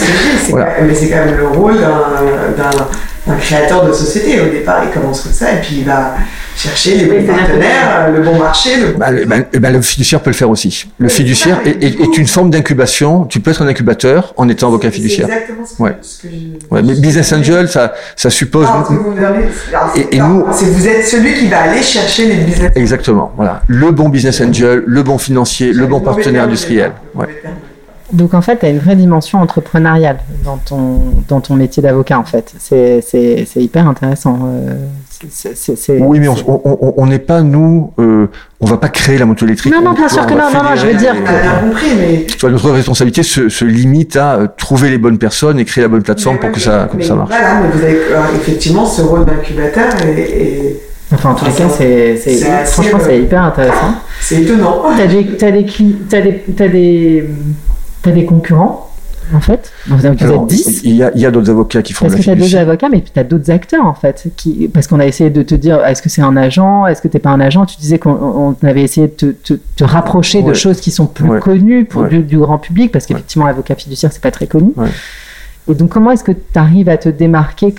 Mais 0.52 0.94
c'est 0.94 1.08
quand 1.08 1.24
même 1.24 1.36
le 1.36 1.48
rôle 1.48 1.78
d'un 1.78 2.70
un 3.28 3.36
créateur 3.36 3.86
de 3.86 3.92
société. 3.92 4.40
Au 4.40 4.48
départ, 4.50 4.82
il 4.84 4.90
commence 4.90 5.22
comme 5.22 5.32
ça 5.32 5.52
et 5.52 5.60
puis 5.60 5.78
il 5.78 5.84
va 5.84 6.14
chercher 6.56 6.96
les 6.96 7.04
bons 7.06 7.26
partenaires, 7.26 8.10
le 8.14 8.22
bon 8.22 8.38
marché. 8.38 8.70
Le, 8.80 8.92
bah, 8.92 9.08
bah, 9.26 9.36
bah, 9.58 9.70
le 9.70 9.82
fiduciaire 9.82 10.20
peut 10.20 10.30
le 10.30 10.36
faire 10.36 10.50
aussi. 10.50 10.86
Le 10.98 11.08
fiduciaire 11.08 11.60
est, 11.64 12.16
une 12.16 12.26
forme 12.26 12.50
d'incubation. 12.50 13.24
Tu 13.24 13.40
peux 13.40 13.50
être 13.50 13.62
un 13.62 13.68
incubateur 13.68 14.32
en 14.36 14.48
étant 14.48 14.68
avocat 14.68 14.90
fiduciaire. 14.90 15.26
C'est 15.28 15.34
exactement 15.34 15.66
ce 15.66 15.76
que, 15.76 15.82
ouais. 15.82 15.96
ce 16.02 16.22
que 16.22 16.28
je, 16.28 16.74
ouais, 16.74 16.82
mais 16.82 16.94
business 16.94 17.32
angel, 17.32 17.68
ça, 17.68 17.94
ça 18.14 18.30
suppose. 18.30 18.66
Ah, 18.68 18.84
vous 18.88 19.14
et, 19.96 20.18
nous, 20.18 20.46
c'est 20.52 20.66
vous 20.66 20.86
êtes 20.86 21.04
celui 21.04 21.34
qui 21.34 21.48
va 21.48 21.62
aller 21.62 21.82
chercher 21.82 22.26
les 22.26 22.36
business. 22.36 22.72
Exactement. 22.74 23.32
Voilà, 23.36 23.62
le 23.66 23.90
bon 23.90 24.08
business 24.08 24.40
angel, 24.40 24.82
le 24.86 25.02
bon 25.02 25.18
financier, 25.18 25.72
le 25.72 25.86
bon 25.86 26.00
partenaire 26.00 26.44
industriel. 26.44 26.92
Ouais. 27.14 27.26
Donc 28.12 28.34
en 28.34 28.42
fait, 28.42 28.58
tu 28.58 28.66
as 28.66 28.70
une 28.70 28.78
vraie 28.78 28.96
dimension 28.96 29.40
entrepreneuriale 29.40 30.18
dans 30.44 30.58
ton, 30.58 31.00
dans 31.28 31.40
ton 31.40 31.54
métier 31.54 31.82
d'avocat, 31.82 32.18
en 32.18 32.24
fait. 32.24 32.54
C'est 32.58 33.44
hyper 33.56 33.88
intéressant. 33.88 34.38
Euh, 34.44 34.74
oui, 36.00 36.20
mais 36.20 36.28
on 36.28 37.06
n'est 37.06 37.18
pas, 37.18 37.42
nous, 37.42 37.92
euh, 37.98 38.28
on 38.60 38.66
va 38.66 38.76
pas 38.76 38.90
créer 38.90 39.18
la 39.18 39.24
moto 39.24 39.46
électrique. 39.46 39.72
Non, 39.74 39.82
non, 39.82 39.92
bien 39.92 40.08
sûr 40.08 40.26
que 40.26 40.34
non, 40.34 40.50
non, 40.52 40.62
non, 40.62 40.76
je 40.76 40.86
veux 40.86 40.94
dire 40.94 41.14
que... 41.14 41.64
compris, 41.68 41.86
mais... 41.98 42.26
notre 42.50 42.70
responsabilité 42.70 43.22
se, 43.22 43.48
se, 43.48 43.64
limite 43.64 44.16
à 44.16 44.34
euh, 44.34 44.46
trouver 44.56 44.90
les 44.90 44.98
bonnes 44.98 45.18
personnes 45.18 45.58
et 45.58 45.64
créer 45.64 45.82
la 45.82 45.88
bonne 45.88 46.02
plateforme 46.02 46.38
pour 46.38 46.52
que 46.52 46.60
ça, 46.60 46.88
ça 47.00 47.14
marche. 47.14 47.30
Voilà, 47.30 47.60
mais 47.60 47.70
vous 47.70 47.82
avez 47.82 47.98
effectivement 48.36 48.84
ce 48.84 49.02
rôle 49.02 49.24
d'incubateur 49.24 49.88
et, 50.06 50.76
Enfin, 51.12 51.30
en 51.30 51.34
tous 51.34 51.44
les 51.44 51.52
cas, 51.52 51.68
c'est, 51.68 52.16
franchement, 52.64 52.98
c'est 53.00 53.20
hyper 53.20 53.44
intéressant. 53.44 53.94
C'est 54.20 54.42
étonnant. 54.42 54.82
T'as 54.96 55.06
des, 55.06 55.22
des, 55.22 55.62
des, 55.62 56.64
as 56.64 56.68
des, 56.68 57.24
tu 58.10 58.12
des 58.12 58.24
concurrents, 58.24 58.90
en 59.34 59.40
fait. 59.40 59.72
Vous 59.86 60.06
êtes 60.06 60.16
10 60.46 60.82
Il 60.84 60.94
y 60.94 61.02
a, 61.02 61.08
a 61.08 61.30
d'autres 61.30 61.50
avocats 61.50 61.82
qui 61.82 61.92
font 61.92 62.06
Parce 62.06 62.16
que 62.16 62.22
tu 62.22 62.30
as 62.30 62.36
d'autres 62.36 62.56
avocats, 62.56 62.88
mais 62.88 63.02
tu 63.02 63.18
as 63.18 63.24
d'autres 63.24 63.50
acteurs, 63.50 63.86
en 63.86 63.94
fait. 63.94 64.28
Qui, 64.36 64.68
parce 64.68 64.86
qu'on 64.86 65.00
a 65.00 65.06
essayé 65.06 65.30
de 65.30 65.42
te 65.42 65.54
dire 65.54 65.84
est-ce 65.84 66.02
que 66.02 66.08
c'est 66.08 66.22
un 66.22 66.36
agent 66.36 66.86
Est-ce 66.86 67.02
que 67.02 67.08
tu 67.08 67.16
n'es 67.16 67.20
pas 67.20 67.30
un 67.30 67.40
agent? 67.40 67.66
Tu 67.66 67.76
disais 67.78 67.98
qu'on 67.98 68.56
avait 68.62 68.82
essayé 68.82 69.08
de 69.08 69.32
te, 69.32 69.54
te, 69.54 69.84
rapprocher 69.84 70.42
de 70.42 70.54
choses 70.54 70.80
qui 70.80 70.90
sont 70.90 71.06
plus 71.06 71.40
connues 71.40 71.84
pour 71.84 72.04
du, 72.04 72.38
grand 72.38 72.58
public, 72.58 72.92
parce 72.92 73.06
qu'effectivement, 73.06 73.46
l'avocat 73.46 73.74
fiduciaire, 73.74 74.12
c'est 74.12 74.22
pas 74.22 74.30
très 74.30 74.46
connu. 74.46 74.72
Et 75.68 75.74
donc, 75.74 75.90
comment 75.90 76.12
est-ce 76.12 76.22
que 76.22 76.32
tu 76.32 76.38
arrives 76.54 76.88
à 76.88 76.96
te 76.96 77.08
démarquer? 77.08 77.74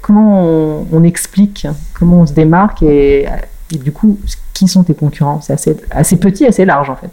Comment 0.00 0.44
on, 0.92 1.02
explique? 1.02 1.66
Comment 1.98 2.20
on 2.20 2.26
se 2.26 2.32
démarque? 2.32 2.82
Et, 2.82 3.26
du 3.72 3.90
coup, 3.90 4.18
qui 4.54 4.68
sont 4.68 4.84
tes 4.84 4.94
concurrents? 4.94 5.40
C'est 5.40 5.52
assez, 5.52 5.76
assez 5.90 6.16
petit, 6.16 6.46
assez 6.46 6.64
large, 6.64 6.88
en 6.88 6.96
fait 6.96 7.10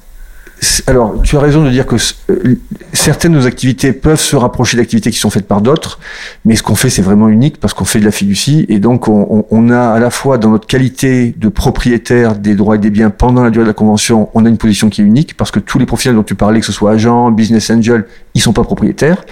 alors, 0.88 1.22
tu 1.22 1.36
as 1.38 1.40
raison 1.40 1.64
de 1.64 1.70
dire 1.70 1.86
que 1.86 1.96
euh, 2.30 2.56
certaines 2.94 3.34
de 3.34 3.38
nos 3.38 3.48
activités 3.48 3.94
peuvent 3.94 4.20
se 4.20 4.36
rapprocher 4.36 4.78
d'activités 4.78 5.12
qui 5.12 5.18
sont 5.18 5.30
faites 5.30 5.48
par 5.48 5.62
d'autres, 5.62 6.00
mais 6.46 6.56
ce 6.56 6.64
qu'on 6.64 6.76
fait, 6.76 6.90
c'est 6.90 7.02
vraiment 7.02 7.30
unique 7.30 7.60
parce 7.60 7.74
qu'on 7.74 7.86
fait 7.86 8.00
de 8.00 8.06
la 8.06 8.12
fiducie 8.12 8.66
et 8.70 8.80
donc 8.80 9.08
on, 9.08 9.70
a 9.70 9.94
à 9.94 10.00
la 10.00 10.10
fois 10.10 10.38
dans 10.38 10.50
notre 10.50 10.68
qualité 10.68 11.34
de 11.38 11.50
propriétaire 11.50 12.36
des 12.36 12.56
droits 12.56 12.76
et 12.76 12.80
des 12.80 12.90
biens 12.90 13.10
pendant 13.10 13.44
la 13.44 13.50
durée 13.50 13.64
de 13.64 13.70
la 13.70 13.74
convention, 13.74 14.30
on 14.34 14.46
a 14.46 14.50
une 14.50 14.58
position 14.58 14.90
qui 14.90 15.02
est 15.02 15.06
unique 15.06 15.36
parce 15.38 15.52
que 15.52 15.60
tous 15.60 15.80
les 15.80 15.86
profils 15.86 16.14
dont 16.14 16.24
tu 16.24 16.36
parlais, 16.36 16.60
que 16.60 16.66
ce 16.66 16.72
soit 16.72 16.92
agent, 16.92 17.32
business 17.32 17.70
angel, 17.70 18.06
ils 18.34 18.42
sont 18.42 18.54
pas 18.54 18.64
propriétaires. 18.64 19.24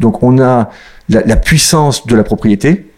Donc 0.00 0.22
on 0.22 0.40
a 0.40 0.70
la, 1.08 1.22
la 1.24 1.36
puissance 1.36 2.06
de 2.06 2.16
la 2.16 2.24
propriété, 2.24 2.90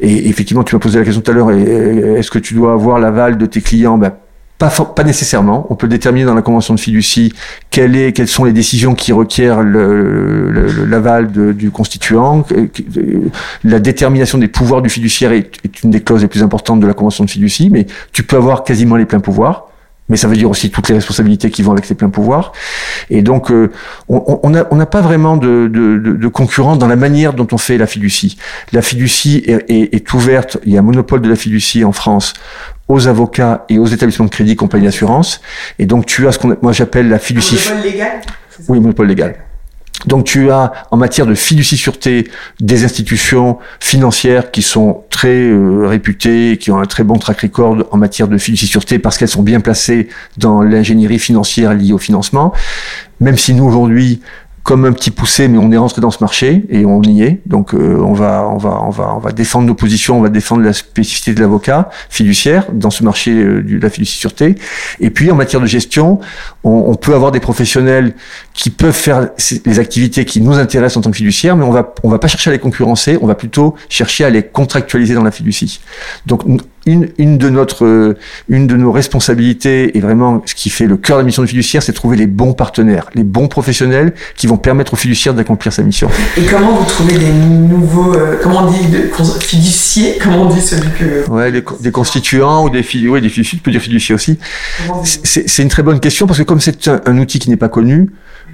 et 0.00 0.28
effectivement, 0.28 0.64
tu 0.64 0.74
m'as 0.74 0.80
posé 0.80 0.98
la 0.98 1.04
question 1.04 1.20
tout 1.20 1.30
à 1.30 1.34
l'heure, 1.34 1.50
est-ce 1.50 2.30
que 2.30 2.38
tu 2.38 2.54
dois 2.54 2.72
avoir 2.72 2.98
l'aval 2.98 3.36
de 3.36 3.44
tes 3.44 3.60
clients? 3.60 3.98
Ben, 3.98 4.12
pas, 4.60 4.68
pas 4.68 5.04
nécessairement. 5.04 5.66
On 5.70 5.74
peut 5.74 5.88
déterminer 5.88 6.26
dans 6.26 6.34
la 6.34 6.42
convention 6.42 6.74
de 6.74 6.80
fiducie 6.80 7.32
quelles 7.70 8.28
sont 8.28 8.44
les 8.44 8.52
décisions 8.52 8.94
qui 8.94 9.10
requièrent 9.10 9.62
l'aval 9.62 11.32
du 11.32 11.70
constituant. 11.70 12.44
La 13.64 13.80
détermination 13.80 14.36
des 14.36 14.48
pouvoirs 14.48 14.82
du 14.82 14.90
fiduciaire 14.90 15.32
est, 15.32 15.82
une 15.82 15.90
des 15.90 16.02
clauses 16.02 16.20
les 16.20 16.28
plus 16.28 16.42
importantes 16.42 16.78
de 16.78 16.86
la 16.86 16.92
convention 16.92 17.24
de 17.24 17.30
fiducie, 17.30 17.70
mais 17.70 17.86
tu 18.12 18.22
peux 18.22 18.36
avoir 18.36 18.62
quasiment 18.62 18.96
les 18.96 19.06
pleins 19.06 19.20
pouvoirs 19.20 19.69
mais 20.10 20.16
ça 20.16 20.28
veut 20.28 20.36
dire 20.36 20.50
aussi 20.50 20.70
toutes 20.70 20.88
les 20.88 20.94
responsabilités 20.96 21.50
qui 21.50 21.62
vont 21.62 21.72
avec 21.72 21.86
ces 21.86 21.94
pleins 21.94 22.10
pouvoirs. 22.10 22.52
Et 23.08 23.22
donc, 23.22 23.50
euh, 23.50 23.70
on 24.08 24.50
n'a 24.50 24.66
on 24.70 24.84
pas 24.84 25.00
vraiment 25.00 25.36
de, 25.36 25.70
de, 25.72 25.96
de, 25.96 26.28
concurrence 26.28 26.78
dans 26.78 26.88
la 26.88 26.96
manière 26.96 27.32
dont 27.32 27.46
on 27.52 27.58
fait 27.58 27.78
la 27.78 27.86
fiducie. 27.86 28.36
La 28.72 28.82
fiducie 28.82 29.42
est, 29.46 29.70
est, 29.70 29.94
est, 29.94 30.12
ouverte, 30.12 30.58
il 30.66 30.72
y 30.72 30.76
a 30.76 30.80
un 30.80 30.82
monopole 30.82 31.22
de 31.22 31.28
la 31.28 31.36
fiducie 31.36 31.84
en 31.84 31.92
France 31.92 32.34
aux 32.88 33.06
avocats 33.06 33.64
et 33.68 33.78
aux 33.78 33.86
établissements 33.86 34.26
de 34.26 34.30
crédit, 34.30 34.56
compagnie 34.56 34.84
d'assurance. 34.84 35.40
Et 35.78 35.86
donc, 35.86 36.06
tu 36.06 36.26
as 36.26 36.32
ce 36.32 36.38
qu'on 36.38 36.56
moi 36.60 36.72
j'appelle 36.72 37.08
la 37.08 37.20
fiducie. 37.20 37.56
Monopole 37.56 37.90
légal 37.90 38.20
Oui, 38.68 38.80
monopole 38.80 39.06
légal. 39.06 39.36
Donc 40.06 40.24
tu 40.24 40.50
as 40.50 40.72
en 40.90 40.96
matière 40.96 41.26
de 41.26 41.34
fiducie 41.34 41.76
sûreté 41.76 42.30
des 42.60 42.84
institutions 42.84 43.58
financières 43.80 44.50
qui 44.50 44.62
sont 44.62 45.04
très 45.10 45.28
euh, 45.28 45.86
réputées, 45.86 46.58
qui 46.58 46.70
ont 46.70 46.78
un 46.78 46.86
très 46.86 47.04
bon 47.04 47.18
track 47.18 47.40
record 47.40 47.86
en 47.90 47.96
matière 47.96 48.28
de 48.28 48.38
fiducie 48.38 48.66
sûreté 48.66 48.98
parce 48.98 49.18
qu'elles 49.18 49.28
sont 49.28 49.42
bien 49.42 49.60
placées 49.60 50.08
dans 50.38 50.62
l'ingénierie 50.62 51.18
financière 51.18 51.74
liée 51.74 51.92
au 51.92 51.98
financement. 51.98 52.52
Même 53.20 53.36
si 53.36 53.52
nous 53.54 53.64
aujourd'hui 53.64 54.22
comme 54.62 54.84
un 54.84 54.92
petit 54.92 55.10
poussé, 55.10 55.48
mais 55.48 55.58
on 55.58 55.72
est 55.72 55.76
rentré 55.76 56.00
dans 56.00 56.10
ce 56.10 56.18
marché 56.20 56.64
et 56.68 56.84
on 56.84 57.02
y 57.02 57.22
est. 57.22 57.40
Donc 57.46 57.74
euh, 57.74 57.98
on 58.00 58.12
va, 58.12 58.46
on 58.46 58.58
va, 58.58 58.80
on 58.82 58.90
va, 58.90 59.14
on 59.16 59.18
va 59.18 59.32
défendre 59.32 59.66
nos 59.66 59.74
positions, 59.74 60.18
on 60.18 60.22
va 60.22 60.28
défendre 60.28 60.62
la 60.62 60.72
spécificité 60.72 61.32
de 61.32 61.40
l'avocat 61.40 61.88
fiduciaire 62.08 62.66
dans 62.72 62.90
ce 62.90 63.02
marché 63.02 63.32
euh, 63.32 63.62
de 63.62 63.80
la 63.80 63.90
fiducie 63.90 64.18
sûreté. 64.18 64.56
Et 65.00 65.10
puis 65.10 65.30
en 65.30 65.34
matière 65.34 65.60
de 65.60 65.66
gestion, 65.66 66.20
on, 66.62 66.84
on, 66.88 66.94
peut 66.94 67.14
avoir 67.14 67.32
des 67.32 67.40
professionnels 67.40 68.14
qui 68.52 68.70
peuvent 68.70 68.92
faire 68.92 69.30
les 69.64 69.78
activités 69.78 70.24
qui 70.24 70.40
nous 70.40 70.58
intéressent 70.58 70.98
en 70.98 71.00
tant 71.00 71.10
que 71.10 71.16
fiduciaire, 71.16 71.56
mais 71.56 71.64
on 71.64 71.70
va, 71.72 71.94
on 72.02 72.08
va 72.08 72.18
pas 72.18 72.28
chercher 72.28 72.50
à 72.50 72.52
les 72.52 72.58
concurrencer, 72.58 73.18
on 73.20 73.26
va 73.26 73.34
plutôt 73.34 73.74
chercher 73.88 74.24
à 74.24 74.30
les 74.30 74.42
contractualiser 74.42 75.14
dans 75.14 75.24
la 75.24 75.30
fiducie. 75.30 75.80
Donc 76.26 76.42
une, 76.86 77.08
une, 77.18 77.38
de 77.38 77.50
notre, 77.50 77.84
euh, 77.84 78.16
une 78.48 78.66
de 78.66 78.76
nos 78.76 78.92
responsabilités 78.92 79.96
et 79.96 80.00
vraiment 80.00 80.42
ce 80.46 80.54
qui 80.54 80.70
fait 80.70 80.86
le 80.86 80.96
cœur 80.96 81.16
de 81.16 81.22
la 81.22 81.26
mission 81.26 81.42
du 81.42 81.48
fiduciaire, 81.48 81.82
c'est 81.82 81.92
de 81.92 81.96
trouver 81.96 82.16
les 82.16 82.26
bons 82.26 82.52
partenaires, 82.52 83.10
les 83.14 83.24
bons 83.24 83.48
professionnels 83.48 84.14
qui 84.36 84.46
vont 84.46 84.56
permettre 84.56 84.94
au 84.94 84.96
fiduciaire 84.96 85.34
d'accomplir 85.34 85.72
sa 85.72 85.82
mission. 85.82 86.08
Et 86.36 86.42
comment 86.42 86.76
vous 86.76 86.84
trouvez 86.86 87.18
des 87.18 87.30
nouveaux, 87.32 88.14
euh, 88.14 88.38
comment 88.42 88.66
on 88.66 88.70
dit, 88.70 88.86
de, 88.88 89.10
fiduciers, 89.40 90.18
comment 90.22 90.42
on 90.42 90.54
dit 90.54 90.60
celui 90.60 90.90
que... 90.98 91.30
Ouais, 91.30 91.52
des, 91.52 91.90
constituants 91.90 92.64
ou 92.64 92.70
des, 92.70 92.84
ouais, 93.08 93.20
des 93.20 93.28
fiduciaires, 93.28 93.58
tu 93.58 93.62
peux 93.62 93.70
dire 93.70 93.82
fiduciers 93.82 94.14
aussi. 94.14 94.38
C'est 95.04 95.62
une 95.62 95.68
très 95.68 95.82
bonne 95.82 96.00
question 96.00 96.26
parce 96.26 96.38
que 96.38 96.44
comme 96.44 96.60
c'est 96.60 96.88
un, 96.88 97.00
un 97.06 97.18
outil 97.18 97.38
qui 97.38 97.50
n'est 97.50 97.56
pas 97.56 97.68
connu, 97.68 98.10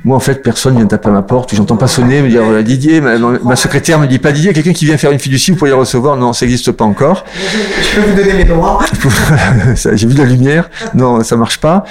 moi, 0.06 0.16
en 0.16 0.20
fait, 0.20 0.40
personne 0.40 0.76
vient 0.76 0.86
taper 0.86 1.08
à 1.08 1.10
ma 1.10 1.22
porte. 1.22 1.52
J'entends 1.52 1.76
pas 1.76 1.88
sonner, 1.88 2.22
me 2.22 2.28
dire 2.28 2.44
voilà, 2.44 2.62
Didier. 2.62 3.00
Ma, 3.00 3.56
secrétaire 3.56 3.98
me 3.98 4.06
dit 4.06 4.20
pas 4.20 4.30
Didier. 4.30 4.52
Quelqu'un 4.52 4.72
qui 4.72 4.84
vient 4.84 4.96
faire 4.96 5.10
une 5.10 5.18
fiducie, 5.18 5.50
vous 5.50 5.56
pouvez 5.56 5.72
la 5.72 5.76
recevoir. 5.76 6.16
Non, 6.16 6.32
ça 6.32 6.46
n'existe 6.46 6.70
pas 6.70 6.84
encore. 6.84 7.24
Je 7.34 8.00
peux 8.00 8.06
vous 8.08 8.16
donner 8.16 8.34
mes 8.34 8.44
droits. 8.44 8.78
J'ai 9.74 10.06
vu 10.06 10.14
de 10.14 10.18
la 10.20 10.24
lumière. 10.24 10.70
Non, 10.94 11.24
ça 11.24 11.36
marche 11.36 11.58
pas. 11.58 11.82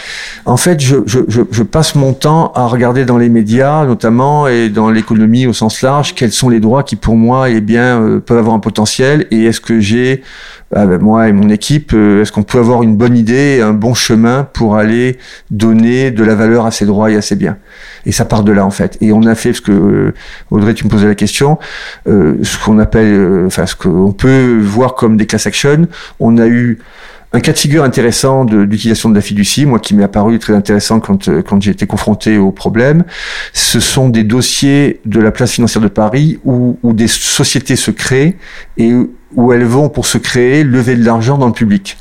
En 0.45 0.55
fait, 0.55 0.79
je, 0.79 0.95
je, 1.05 1.19
je, 1.27 1.63
passe 1.63 1.95
mon 1.95 2.13
temps 2.13 2.53
à 2.55 2.67
regarder 2.67 3.03
dans 3.03 3.17
les 3.17 3.27
médias, 3.27 3.83
notamment, 3.85 4.47
et 4.47 4.69
dans 4.69 4.89
l'économie 4.89 5.45
au 5.45 5.51
sens 5.53 5.81
large, 5.81 6.15
quels 6.15 6.31
sont 6.31 6.47
les 6.47 6.61
droits 6.61 6.83
qui, 6.83 6.95
pour 6.95 7.17
moi, 7.17 7.49
eh 7.49 7.59
bien, 7.59 8.01
euh, 8.01 8.19
peuvent 8.21 8.37
avoir 8.37 8.55
un 8.55 8.59
potentiel 8.59 9.27
et 9.29 9.43
est-ce 9.43 9.59
que 9.59 9.81
j'ai 9.81 10.23
avec 10.75 11.01
moi 11.01 11.29
et 11.29 11.33
mon 11.33 11.49
équipe, 11.49 11.93
est-ce 11.93 12.31
qu'on 12.31 12.43
peut 12.43 12.59
avoir 12.59 12.83
une 12.83 12.95
bonne 12.95 13.17
idée, 13.17 13.61
un 13.61 13.73
bon 13.73 13.93
chemin 13.93 14.47
pour 14.53 14.75
aller 14.75 15.17
donner 15.49 16.11
de 16.11 16.23
la 16.23 16.35
valeur 16.35 16.65
à 16.65 16.71
ces 16.71 16.85
droits 16.85 17.09
et 17.09 17.15
à 17.15 17.21
ces 17.21 17.35
biens? 17.35 17.57
Et 18.05 18.11
ça 18.11 18.25
part 18.25 18.43
de 18.43 18.51
là 18.51 18.65
en 18.65 18.71
fait. 18.71 18.97
Et 19.01 19.11
on 19.11 19.23
a 19.23 19.35
fait, 19.35 19.53
ce 19.53 19.61
que 19.61 20.13
Audrey, 20.51 20.73
tu 20.73 20.85
me 20.85 20.89
posais 20.89 21.07
la 21.07 21.15
question, 21.15 21.57
ce 22.05 22.63
qu'on 22.63 22.77
appelle, 22.79 23.45
enfin 23.47 23.65
ce 23.65 23.75
qu'on 23.75 24.11
peut 24.11 24.59
voir 24.61 24.95
comme 24.95 25.17
des 25.17 25.25
class 25.25 25.47
actions. 25.47 25.87
On 26.19 26.37
a 26.37 26.47
eu 26.47 26.79
un 27.35 27.41
cas 27.41 27.51
de 27.51 27.57
figure 27.57 27.83
intéressant 27.83 28.45
d'utilisation 28.45 29.09
de, 29.09 29.15
la 29.15 29.21
fiducie, 29.21 29.65
moi 29.65 29.79
qui 29.79 29.93
m'est 29.93 30.05
apparu 30.05 30.39
très 30.39 30.53
intéressant 30.53 31.01
quand, 31.01 31.27
euh, 31.27 31.41
quand 31.41 31.61
j'ai 31.61 31.71
été 31.71 31.85
confronté 31.85 32.37
au 32.37 32.51
problème, 32.51 33.03
ce 33.51 33.81
sont 33.81 34.07
des 34.07 34.23
dossiers 34.23 35.01
de 35.05 35.19
la 35.19 35.31
place 35.31 35.51
financière 35.51 35.81
de 35.81 35.89
Paris 35.89 36.39
où, 36.45 36.79
où 36.81 36.93
des 36.93 37.07
sociétés 37.07 37.75
se 37.75 37.91
créent 37.91 38.37
et 38.77 38.93
où 39.33 39.51
elles 39.51 39.65
vont 39.65 39.89
pour 39.89 40.05
se 40.05 40.17
créer 40.17 40.63
lever 40.63 40.95
de 40.95 41.03
l'argent 41.03 41.37
dans 41.37 41.47
le 41.47 41.53
public. 41.53 41.97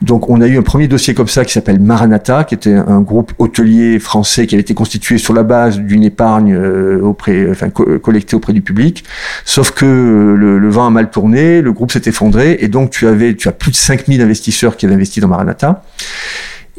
Donc 0.00 0.30
on 0.30 0.40
a 0.40 0.46
eu 0.46 0.56
un 0.56 0.62
premier 0.62 0.86
dossier 0.86 1.12
comme 1.14 1.28
ça 1.28 1.44
qui 1.44 1.52
s'appelle 1.52 1.80
Maranatha, 1.80 2.44
qui 2.44 2.54
était 2.54 2.74
un 2.74 3.00
groupe 3.00 3.32
hôtelier 3.38 3.98
français 3.98 4.46
qui 4.46 4.54
avait 4.54 4.62
été 4.62 4.74
constitué 4.74 5.18
sur 5.18 5.34
la 5.34 5.42
base 5.42 5.78
d'une 5.78 6.04
épargne 6.04 6.54
euh, 6.54 7.00
auprès, 7.02 7.50
enfin 7.50 7.70
collectée 7.70 8.36
auprès 8.36 8.52
du 8.52 8.62
public. 8.62 9.04
Sauf 9.44 9.72
que 9.72 9.84
le, 9.84 10.68
vent 10.68 10.86
a 10.86 10.90
mal 10.90 11.10
tourné, 11.10 11.62
le 11.62 11.72
groupe 11.72 11.90
s'est 11.90 12.02
effondré 12.06 12.58
et 12.60 12.68
donc 12.68 12.90
tu 12.90 13.06
avais, 13.06 13.36
as 13.44 13.52
plus 13.52 13.72
de 13.72 13.76
5000 13.76 14.20
investisseurs 14.20 14.76
qui 14.76 14.86
avaient 14.86 14.94
investi 14.94 15.20
dans 15.20 15.28
Maranatha. 15.28 15.82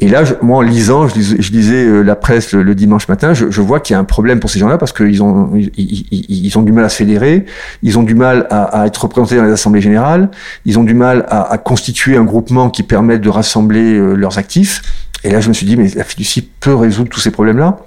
Et 0.02 0.08
là, 0.08 0.24
moi, 0.40 0.58
en 0.58 0.60
lisant, 0.62 1.08
je, 1.08 1.52
lisais 1.52 1.84
euh, 1.84 2.00
la 2.00 2.16
presse 2.16 2.52
le, 2.52 2.74
dimanche 2.74 3.06
matin, 3.08 3.34
je, 3.34 3.60
vois 3.60 3.80
qu'il 3.80 3.92
y 3.92 3.96
a 3.96 3.98
un 3.98 4.04
problème 4.04 4.40
pour 4.40 4.48
ces 4.48 4.58
gens-là 4.58 4.78
parce 4.78 4.94
qu'ils 4.94 5.22
ont, 5.22 5.52
ils, 5.76 6.58
ont 6.58 6.62
du 6.62 6.72
mal 6.72 6.86
à 6.86 6.88
se 6.88 6.96
fédérer, 6.96 7.44
ils 7.82 7.98
ont 7.98 8.02
du 8.02 8.14
mal 8.14 8.46
à, 8.50 8.86
être 8.86 9.02
représentés 9.02 9.36
dans 9.36 9.44
les 9.44 9.52
assemblées 9.52 9.82
générales, 9.82 10.30
ils 10.64 10.78
ont 10.78 10.84
du 10.84 10.94
mal 10.94 11.26
à, 11.28 11.58
constituer 11.58 12.16
un 12.16 12.24
groupement 12.24 12.70
qui 12.70 12.82
permette 12.82 13.20
de 13.20 13.28
rassembler 13.28 13.98
euh, 13.98 14.14
leurs 14.14 14.38
actifs. 14.38 14.82
Et 15.22 15.30
là, 15.30 15.40
je 15.40 15.48
me 15.48 15.52
suis 15.52 15.66
dit, 15.66 15.76
mais 15.76 15.88
la 15.94 16.04
fiducie 16.04 16.48
peut 16.60 16.74
résoudre 16.74 17.10
tous 17.10 17.20
ces 17.20 17.30
problèmes-là. 17.30 17.78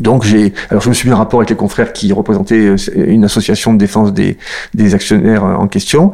Donc 0.00 0.24
j'ai, 0.24 0.52
alors 0.70 0.82
je 0.82 0.88
me 0.88 0.94
suis 0.94 1.08
mis 1.08 1.14
en 1.14 1.18
rapport 1.18 1.40
avec 1.40 1.50
les 1.50 1.56
confrères 1.56 1.92
qui 1.92 2.12
représentaient 2.12 2.68
euh, 2.68 2.76
une 2.96 3.24
association 3.24 3.72
de 3.72 3.78
défense 3.78 4.12
des, 4.12 4.38
des 4.74 4.94
actionnaires 4.94 5.44
euh, 5.44 5.54
en 5.54 5.68
question, 5.68 6.12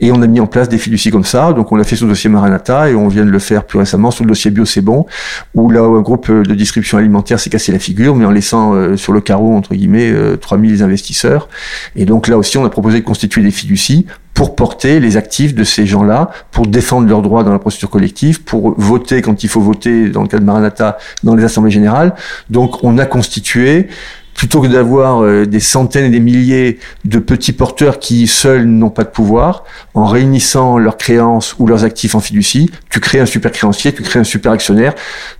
et 0.00 0.12
on 0.12 0.22
a 0.22 0.26
mis 0.26 0.40
en 0.40 0.46
place 0.46 0.68
des 0.68 0.78
fiducies 0.78 1.10
comme 1.10 1.24
ça. 1.24 1.52
Donc 1.52 1.72
on 1.72 1.76
l'a 1.76 1.84
fait 1.84 1.96
sur 1.96 2.06
le 2.06 2.12
dossier 2.12 2.30
Maranata 2.30 2.90
et 2.90 2.94
on 2.94 3.08
vient 3.08 3.24
de 3.24 3.30
le 3.30 3.38
faire 3.38 3.64
plus 3.64 3.78
récemment 3.78 4.10
sur 4.10 4.24
le 4.24 4.28
dossier 4.28 4.50
Bio 4.50 4.64
c'est 4.64 4.80
bon, 4.80 5.06
où 5.54 5.70
là 5.70 5.82
un 5.82 6.00
groupe 6.00 6.30
de 6.30 6.54
distribution 6.54 6.98
alimentaire 6.98 7.40
s'est 7.40 7.50
cassé 7.50 7.72
la 7.72 7.78
figure, 7.78 8.14
mais 8.14 8.24
en 8.24 8.30
laissant 8.30 8.74
euh, 8.74 8.96
sur 8.96 9.12
le 9.12 9.20
carreau 9.20 9.54
entre 9.54 9.74
guillemets 9.74 10.12
3000 10.40 10.82
investisseurs. 10.82 11.48
Et 11.96 12.04
donc 12.04 12.28
là 12.28 12.38
aussi 12.38 12.56
on 12.58 12.64
a 12.64 12.70
proposé 12.70 13.00
de 13.00 13.04
constituer 13.04 13.42
des 13.42 13.50
fiducies 13.50 14.06
pour 14.34 14.56
porter 14.56 14.98
les 15.00 15.16
actifs 15.16 15.54
de 15.54 15.64
ces 15.64 15.86
gens-là, 15.86 16.30
pour 16.50 16.66
défendre 16.66 17.08
leurs 17.08 17.22
droits 17.22 17.44
dans 17.44 17.52
la 17.52 17.60
procédure 17.60 17.88
collective, 17.88 18.42
pour 18.42 18.74
voter 18.78 19.22
quand 19.22 19.44
il 19.44 19.48
faut 19.48 19.60
voter, 19.60 20.08
dans 20.10 20.22
le 20.22 20.28
cas 20.28 20.38
de 20.38 20.44
Maranatha, 20.44 20.98
dans 21.22 21.36
les 21.36 21.44
assemblées 21.44 21.70
générales. 21.70 22.14
Donc 22.50 22.82
on 22.82 22.98
a 22.98 23.06
constitué 23.06 23.88
plutôt 24.34 24.60
que 24.60 24.66
d'avoir 24.66 25.22
euh, 25.22 25.46
des 25.46 25.60
centaines 25.60 26.04
et 26.04 26.10
des 26.10 26.20
milliers 26.20 26.78
de 27.04 27.18
petits 27.18 27.52
porteurs 27.52 27.98
qui 27.98 28.26
seuls 28.26 28.64
n'ont 28.64 28.90
pas 28.90 29.04
de 29.04 29.08
pouvoir, 29.08 29.64
en 29.94 30.06
réunissant 30.06 30.76
leurs 30.76 30.96
créances 30.96 31.54
ou 31.58 31.66
leurs 31.66 31.84
actifs 31.84 32.14
en 32.14 32.20
fiducie, 32.20 32.70
tu 32.90 33.00
crées 33.00 33.20
un 33.20 33.26
super 33.26 33.52
créancier, 33.52 33.92
tu 33.92 34.02
crées 34.02 34.18
un 34.18 34.24
super 34.24 34.52
actionnaire, 34.52 34.94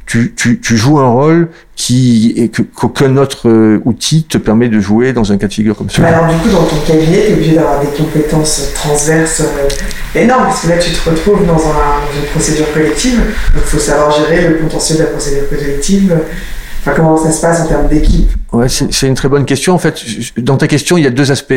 tu, 0.06 0.34
tu, 0.36 0.60
tu 0.60 0.76
joues 0.76 1.00
un 1.00 1.08
rôle 1.08 1.48
qui 1.76 2.34
et 2.36 2.50
qu'aucun 2.50 3.16
autre 3.16 3.48
euh, 3.48 3.80
outil 3.84 4.22
te 4.22 4.38
permet 4.38 4.68
de 4.68 4.78
jouer 4.78 5.12
dans 5.12 5.32
un 5.32 5.38
cas 5.38 5.48
de 5.48 5.52
figure 5.52 5.76
comme 5.76 5.90
ça. 5.90 6.02
Mais 6.02 6.08
alors 6.08 6.28
du 6.28 6.36
coup, 6.36 6.50
dans 6.50 6.64
ton 6.64 6.76
cabinet, 6.86 7.24
tu 7.26 7.30
es 7.30 7.34
obligé 7.34 7.54
d'avoir 7.56 7.80
des 7.80 7.88
compétences 7.88 8.70
transverses 8.74 9.40
euh, 9.40 10.20
énormes, 10.20 10.44
parce 10.44 10.62
que 10.62 10.68
là, 10.68 10.78
tu 10.78 10.92
te 10.92 11.10
retrouves 11.10 11.44
dans, 11.46 11.54
un, 11.54 11.56
dans 11.56 12.20
une 12.20 12.28
procédure 12.30 12.72
collective, 12.72 13.20
il 13.54 13.60
faut 13.60 13.78
savoir 13.78 14.12
gérer 14.12 14.48
le 14.48 14.58
potentiel 14.58 14.98
de 14.98 15.02
la 15.04 15.08
procédure 15.10 15.48
collective 15.48 16.16
comment 16.92 17.16
ça 17.16 17.32
se 17.32 17.40
passe 17.40 17.62
en 17.62 17.66
termes 17.66 17.88
d'équipe 17.88 18.30
Ouais, 18.52 18.68
c'est 18.68 19.06
une 19.06 19.14
très 19.14 19.28
bonne 19.28 19.44
question. 19.44 19.74
En 19.74 19.78
fait, 19.78 20.00
dans 20.38 20.56
ta 20.56 20.66
question, 20.66 20.96
il 20.96 21.04
y 21.04 21.06
a 21.06 21.10
deux 21.10 21.32
aspects. 21.32 21.54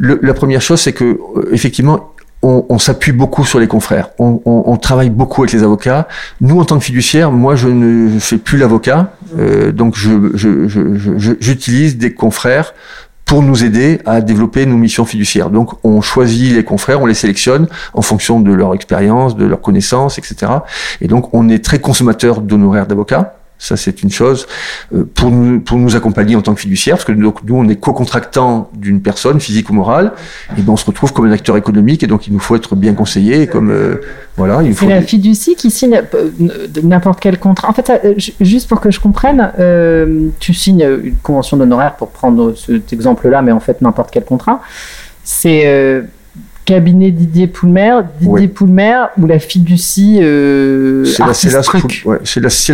la 0.00 0.34
première 0.34 0.62
chose, 0.62 0.80
c'est 0.80 0.92
que 0.92 1.04
euh, 1.04 1.48
effectivement, 1.52 2.12
on, 2.42 2.64
on 2.68 2.78
s'appuie 2.78 3.12
beaucoup 3.12 3.44
sur 3.44 3.58
les 3.58 3.66
confrères. 3.66 4.10
On, 4.18 4.40
on, 4.44 4.62
on, 4.66 4.76
travaille 4.76 5.10
beaucoup 5.10 5.42
avec 5.42 5.52
les 5.52 5.62
avocats. 5.62 6.08
Nous, 6.40 6.58
en 6.58 6.64
tant 6.64 6.78
que 6.78 6.84
fiduciaire, 6.84 7.30
moi, 7.30 7.56
je 7.56 7.68
ne 7.68 8.18
fais 8.18 8.38
plus 8.38 8.58
l'avocat, 8.58 9.12
euh, 9.38 9.72
donc 9.72 9.94
je, 9.96 10.10
j'utilise 11.40 11.92
je, 11.92 11.96
des 11.98 12.14
confrères 12.14 12.74
pour 13.26 13.42
nous 13.42 13.62
aider 13.62 14.00
à 14.06 14.20
développer 14.22 14.66
nos 14.66 14.76
missions 14.76 15.04
fiduciaires. 15.04 15.50
Donc, 15.50 15.74
on 15.84 16.00
choisit 16.00 16.52
les 16.54 16.64
confrères, 16.64 17.00
on 17.00 17.06
les 17.06 17.14
sélectionne 17.14 17.68
en 17.94 18.02
fonction 18.02 18.40
de 18.40 18.52
leur 18.52 18.74
expérience, 18.74 19.36
de 19.36 19.44
leurs 19.44 19.60
connaissances, 19.60 20.18
etc. 20.18 20.50
Et 21.00 21.06
donc, 21.06 21.32
on 21.32 21.48
est 21.48 21.64
très 21.64 21.78
consommateur 21.78 22.40
d'honoraires 22.40 22.86
d'avocats. 22.86 23.34
Ça, 23.62 23.76
c'est 23.76 24.02
une 24.02 24.10
chose. 24.10 24.46
Euh, 24.94 25.04
pour 25.14 25.30
nous, 25.30 25.60
pour 25.60 25.76
nous 25.76 25.94
accompagner 25.94 26.34
en 26.34 26.40
tant 26.40 26.54
que 26.54 26.60
fiduciaire, 26.60 26.96
parce 26.96 27.04
que 27.04 27.12
nous, 27.12 27.34
on 27.50 27.68
est 27.68 27.76
co-contractant 27.76 28.70
d'une 28.74 29.02
personne, 29.02 29.38
physique 29.38 29.68
ou 29.68 29.74
morale, 29.74 30.12
et 30.56 30.62
ben 30.62 30.72
on 30.72 30.78
se 30.78 30.86
retrouve 30.86 31.12
comme 31.12 31.26
un 31.26 31.32
acteur 31.32 31.58
économique, 31.58 32.02
et 32.02 32.06
donc 32.06 32.26
il 32.26 32.32
nous 32.32 32.38
faut 32.38 32.56
être 32.56 32.74
bien 32.74 32.94
conseillé. 32.94 33.46
Comme 33.46 33.70
euh, 33.70 34.00
voilà. 34.38 34.62
C'est 34.72 34.86
la 34.86 35.02
fiducie 35.02 35.56
qui 35.56 35.70
signe 35.70 36.00
euh, 36.14 36.30
n'importe 36.82 37.20
quel 37.20 37.38
contrat. 37.38 37.68
En 37.68 37.74
fait, 37.74 37.92
juste 38.40 38.66
pour 38.66 38.80
que 38.80 38.90
je 38.90 38.98
comprenne, 38.98 39.52
tu 40.40 40.54
signes 40.54 40.88
une 41.04 41.16
convention 41.16 41.58
d'honoraires 41.58 41.96
pour 41.96 42.08
prendre 42.08 42.54
cet 42.56 42.94
exemple-là, 42.94 43.42
mais 43.42 43.52
en 43.52 43.60
fait 43.60 43.82
n'importe 43.82 44.10
quel 44.10 44.24
contrat. 44.24 44.62
C'est 45.22 46.02
cabinet 46.70 47.10
Didier 47.10 47.48
Poulmer, 47.48 48.02
Didier 48.20 48.46
Poulmer 48.46 49.06
ou 49.18 49.26
la 49.26 49.40
fiducie 49.40 50.20
euh, 50.22 51.04
C'est 51.04 51.50
la, 51.50 51.62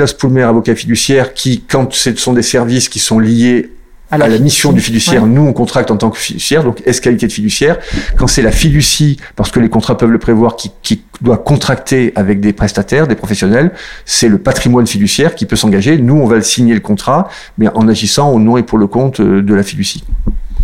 la, 0.04 0.06
Poulmer, 0.18 0.42
avocat 0.42 0.74
fiduciaire, 0.74 1.32
qui, 1.32 1.62
quand 1.62 1.94
ce 1.94 2.14
sont 2.16 2.34
des 2.34 2.42
services 2.42 2.90
qui 2.90 2.98
sont 2.98 3.18
liés 3.18 3.70
à 4.10 4.18
la, 4.18 4.28
mission 4.38 4.72
du 4.72 4.80
fiduciaire, 4.80 5.26
nous 5.26 5.42
on 5.42 5.54
contracte 5.54 5.90
en 5.90 5.96
tant 5.96 6.10
que 6.10 6.18
fiduciaire, 6.18 6.62
donc 6.62 6.82
est-ce 6.84 7.00
qualité 7.00 7.26
de 7.26 7.32
fiduciaire. 7.32 7.78
Quand 8.18 8.26
c'est 8.26 8.42
la 8.42 8.52
fiducie, 8.52 9.16
parce 9.34 9.50
que 9.50 9.60
les 9.60 9.70
contrats 9.70 9.96
peuvent 9.96 10.12
le 10.12 10.18
prévoir, 10.18 10.56
qui, 10.56 10.70
qui 10.82 11.02
doit 11.22 11.38
contracter 11.38 12.12
avec 12.16 12.40
des 12.40 12.52
prestataires, 12.52 13.08
des 13.08 13.16
professionnels, 13.16 13.72
c'est 14.04 14.28
le 14.28 14.38
patrimoine 14.38 14.86
fiduciaire 14.86 15.34
qui 15.34 15.46
peut 15.46 15.56
s'engager. 15.56 15.96
Nous 15.96 16.14
on 16.14 16.26
va 16.26 16.36
le 16.36 16.42
signer 16.42 16.74
le 16.74 16.80
contrat, 16.80 17.28
mais 17.56 17.68
en 17.74 17.88
agissant 17.88 18.30
au 18.30 18.38
nom 18.38 18.58
et 18.58 18.62
pour 18.62 18.76
le 18.76 18.86
compte 18.86 19.20
euh, 19.20 19.42
de 19.42 19.54
la 19.54 19.62
fiducie. 19.62 20.04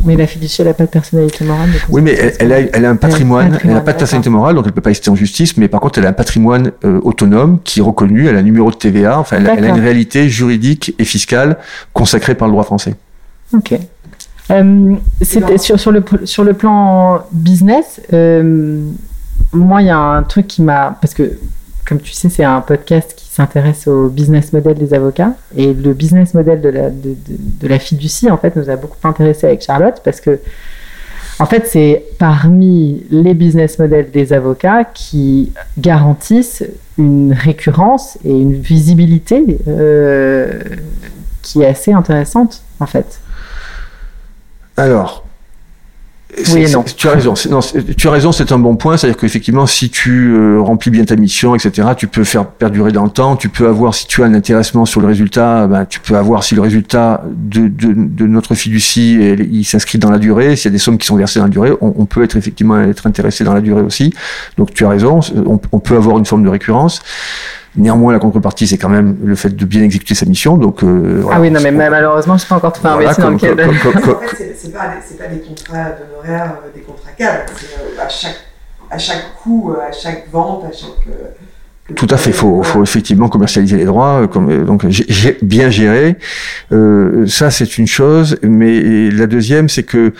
Mais 0.05 0.17
la 0.17 0.27
fiducie, 0.27 0.61
elle 0.63 0.69
n'a 0.69 0.75
pas 0.75 0.85
de 0.85 0.91
personnalité 0.91 1.45
morale. 1.45 1.71
Oui, 1.89 2.03
mais 2.03 2.35
elle, 2.39 2.53
a, 2.53 2.61
elle 2.61 2.85
a 2.85 2.91
un 2.91 2.97
patrimoine. 2.97 3.59
Elle 3.63 3.71
n'a 3.71 3.81
pas 3.81 3.93
de 3.93 3.99
personnalité 3.99 4.31
morale, 4.31 4.55
donc 4.55 4.65
elle 4.65 4.71
ne 4.71 4.75
peut 4.75 4.81
pas 4.81 4.91
rester 4.91 5.11
en 5.11 5.15
justice. 5.15 5.57
Mais 5.57 5.69
par 5.69 5.81
contre, 5.81 5.99
elle 5.99 6.07
a 6.07 6.11
un 6.11 6.15
patrimoine 6.15 6.73
euh, 6.85 7.01
autonome 7.03 7.61
qui 7.65 7.81
est 7.81 7.83
reconnu. 7.83 8.27
Elle 8.27 8.37
a 8.37 8.41
un 8.41 8.43
numéro 8.43 8.71
de 8.71 8.77
TVA. 8.77 9.19
Enfin, 9.19 9.37
elle, 9.39 9.65
a 9.65 9.69
une 9.69 9.81
réalité 9.81 10.29
juridique 10.29 10.95
et 10.99 11.05
fiscale 11.05 11.59
consacrée 11.93 12.35
par 12.35 12.49
le 12.49 12.53
droit 12.53 12.65
français. 12.65 12.95
Ok. 13.53 13.75
Euh, 14.51 14.97
sur, 15.23 15.79
sur, 15.79 15.93
le, 15.93 16.05
sur 16.25 16.45
le 16.45 16.55
plan 16.55 17.25
business. 17.33 18.01
Euh, 18.13 18.81
moi, 19.53 19.83
il 19.83 19.87
y 19.87 19.91
a 19.91 19.99
un 19.99 20.23
truc 20.23 20.47
qui 20.47 20.63
m'a. 20.63 20.97
Parce 21.01 21.15
que, 21.15 21.39
comme 21.87 22.01
tu 22.01 22.13
sais, 22.13 22.29
c'est 22.29 22.45
un 22.45 22.61
podcast 22.61 23.15
qui 23.17 23.29
s'intéresse 23.29 23.87
au 23.89 24.09
business 24.09 24.53
model 24.53 24.75
des 24.75 24.95
avocats. 24.95 25.33
Et 25.57 25.73
le 25.73 25.95
business 25.95 26.35
model 26.35 26.61
de 26.61 27.69
la, 27.69 27.79
fiducie, 27.79 28.31
en 28.31 28.37
fait, 28.37 28.55
nous 28.57 28.71
a 28.71 28.77
beaucoup 28.77 28.97
intéressé 29.07 29.47
avec 29.47 29.63
Charlotte 29.63 30.01
parce 30.05 30.21
que, 30.21 30.39
en 31.39 31.47
fait, 31.47 31.67
c'est 31.67 32.05
parmi 32.19 33.05
les 33.11 33.35
business 33.35 33.79
models 33.79 34.11
des 34.11 34.33
avocats 34.33 34.85
qui 34.85 35.53
garantissent 35.79 36.65
une 36.99 37.33
récurrence 37.33 38.17
et 38.25 38.31
une 38.31 38.53
visibilité 38.53 39.59
euh, 39.67 40.61
qui 41.43 41.63
est 41.63 41.67
assez 41.67 41.93
intéressante, 41.93 42.63
en 42.79 42.87
fait. 42.87 43.21
Alors, 44.77 45.25
oui 46.53 46.71
non. 46.71 46.83
Tu 46.97 47.09
as 47.09 47.13
raison. 47.13 47.35
Non, 47.51 47.61
tu 47.97 48.09
as 48.09 48.11
raison, 48.11 48.33
c'est 48.33 48.53
un 48.53 48.59
bon 48.59 48.77
point. 48.77 48.97
C'est-à-dire 48.97 49.19
qu'effectivement, 49.19 49.67
si 49.67 49.91
tu 49.91 50.33
euh, 50.33 50.61
remplis 50.61 50.91
bien 50.91 51.05
ta 51.05 51.17
mission, 51.17 51.55
etc., 51.55 51.89
tu 51.97 52.07
peux 52.07 52.25
faire 52.25 52.47
perdurer 52.47 52.91
dans 52.91 53.05
le 53.05 53.11
temps. 53.11 53.37
Tu 53.37 53.49
peux 53.49 53.69
avoir, 53.69 53.95
si 53.95 54.07
tu 54.07 54.23
as 54.23 54.27
un 54.27 54.35
intéressement 54.35 54.87
sur 54.87 55.01
le 55.01 55.07
résultat, 55.07 55.67
ben, 55.67 55.85
tu 55.85 56.01
peux 56.01 56.17
avoir 56.17 56.43
si 56.43 56.55
le 56.55 56.63
résultat 56.63 57.23
de, 57.27 57.69
de, 57.69 57.93
de 57.95 58.27
notre 58.27 58.55
fiducie 58.55 59.19
il 59.51 59.65
s'inscrit 59.65 59.99
dans 59.99 60.11
la 60.11 60.19
durée. 60.19 60.57
S'il 60.57 60.71
y 60.71 60.73
a 60.73 60.73
des 60.73 60.79
sommes 60.79 60.99
qui 60.99 61.07
sont 61.07 61.17
versées 61.17 61.39
dans 61.39 61.47
la 61.47 61.51
durée, 61.51 61.73
on, 61.81 61.95
on, 61.97 62.07
peut 62.07 62.25
être 62.25 62.37
effectivement 62.37 62.81
être 62.81 63.07
intéressé 63.07 63.45
dans 63.45 63.55
la 63.55 63.61
durée 63.61 63.83
aussi. 63.83 64.15
Donc 64.57 64.73
tu 64.73 64.85
as 64.85 64.89
raison. 64.89 65.21
On, 65.47 65.61
on 65.71 65.79
peut 65.81 65.97
avoir 65.97 66.19
une 66.19 66.27
forme 66.27 66.45
de 66.45 66.49
récurrence. 66.49 67.03
Néanmoins, 67.75 68.13
la 68.13 68.19
contrepartie, 68.19 68.67
c'est 68.67 68.77
quand 68.77 68.91
même 68.91 69.17
le 69.25 69.35
fait 69.35 69.49
de 69.49 69.65
bien 69.65 69.83
exécuter 69.83 70.15
sa 70.15 70.27
mission. 70.27 70.59
Donc, 70.59 70.83
euh, 70.85 71.25
ah 71.31 71.41
oui, 71.41 71.51
non, 71.51 71.61
mais 71.63 71.71
malheureusement, 71.71 72.35
je 72.35 72.37
ne 72.37 72.39
suis 72.41 72.49
pas 72.49 72.57
encore 72.57 72.73
tout 72.73 72.87
investi 72.87 73.21
dans 73.21 73.31
le 73.31 73.39
cadre. 73.39 73.69
En 73.69 73.73
fait, 73.73 74.55
c'est 74.59 74.73
pas, 74.73 74.81
pas, 74.81 75.29
des 75.29 75.41
contrats 75.41 75.91
d'honoraires, 75.91 76.57
euh, 76.65 76.71
des 76.75 76.83
contrats 76.83 77.13
cadres. 77.17 77.45
Euh, 77.51 78.05
à 78.05 78.09
chaque, 78.11 78.41
à 78.91 78.99
chaque 78.99 79.35
coup, 79.43 79.73
à 79.73 79.91
chaque 79.91 80.31
vente, 80.31 80.65
à 80.65 80.73
chaque. 80.73 81.95
Tout 81.97 82.07
à 82.11 82.17
fait, 82.17 82.31
il 82.31 82.37
faut, 82.37 82.63
faut, 82.63 82.83
effectivement 82.83 83.29
commercialiser 83.29 83.77
les 83.77 83.85
droits, 83.85 84.29
comme, 84.29 84.65
donc 84.65 84.87
bien 85.43 85.71
gérer. 85.71 86.17
Euh, 86.73 87.27
ça, 87.27 87.51
c'est 87.51 87.79
une 87.79 87.87
chose, 87.87 88.39
mais 88.43 89.11
la 89.11 89.27
deuxième, 89.27 89.69
c'est 89.69 89.83
que 89.83 90.13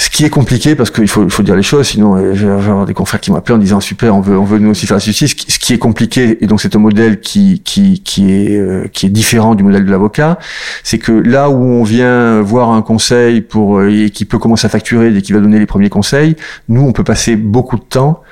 Ce 0.00 0.10
qui 0.10 0.24
est 0.24 0.30
compliqué 0.30 0.76
parce 0.76 0.92
qu'il 0.92 1.08
faut, 1.08 1.28
faut 1.28 1.42
dire 1.42 1.56
les 1.56 1.64
choses, 1.64 1.88
sinon 1.88 2.14
euh, 2.14 2.32
je 2.32 2.46
vais 2.46 2.52
avoir 2.52 2.86
des 2.86 2.94
confrères 2.94 3.20
qui 3.20 3.32
m'appellent 3.32 3.56
en 3.56 3.58
disant 3.58 3.80
super, 3.80 4.14
on 4.14 4.20
veut, 4.20 4.38
on 4.38 4.44
veut 4.44 4.60
nous 4.60 4.70
aussi 4.70 4.86
faire 4.86 5.00
justice. 5.00 5.34
Ce 5.48 5.58
qui 5.58 5.72
est 5.72 5.78
compliqué, 5.78 6.38
et 6.40 6.46
donc 6.46 6.60
c'est 6.60 6.76
un 6.76 6.78
modèle 6.78 7.18
qui, 7.18 7.62
qui, 7.64 8.00
qui 8.00 8.32
est, 8.32 8.56
euh, 8.56 8.86
qui 8.92 9.06
est 9.06 9.08
différent 9.10 9.56
du 9.56 9.64
modèle 9.64 9.84
de 9.84 9.90
l'avocat, 9.90 10.38
c'est 10.84 10.98
que 10.98 11.10
là 11.10 11.50
où 11.50 11.56
on 11.56 11.82
vient 11.82 12.40
voir 12.42 12.70
un 12.70 12.82
conseil 12.82 13.40
pour 13.40 13.82
et 13.82 14.10
qui 14.10 14.24
peut 14.24 14.38
commencer 14.38 14.66
à 14.66 14.70
facturer 14.70 15.10
dès 15.10 15.20
qu'il 15.20 15.34
va 15.34 15.40
donner 15.40 15.58
les 15.58 15.66
premiers 15.66 15.90
conseils, 15.90 16.36
nous 16.68 16.82
on 16.82 16.92
peut 16.92 17.02
passer 17.02 17.34
beaucoup 17.34 17.76
de 17.76 17.82
temps 17.82 18.22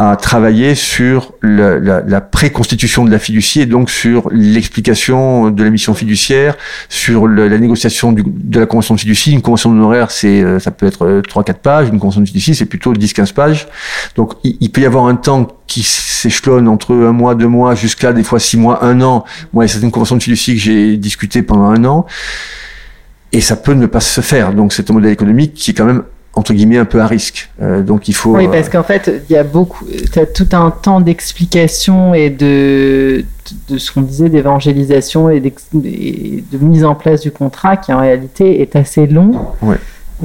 à 0.00 0.14
travailler 0.14 0.76
sur 0.76 1.34
la, 1.42 1.76
la, 1.80 2.02
la 2.02 2.20
préconstitution 2.20 3.04
de 3.04 3.10
la 3.10 3.18
fiducie 3.18 3.62
et 3.62 3.66
donc 3.66 3.90
sur 3.90 4.28
l'explication 4.30 5.50
de 5.50 5.64
la 5.64 5.70
mission 5.70 5.92
fiduciaire, 5.92 6.56
sur 6.88 7.26
la 7.26 7.58
négociation 7.58 8.12
de 8.12 8.60
la 8.60 8.66
convention 8.66 8.94
de 8.94 9.00
fiducie. 9.00 9.32
Une 9.32 9.42
convention 9.42 9.70
d'honoraire, 9.70 10.12
c'est 10.12 10.40
euh, 10.40 10.60
ça 10.60 10.70
peut 10.70 10.86
être 10.86 11.22
3-4 11.22 11.54
pages. 11.54 11.88
Une 11.88 11.98
convention 11.98 12.20
de 12.20 12.26
fiducie, 12.26 12.54
c'est 12.54 12.66
plutôt 12.66 12.94
10-15 12.94 13.32
pages. 13.32 13.66
Donc 14.14 14.34
il, 14.44 14.70
peut 14.70 14.82
y 14.82 14.86
avoir 14.86 15.06
un 15.06 15.16
temps 15.16 15.48
qui 15.66 15.82
s'échelonne 15.82 16.68
entre 16.68 16.94
un 16.94 17.12
mois, 17.12 17.34
deux 17.34 17.48
mois, 17.48 17.74
jusqu'à 17.74 18.12
des 18.12 18.22
fois 18.22 18.38
six 18.38 18.56
mois, 18.56 18.84
un 18.84 19.00
an. 19.00 19.24
Moi, 19.52 19.64
il 19.64 19.66
y 19.66 19.70
a 19.70 19.72
certaines 19.72 19.90
conventions 19.90 20.16
de 20.16 20.22
fiducie 20.22 20.54
que 20.54 20.60
j'ai 20.60 20.96
discutées 20.96 21.42
pendant 21.42 21.70
un 21.70 21.84
an. 21.84 22.06
Et 23.32 23.40
ça 23.40 23.56
peut 23.56 23.74
ne 23.74 23.86
pas 23.86 24.00
se 24.00 24.20
faire. 24.20 24.54
Donc 24.54 24.72
c'est 24.72 24.88
un 24.90 24.94
modèle 24.94 25.12
économique 25.12 25.54
qui 25.54 25.72
est 25.72 25.74
quand 25.74 25.86
même 25.86 26.04
entre 26.38 26.54
guillemets 26.54 26.78
un 26.78 26.84
peu 26.84 27.00
à 27.00 27.06
risque. 27.06 27.50
Euh, 27.60 27.82
donc 27.82 28.06
il 28.06 28.14
faut. 28.14 28.36
Oui, 28.36 28.46
parce 28.46 28.68
qu'en 28.68 28.84
fait, 28.84 29.10
il 29.28 29.32
y 29.32 29.36
a 29.36 29.42
beaucoup, 29.42 29.84
tu 30.12 30.18
as 30.18 30.26
tout 30.26 30.46
un 30.52 30.70
temps 30.70 31.00
d'explication 31.00 32.14
et 32.14 32.30
de, 32.30 33.24
de 33.68 33.78
ce 33.78 33.90
qu'on 33.90 34.02
disait 34.02 34.28
d'évangélisation 34.28 35.30
et, 35.30 35.40
de 35.40 36.58
mise 36.58 36.84
en 36.84 36.94
place 36.94 37.22
du 37.22 37.32
contrat 37.32 37.76
qui 37.76 37.92
en 37.92 37.98
réalité 37.98 38.62
est 38.62 38.76
assez 38.76 39.06
long. 39.08 39.48
Ouais. 39.62 39.76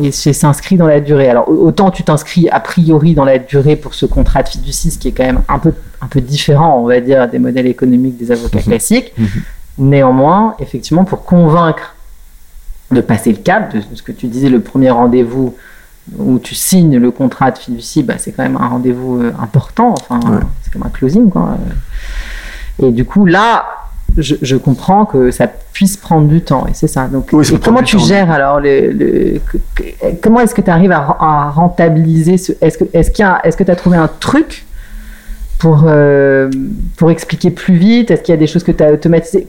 Et 0.01 0.11
s'inscrit 0.11 0.76
dans 0.76 0.88
la 0.88 0.99
durée. 0.99 1.30
Alors 1.30 1.49
autant 1.49 1.91
tu 1.91 2.03
t'inscris 2.03 2.47
a 2.49 2.59
priori 2.59 3.14
dans 3.14 3.26
la 3.26 3.38
durée 3.38 3.76
pour 3.76 3.93
ce 3.93 4.05
contrat 4.05 4.41
de 4.43 4.49
fiducie, 4.49 4.95
qui 4.97 5.07
est 5.07 5.11
quand 5.11 5.26
même 5.26 5.41
un 5.49 5.59
peu, 5.59 5.74
un 6.01 6.07
peu 6.07 6.22
différent, 6.22 6.80
on 6.80 6.88
va 6.88 6.99
dire, 6.99 7.28
des 7.28 7.39
modèles 7.39 7.68
économiques 7.68 8.18
des 8.18 8.32
avocats 8.32 8.59
mhm. 8.59 8.66
classiques. 8.66 9.14
Mhm. 9.18 9.28
Néanmoins, 9.80 10.55
effectivement, 10.59 11.05
pour 11.05 11.26
convaincre 11.26 11.95
de 12.91 13.01
passer 13.01 13.32
le 13.32 13.38
cap, 13.38 13.76
de 13.76 13.82
ce 13.93 14.03
que 14.03 14.11
tu 14.11 14.28
disais, 14.28 14.49
le 14.49 14.59
premier 14.59 14.91
rendez-vous 14.91 15.55
où 16.18 16.39
tu 16.39 16.56
signes 16.56 16.97
le 16.97 17.12
contrat 17.12 17.51
de 17.51 17.58
fiducie, 17.58 18.04
bah, 18.04 18.16
c'est 18.18 18.32
quand 18.32 18.43
même 18.43 18.58
un 18.58 18.68
rendez-vous 18.68 19.22
euh, 19.22 19.32
important. 19.41 19.93
Enfin, 19.93 20.20
c'est 20.62 20.72
comme 20.74 20.84
un 20.84 20.89
closing, 20.89 21.30
quoi. 21.30 21.58
Et 22.82 22.91
du 22.91 23.06
coup, 23.06 23.26
là, 23.26 23.66
je, 24.18 24.56
comprends 24.58 25.06
que 25.06 25.32
ça 25.32 25.47
puisse 25.47 25.97
prendre 25.97 26.28
du 26.28 26.41
temps, 26.41 26.68
et 26.68 26.74
c'est 26.74 26.88
ça. 26.88 27.08
Donc, 27.08 27.32
comment 27.64 27.82
tu 27.82 27.97
gères 27.99 28.32
alors 28.32 28.60
le, 28.60 29.39
Comment 30.22 30.41
est-ce 30.41 30.54
que 30.54 30.62
tu 30.62 30.70
arrives 30.70 30.91
à, 30.91 31.49
rentabiliser 31.49 32.38
ce 32.38 32.54
Est-ce 32.62 32.78
que 32.78 32.86
est-ce 32.93 33.12
qu'il 33.12 33.28
est-ce 33.43 33.58
que 33.58 33.64
tu 33.64 33.72
as 33.72 33.76
trouvé 33.76 33.97
un 33.97 34.10
truc 34.20 34.66
pour 35.58 35.86
euh, 35.88 36.49
pour 36.97 37.12
expliquer 37.12 37.49
plus 37.49 37.76
vite? 37.76 38.12
Est-ce 38.12 38.22
qu'il 38.22 38.34
y 38.34 38.38
a 38.38 38.39
des 38.39 38.47
choses 38.47 38.64
que 38.64 38.72
tu 38.72 38.84
as 38.84 38.91
automatisées 38.91 39.47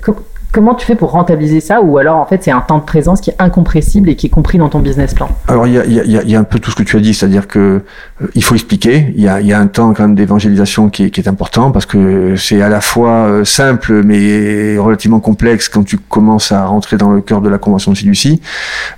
Comment 0.54 0.76
tu 0.76 0.86
fais 0.86 0.94
pour 0.94 1.10
rentabiliser 1.10 1.58
ça 1.58 1.82
ou 1.82 1.98
alors 1.98 2.18
en 2.18 2.26
fait 2.26 2.44
c'est 2.44 2.52
un 2.52 2.60
temps 2.60 2.78
de 2.78 2.84
présence 2.84 3.20
qui 3.20 3.30
est 3.30 3.36
incompressible 3.40 4.08
et 4.08 4.14
qui 4.14 4.28
est 4.28 4.30
compris 4.30 4.56
dans 4.56 4.68
ton 4.68 4.78
business 4.78 5.12
plan? 5.12 5.28
Alors 5.48 5.66
il 5.66 5.74
y 5.74 6.36
a, 6.36 6.38
un 6.38 6.44
peu 6.44 6.60
tout 6.60 6.70
ce 6.70 6.76
que 6.76 6.84
tu 6.84 6.96
as 6.96 7.00
dit, 7.00 7.12
c'est-à-dire 7.12 7.48
que 7.48 7.82
euh, 8.22 8.28
il 8.36 8.44
faut 8.44 8.54
expliquer. 8.54 9.12
Il 9.16 9.22
y 9.24 9.28
a, 9.28 9.58
un 9.58 9.66
temps 9.66 9.92
quand 9.94 10.04
même 10.04 10.14
d'évangélisation 10.14 10.90
qui 10.90 11.06
est, 11.06 11.10
qui 11.10 11.20
est, 11.20 11.26
important 11.26 11.72
parce 11.72 11.86
que 11.86 12.36
c'est 12.36 12.62
à 12.62 12.68
la 12.68 12.80
fois 12.80 13.26
euh, 13.26 13.44
simple 13.44 14.04
mais 14.04 14.78
relativement 14.78 15.18
complexe 15.18 15.68
quand 15.68 15.82
tu 15.82 15.98
commences 15.98 16.52
à 16.52 16.64
rentrer 16.66 16.98
dans 16.98 17.10
le 17.10 17.20
cœur 17.20 17.40
de 17.40 17.48
la 17.48 17.58
convention 17.58 17.90
de 17.90 17.96
fiducie. 17.96 18.40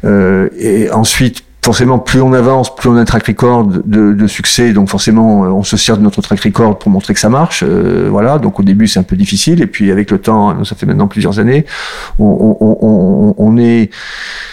Euh, 0.05 0.51
et 0.59 0.91
ensuite 0.91 1.46
forcément, 1.65 1.99
plus 1.99 2.21
on 2.21 2.33
avance, 2.33 2.75
plus 2.75 2.89
on 2.89 2.97
a 2.97 3.01
un 3.01 3.05
track 3.05 3.27
record 3.27 3.67
de, 3.67 4.13
de, 4.13 4.27
succès. 4.27 4.73
Donc 4.73 4.89
forcément, 4.89 5.45
euh, 5.45 5.49
on 5.49 5.65
se 5.65 5.77
sert 5.77 5.99
de 5.99 6.03
notre 6.03 6.23
track 6.23 6.41
record 6.41 6.79
pour 6.79 6.91
montrer 6.91 7.13
que 7.13 7.19
ça 7.21 7.29
marche. 7.29 7.65
Euh, 7.67 8.09
voilà. 8.11 8.39
Donc 8.39 8.61
au 8.61 8.63
début, 8.63 8.87
c'est 8.87 9.01
un 9.01 9.05
peu 9.05 9.17
difficile. 9.17 9.61
Et 9.61 9.67
puis 9.67 9.91
avec 9.91 10.11
le 10.11 10.19
temps, 10.19 10.65
ça 10.65 10.77
fait 10.77 10.87
maintenant 10.87 11.09
plusieurs 11.09 11.41
années, 11.41 11.67
on, 12.19 12.57
on, 12.61 12.79
on, 12.81 13.35
on 13.37 13.57
est. 13.57 13.91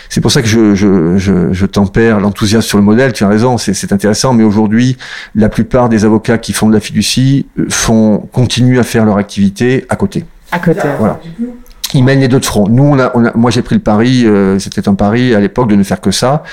C'est 0.10 0.22
pour 0.22 0.32
ça 0.32 0.42
que 0.42 0.48
je, 0.48 0.74
je, 0.74 1.18
je, 1.18 1.54
je 1.54 1.66
tempère 1.66 2.20
l'enthousiasme 2.20 2.68
sur 2.68 2.78
le 2.78 2.84
modèle. 2.84 3.14
Tu 3.14 3.24
as 3.24 3.28
raison, 3.28 3.58
c'est 3.58 3.94
intéressant. 3.94 4.34
Mais 4.34 4.44
aujourd'hui, 4.44 4.98
la 5.36 5.50
plupart 5.50 5.90
des 5.90 6.06
avocats 6.06 6.40
qui 6.40 6.54
font 6.54 6.68
de 6.68 6.74
la 6.74 6.80
fiducie 6.80 7.46
euh, 7.60 7.68
font 7.70 8.28
continuent 8.32 8.80
à 8.80 8.84
faire 8.84 9.06
leur 9.06 9.18
activité 9.18 9.86
à 9.90 9.96
côté. 9.96 10.26
À 10.52 10.60
côté. 10.60 10.88
Voilà 10.98 11.20
ils 11.94 12.04
mènent 12.04 12.20
les 12.20 12.28
deux 12.28 12.40
de 12.40 12.46
front. 12.46 12.68
Nous, 12.68 12.84
on 12.84 13.00
a, 13.00 13.12
on 13.16 13.26
a 13.26 13.32
moi, 13.36 13.52
j'ai 13.52 13.62
pris 13.62 13.76
le 13.76 13.82
pari, 13.82 14.24
euh, 14.26 14.60
c'était 14.60 14.88
un 14.88 14.96
pari 14.96 15.34
à 15.34 15.40
l'époque 15.40 15.70
de 15.70 15.76
ne 15.76 15.84
faire 15.84 16.02
que 16.02 16.12
ça, 16.12 16.44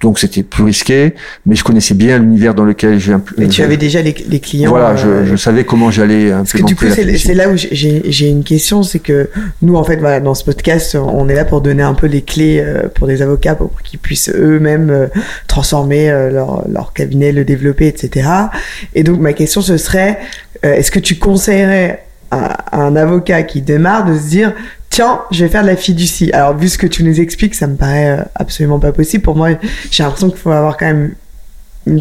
donc 0.00 0.18
c'était 0.18 0.42
plus 0.42 0.64
risqué, 0.64 1.14
mais 1.44 1.54
je 1.54 1.64
connaissais 1.64 1.94
bien 1.94 2.18
l'univers 2.18 2.54
dans 2.54 2.64
lequel 2.64 2.98
j'ai 2.98 3.12
un 3.12 3.18
peu. 3.18 3.34
Mais 3.38 3.48
tu 3.48 3.62
avais 3.62 3.76
déjà 3.76 4.02
les, 4.02 4.14
les 4.28 4.40
clients. 4.40 4.70
Voilà, 4.70 4.96
je, 4.96 5.08
euh, 5.08 5.26
je, 5.26 5.36
savais 5.36 5.64
comment 5.64 5.90
j'allais 5.90 6.30
Parce 6.30 6.52
que 6.52 6.62
du 6.62 6.76
coup, 6.76 6.86
c'est 6.88 7.34
là 7.34 7.48
où 7.48 7.56
j'ai 7.56 8.28
une 8.28 8.44
question, 8.44 8.82
c'est 8.82 8.98
que 8.98 9.30
nous, 9.62 9.76
en 9.76 9.84
fait, 9.84 9.96
voilà, 9.96 10.20
dans 10.20 10.34
ce 10.34 10.44
podcast, 10.44 10.96
on 10.96 11.28
est 11.28 11.34
là 11.34 11.44
pour 11.44 11.60
donner 11.60 11.82
un 11.82 11.94
peu 11.94 12.06
les 12.06 12.22
clés 12.22 12.60
euh, 12.60 12.88
pour 12.94 13.06
des 13.06 13.22
avocats 13.22 13.54
pour 13.54 13.70
qu'ils 13.82 13.98
puissent 13.98 14.30
eux-mêmes 14.34 15.08
transformer 15.46 16.08
leur, 16.32 16.66
leur 16.68 16.92
cabinet, 16.92 17.32
le 17.32 17.44
développer, 17.44 17.86
etc. 17.86 18.28
Et 18.94 19.02
donc, 19.02 19.20
ma 19.20 19.32
question, 19.32 19.60
ce 19.60 19.76
serait, 19.76 20.18
est-ce 20.62 20.90
que 20.90 20.98
tu 20.98 21.16
conseillerais 21.16 22.06
à 22.30 22.80
un 22.80 22.96
avocat 22.96 23.42
qui 23.42 23.62
démarre 23.62 24.04
de 24.04 24.18
se 24.18 24.28
dire 24.28 24.52
tiens, 24.96 25.20
je 25.30 25.44
vais 25.44 25.50
faire 25.50 25.60
de 25.60 25.66
la 25.66 25.76
fiducie. 25.76 26.30
Alors, 26.32 26.56
vu 26.56 26.70
ce 26.70 26.78
que 26.78 26.86
tu 26.86 27.04
nous 27.04 27.20
expliques, 27.20 27.54
ça 27.54 27.66
me 27.66 27.76
paraît 27.76 28.18
euh, 28.18 28.22
absolument 28.34 28.78
pas 28.78 28.92
possible. 28.92 29.22
Pour 29.22 29.36
moi, 29.36 29.50
j'ai 29.90 30.02
l'impression 30.02 30.30
qu'il 30.30 30.38
faut 30.38 30.50
avoir 30.50 30.78
quand 30.78 30.86
même 30.86 31.14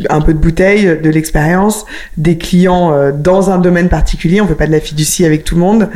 un 0.09 0.21
peu 0.21 0.33
de 0.33 0.39
bouteille, 0.39 0.85
de 1.03 1.09
l'expérience, 1.09 1.85
des 2.15 2.37
clients 2.37 2.93
euh, 2.93 3.11
dans 3.11 3.49
un 3.49 3.57
domaine 3.57 3.89
particulier. 3.89 4.39
On 4.39 4.47
fait 4.47 4.55
pas 4.55 4.65
de 4.65 4.71
la 4.71 4.79
fiducie 4.79 5.25
avec 5.25 5.43
tout 5.43 5.55
le 5.55 5.61
monde. 5.61 5.89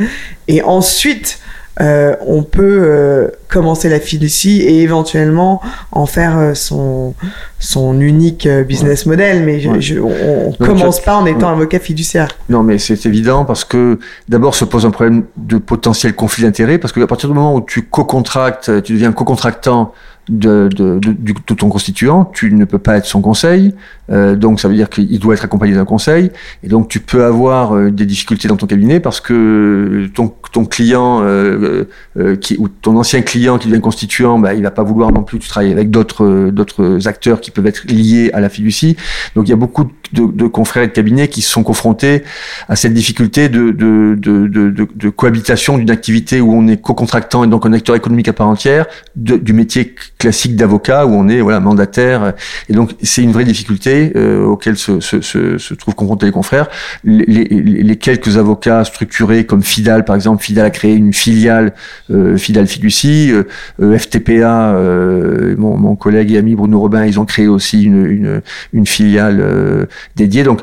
Et 0.46 0.60
ensuite, 0.60 1.38
euh, 1.80 2.14
on 2.26 2.42
peut 2.42 2.80
euh, 2.82 3.28
commencer 3.48 3.88
la 3.88 4.00
fiducie 4.00 4.60
et 4.60 4.82
éventuellement 4.82 5.62
en 5.92 6.04
faire 6.04 6.38
euh, 6.38 6.54
son, 6.54 7.14
son 7.58 7.98
unique 8.00 8.46
business 8.46 9.06
model. 9.06 9.44
Mais 9.44 9.60
je, 9.60 9.98
on, 9.98 10.50
ne 10.50 10.66
commence 10.66 11.00
pas 11.00 11.16
en 11.16 11.24
étant 11.26 11.48
avocat 11.48 11.78
fiduciaire. 11.78 12.28
Non, 12.48 12.62
mais 12.62 12.78
c'est 12.78 13.06
évident 13.06 13.44
parce 13.44 13.64
que 13.64 13.98
d'abord 14.28 14.54
se 14.54 14.64
pose 14.64 14.84
un 14.84 14.90
problème 14.90 15.24
de 15.36 15.56
potentiel 15.58 16.14
conflit 16.14 16.44
d'intérêt 16.44 16.78
parce 16.78 16.92
qu'à 16.92 17.06
partir 17.06 17.28
du 17.28 17.34
moment 17.34 17.54
où 17.54 17.62
tu 17.62 17.82
co-contractes, 17.82 18.82
tu 18.82 18.92
deviens 18.92 19.12
co-contractant 19.12 19.92
de, 20.28 20.68
de, 20.68 20.98
de, 20.98 21.12
de, 21.12 21.54
ton 21.54 21.68
constituant, 21.68 22.24
tu 22.24 22.52
ne 22.52 22.64
peux 22.64 22.78
pas 22.78 22.96
être 22.96 23.06
son 23.06 23.20
conseil, 23.20 23.74
euh, 24.10 24.36
donc 24.36 24.60
ça 24.60 24.68
veut 24.68 24.74
dire 24.74 24.88
qu'il 24.88 25.18
doit 25.18 25.34
être 25.34 25.44
accompagné 25.44 25.74
d'un 25.74 25.84
conseil, 25.84 26.30
et 26.62 26.68
donc 26.68 26.88
tu 26.88 27.00
peux 27.00 27.24
avoir 27.24 27.74
euh, 27.74 27.90
des 27.90 28.06
difficultés 28.06 28.46
dans 28.46 28.56
ton 28.56 28.66
cabinet 28.66 29.00
parce 29.00 29.20
que 29.20 30.08
ton, 30.14 30.32
ton 30.52 30.64
client 30.64 31.20
euh, 31.22 31.84
euh 32.16 32.36
qui, 32.36 32.56
ou 32.58 32.68
ton 32.68 32.96
ancien 32.96 33.22
client 33.22 33.58
qui 33.58 33.68
devient 33.68 33.80
constituant, 33.80 34.38
bah, 34.38 34.54
il 34.54 34.62
va 34.62 34.70
pas 34.70 34.82
vouloir 34.82 35.12
non 35.12 35.22
plus 35.22 35.38
que 35.38 35.44
tu 35.44 35.48
travailles 35.48 35.72
avec 35.72 35.90
d'autres 35.90 36.50
d'autres 36.50 37.08
acteurs 37.08 37.40
qui 37.40 37.50
peuvent 37.50 37.66
être 37.66 37.84
liés 37.88 38.30
à 38.32 38.40
la 38.40 38.48
fiducie. 38.48 38.96
Donc 39.34 39.48
il 39.48 39.50
y 39.50 39.54
a 39.54 39.56
beaucoup 39.56 39.90
de, 40.12 40.26
de 40.26 40.46
confrères 40.46 40.84
et 40.84 40.88
de 40.88 40.92
cabinets 40.92 41.28
qui 41.28 41.42
sont 41.42 41.62
confrontés 41.62 42.22
à 42.68 42.76
cette 42.76 42.94
difficulté 42.94 43.48
de, 43.48 43.70
de, 43.70 44.16
de 44.16 45.08
cohabitation 45.08 45.78
d'une 45.78 45.90
activité 45.90 46.40
où 46.40 46.52
on 46.52 46.66
est 46.68 46.80
co-contractant 46.80 47.44
et 47.44 47.46
donc 47.46 47.66
un 47.66 47.72
acteur 47.72 47.96
économique 47.96 48.28
à 48.28 48.32
part 48.32 48.48
entière, 48.48 48.86
du 49.16 49.52
métier 49.52 49.94
classique 50.20 50.54
d'avocat 50.54 51.06
où 51.06 51.14
on 51.14 51.28
est 51.28 51.40
voilà 51.40 51.60
mandataire 51.60 52.34
et 52.68 52.74
donc 52.74 52.92
c'est 53.02 53.22
une 53.22 53.32
vraie 53.32 53.44
difficulté 53.44 54.12
euh, 54.16 54.44
auquel 54.44 54.76
se, 54.76 55.00
se, 55.00 55.20
se, 55.22 55.56
se, 55.58 55.74
trouvent 55.74 55.94
confrontés 55.94 56.26
les 56.26 56.32
confrères. 56.32 56.68
Les, 57.04 57.24
les, 57.24 57.44
les, 57.82 57.96
quelques 57.96 58.36
avocats 58.36 58.84
structurés 58.84 59.46
comme 59.46 59.62
Fidal 59.62 60.04
par 60.04 60.14
exemple, 60.14 60.44
Fidal 60.44 60.66
a 60.66 60.70
créé 60.70 60.94
une 60.94 61.14
filiale 61.14 61.72
euh, 62.10 62.36
Fidal 62.36 62.66
Fiducie, 62.66 63.32
euh, 63.32 63.98
FTPA, 63.98 64.74
euh, 64.74 65.54
mon, 65.56 65.76
mon, 65.78 65.96
collègue 65.96 66.32
et 66.32 66.38
ami 66.38 66.54
Bruno 66.54 66.78
Robin, 66.78 67.06
ils 67.06 67.18
ont 67.18 67.24
créé 67.24 67.48
aussi 67.48 67.82
une, 67.82 68.06
une, 68.06 68.42
une 68.74 68.86
filiale 68.86 69.40
euh, 69.40 69.86
dédiée. 70.16 70.44
Donc 70.44 70.60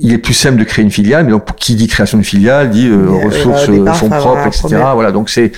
il 0.00 0.12
est 0.12 0.18
plus 0.18 0.34
simple 0.34 0.58
de 0.58 0.64
créer 0.64 0.84
une 0.84 0.90
filiale, 0.90 1.24
mais 1.24 1.32
donc 1.32 1.44
qui 1.56 1.74
dit 1.74 1.86
création 1.86 2.18
de 2.18 2.22
filiale 2.22 2.70
dit 2.70 2.90
ressources 3.24 3.66
fonds 3.94 4.08
propres, 4.08 4.46
etc. 4.46 4.68
Voilà, 4.94 5.12
donc 5.12 5.30
c'est 5.30 5.52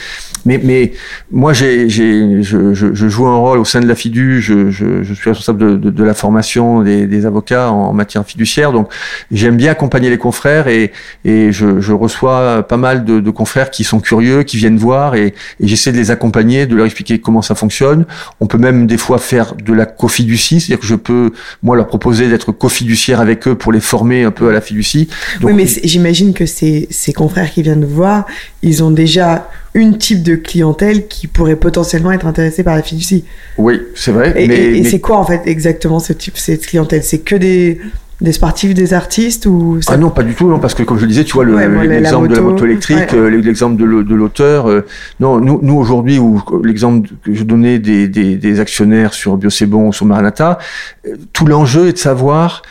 mais, 0.44 0.60
mais 0.62 0.92
moi, 1.30 1.52
j'ai, 1.52 1.88
j'ai, 1.88 2.42
je, 2.42 2.74
je, 2.74 2.94
je, 2.94 3.08
joue 3.08 3.26
un 3.26 3.36
rôle 3.36 3.58
au 3.58 3.64
sein 3.64 3.80
de 3.80 3.86
la 3.86 3.94
FIDU. 3.94 4.40
Je, 4.40 4.70
je, 4.70 5.02
je 5.02 5.14
suis 5.14 5.30
responsable 5.30 5.58
de, 5.58 5.76
de, 5.76 5.90
de, 5.90 6.04
la 6.04 6.14
formation 6.14 6.82
des, 6.82 7.06
des 7.06 7.26
avocats 7.26 7.70
en, 7.70 7.92
matière 7.92 8.24
fiduciaire. 8.26 8.72
Donc, 8.72 8.88
j'aime 9.30 9.56
bien 9.56 9.70
accompagner 9.72 10.10
les 10.10 10.18
confrères 10.18 10.66
et, 10.68 10.92
et 11.24 11.52
je, 11.52 11.80
je 11.80 11.92
reçois 11.92 12.66
pas 12.66 12.76
mal 12.76 13.04
de, 13.04 13.20
de, 13.20 13.30
confrères 13.30 13.70
qui 13.70 13.84
sont 13.84 14.00
curieux, 14.00 14.42
qui 14.42 14.56
viennent 14.56 14.78
voir 14.78 15.14
et, 15.14 15.34
et 15.60 15.68
j'essaie 15.68 15.92
de 15.92 15.96
les 15.96 16.10
accompagner, 16.10 16.66
de 16.66 16.74
leur 16.74 16.86
expliquer 16.86 17.20
comment 17.20 17.42
ça 17.42 17.54
fonctionne. 17.54 18.06
On 18.40 18.46
peut 18.46 18.58
même 18.58 18.86
des 18.86 18.98
fois 18.98 19.18
faire 19.18 19.54
de 19.54 19.72
la 19.72 19.86
cofiducie, 19.86 20.60
c'est-à-dire 20.60 20.80
que 20.80 20.86
je 20.86 20.96
peux, 20.96 21.32
moi, 21.62 21.76
leur 21.76 21.86
proposer 21.86 22.28
d'être 22.28 22.50
cofiduciaire 22.52 23.20
avec 23.20 23.46
eux 23.46 23.54
pour 23.54 23.72
les 23.72 23.80
former 23.80 24.11
un 24.20 24.30
peu 24.30 24.48
à 24.48 24.52
la 24.52 24.60
fiducie. 24.60 25.08
Donc, 25.40 25.50
oui, 25.50 25.56
mais 25.56 25.66
j'imagine 25.84 26.34
que 26.34 26.46
ces, 26.46 26.86
ces 26.90 27.12
confrères 27.12 27.50
qui 27.50 27.62
viennent 27.62 27.80
nous 27.80 27.88
voir, 27.88 28.26
ils 28.62 28.84
ont 28.84 28.90
déjà 28.90 29.48
une 29.74 29.96
type 29.96 30.22
de 30.22 30.36
clientèle 30.36 31.08
qui 31.08 31.26
pourrait 31.26 31.56
potentiellement 31.56 32.12
être 32.12 32.26
intéressée 32.26 32.62
par 32.62 32.76
la 32.76 32.82
fiducie. 32.82 33.24
Oui, 33.56 33.80
c'est 33.94 34.12
vrai. 34.12 34.34
Et, 34.36 34.78
et 34.78 34.84
c'est 34.84 35.00
quoi 35.00 35.16
en 35.16 35.24
fait 35.24 35.42
exactement 35.46 35.98
ce 35.98 36.12
type, 36.12 36.36
cette 36.36 36.66
clientèle? 36.66 37.02
C'est 37.02 37.20
que 37.20 37.36
des 37.36 37.80
des 38.20 38.32
sportifs, 38.32 38.72
des 38.72 38.94
artistes 38.94 39.46
ou 39.46 39.80
Ah 39.88 39.96
non, 39.96 40.10
pas 40.10 40.22
du 40.22 40.34
tout, 40.34 40.48
non, 40.48 40.60
parce 40.60 40.74
que 40.74 40.84
comme 40.84 40.96
je 40.96 41.02
le 41.02 41.08
disais, 41.08 41.24
tu 41.24 41.32
vois 41.32 41.44
l'exemple 41.44 42.28
de 42.28 42.36
la 42.36 42.40
moto 42.40 42.64
électrique, 42.64 43.12
euh, 43.14 43.28
l'exemple 43.28 43.76
de 43.76 44.14
l'auteur. 44.14 44.70
Euh, 44.70 44.86
non, 45.18 45.40
nous, 45.40 45.58
nous 45.60 45.74
aujourd'hui, 45.74 46.20
ou 46.20 46.40
l'exemple 46.62 47.10
que 47.24 47.34
je 47.34 47.42
donnais 47.42 47.80
des, 47.80 48.06
des, 48.06 48.36
des 48.36 48.60
actionnaires 48.60 49.12
sur 49.12 49.36
Biocébon 49.36 49.88
ou 49.88 49.92
sur 49.92 50.06
Maranata, 50.06 50.58
euh, 51.04 51.16
tout 51.32 51.46
l'enjeu 51.46 51.88
est 51.88 51.94
de 51.94 51.98
savoir 51.98 52.62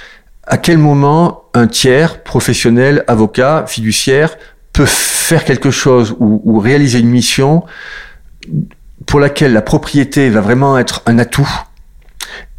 à 0.51 0.57
quel 0.57 0.77
moment 0.77 1.45
un 1.53 1.65
tiers, 1.65 2.21
professionnel, 2.23 3.05
avocat, 3.07 3.63
fiduciaire, 3.67 4.37
peut 4.73 4.85
faire 4.85 5.45
quelque 5.45 5.71
chose 5.71 6.13
ou, 6.19 6.59
réaliser 6.59 6.99
une 6.99 7.09
mission 7.09 7.63
pour 9.05 9.21
laquelle 9.21 9.53
la 9.53 9.61
propriété 9.61 10.29
va 10.29 10.41
vraiment 10.41 10.77
être 10.77 11.03
un 11.05 11.19
atout 11.19 11.49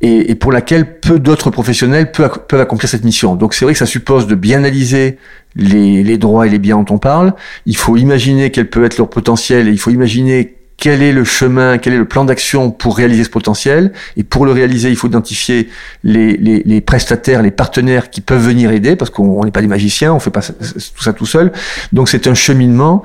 et, 0.00 0.34
pour 0.34 0.52
laquelle 0.52 1.00
peu 1.00 1.18
d'autres 1.18 1.50
professionnels 1.50 2.10
peuvent, 2.12 2.40
peuvent, 2.48 2.60
accomplir 2.62 2.88
cette 2.88 3.04
mission? 3.04 3.36
Donc 3.36 3.52
c'est 3.52 3.66
vrai 3.66 3.74
que 3.74 3.78
ça 3.78 3.86
suppose 3.86 4.26
de 4.26 4.34
bien 4.34 4.58
analyser 4.58 5.18
les, 5.54 6.02
les, 6.02 6.16
droits 6.16 6.46
et 6.46 6.50
les 6.50 6.58
biens 6.58 6.82
dont 6.82 6.94
on 6.94 6.98
parle. 6.98 7.34
Il 7.66 7.76
faut 7.76 7.98
imaginer 7.98 8.50
quel 8.50 8.70
peut 8.70 8.84
être 8.86 8.96
leur 8.96 9.10
potentiel 9.10 9.68
et 9.68 9.70
il 9.70 9.78
faut 9.78 9.90
imaginer 9.90 10.56
quel 10.76 11.02
est 11.02 11.12
le 11.12 11.24
chemin, 11.24 11.78
quel 11.78 11.92
est 11.92 11.98
le 11.98 12.06
plan 12.06 12.24
d'action 12.24 12.70
pour 12.70 12.96
réaliser 12.96 13.24
ce 13.24 13.30
potentiel. 13.30 13.92
Et 14.16 14.24
pour 14.24 14.44
le 14.46 14.52
réaliser, 14.52 14.90
il 14.90 14.96
faut 14.96 15.06
identifier 15.06 15.68
les, 16.02 16.36
les, 16.36 16.62
les 16.64 16.80
prestataires, 16.80 17.42
les 17.42 17.50
partenaires 17.50 18.10
qui 18.10 18.20
peuvent 18.20 18.44
venir 18.44 18.70
aider, 18.72 18.96
parce 18.96 19.10
qu'on 19.10 19.44
n'est 19.44 19.50
pas 19.50 19.60
des 19.60 19.68
magiciens, 19.68 20.12
on 20.12 20.18
fait 20.18 20.30
pas 20.30 20.42
tout 20.42 21.02
ça 21.02 21.12
tout 21.12 21.26
seul. 21.26 21.52
Donc 21.92 22.08
c'est 22.08 22.26
un 22.26 22.34
cheminement 22.34 23.02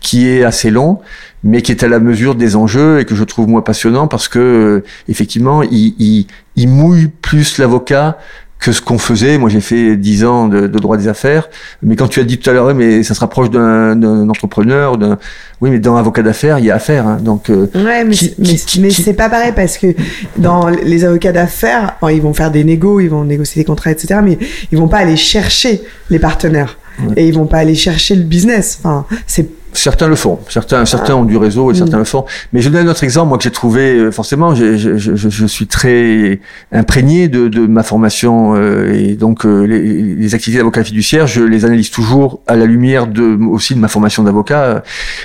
qui 0.00 0.28
est 0.28 0.44
assez 0.44 0.70
long 0.70 1.00
mais 1.44 1.62
qui 1.62 1.70
est 1.70 1.84
à 1.84 1.88
la 1.88 2.00
mesure 2.00 2.34
des 2.34 2.56
enjeux 2.56 3.00
et 3.00 3.04
que 3.04 3.14
je 3.14 3.24
trouve 3.24 3.48
moi 3.48 3.62
passionnant 3.62 4.08
parce 4.08 4.28
que 4.28 4.38
euh, 4.38 4.84
effectivement 5.08 5.62
il, 5.62 5.94
il, 5.98 6.26
il, 6.56 6.68
mouille 6.68 7.08
plus 7.08 7.58
l'avocat 7.58 8.18
que 8.58 8.72
ce 8.72 8.80
qu'on 8.80 8.98
faisait. 8.98 9.38
Moi, 9.38 9.50
j'ai 9.50 9.60
fait 9.60 9.96
dix 9.96 10.24
ans 10.24 10.48
de, 10.48 10.66
de, 10.66 10.78
droit 10.78 10.96
des 10.96 11.08
affaires, 11.08 11.48
mais 11.82 11.96
quand 11.96 12.08
tu 12.08 12.20
as 12.20 12.24
dit 12.24 12.38
tout 12.38 12.50
à 12.50 12.52
l'heure, 12.52 12.74
mais 12.74 13.02
ça 13.02 13.14
se 13.14 13.20
rapproche 13.20 13.50
d'un 13.50 14.28
entrepreneur, 14.28 14.98
d'un, 14.98 15.18
oui, 15.60 15.70
mais 15.70 15.78
dans 15.78 15.96
avocat 15.96 16.22
d'affaires, 16.22 16.58
il 16.58 16.66
y 16.66 16.70
a 16.70 16.74
affaire. 16.74 17.06
Hein, 17.06 17.18
donc, 17.20 17.50
euh, 17.50 17.68
ouais, 17.74 18.04
mais, 18.04 18.16
mais, 18.38 18.56
mais 18.80 18.90
c'est 18.90 19.14
pas 19.14 19.28
pareil 19.28 19.52
parce 19.54 19.78
que 19.78 19.94
dans 20.36 20.68
les 20.68 21.04
avocats 21.04 21.32
d'affaires, 21.32 21.96
ils 22.10 22.22
vont 22.22 22.34
faire 22.34 22.50
des 22.50 22.64
négos, 22.64 23.00
ils 23.00 23.08
vont 23.08 23.24
négocier 23.24 23.62
des 23.62 23.66
contrats, 23.66 23.90
etc., 23.90 24.20
mais 24.22 24.38
ils 24.72 24.78
vont 24.78 24.88
pas 24.88 24.98
aller 24.98 25.16
chercher 25.16 25.82
les 26.10 26.18
partenaires 26.18 26.78
et 27.16 27.26
ils 27.28 27.34
vont 27.34 27.46
pas 27.46 27.58
aller 27.58 27.74
chercher 27.74 28.16
le 28.16 28.24
business. 28.24 28.78
Enfin, 28.80 29.06
c'est 29.26 29.48
Certains 29.72 30.08
le 30.08 30.16
font, 30.16 30.38
certains, 30.48 30.84
certains 30.86 31.14
ont 31.14 31.24
du 31.24 31.36
réseau 31.36 31.70
et 31.70 31.74
certains 31.74 31.96
mm. 31.96 32.00
le 32.00 32.04
font. 32.04 32.24
Mais 32.52 32.60
je 32.62 32.70
donne 32.70 32.86
un 32.86 32.90
autre 32.90 33.04
exemple, 33.04 33.28
moi 33.28 33.38
que 33.38 33.44
j'ai 33.44 33.50
trouvé, 33.50 33.96
euh, 33.96 34.10
forcément, 34.10 34.54
je, 34.54 34.76
je, 34.76 34.96
je, 34.96 35.14
je, 35.16 35.46
suis 35.46 35.66
très 35.66 36.40
imprégné 36.72 37.28
de, 37.28 37.48
de 37.48 37.66
ma 37.66 37.82
formation 37.82 38.54
euh, 38.56 38.92
et 38.92 39.14
donc 39.14 39.44
euh, 39.44 39.64
les, 39.64 39.80
les, 40.14 40.34
activités 40.34 40.58
d'avocat 40.58 40.84
fiduciaire, 40.84 41.26
je 41.26 41.42
les 41.42 41.64
analyse 41.64 41.90
toujours 41.90 42.40
à 42.46 42.56
la 42.56 42.64
lumière 42.64 43.06
de 43.06 43.36
aussi 43.46 43.74
de 43.74 43.80
ma 43.80 43.88
formation 43.88 44.22
d'avocat. 44.22 44.82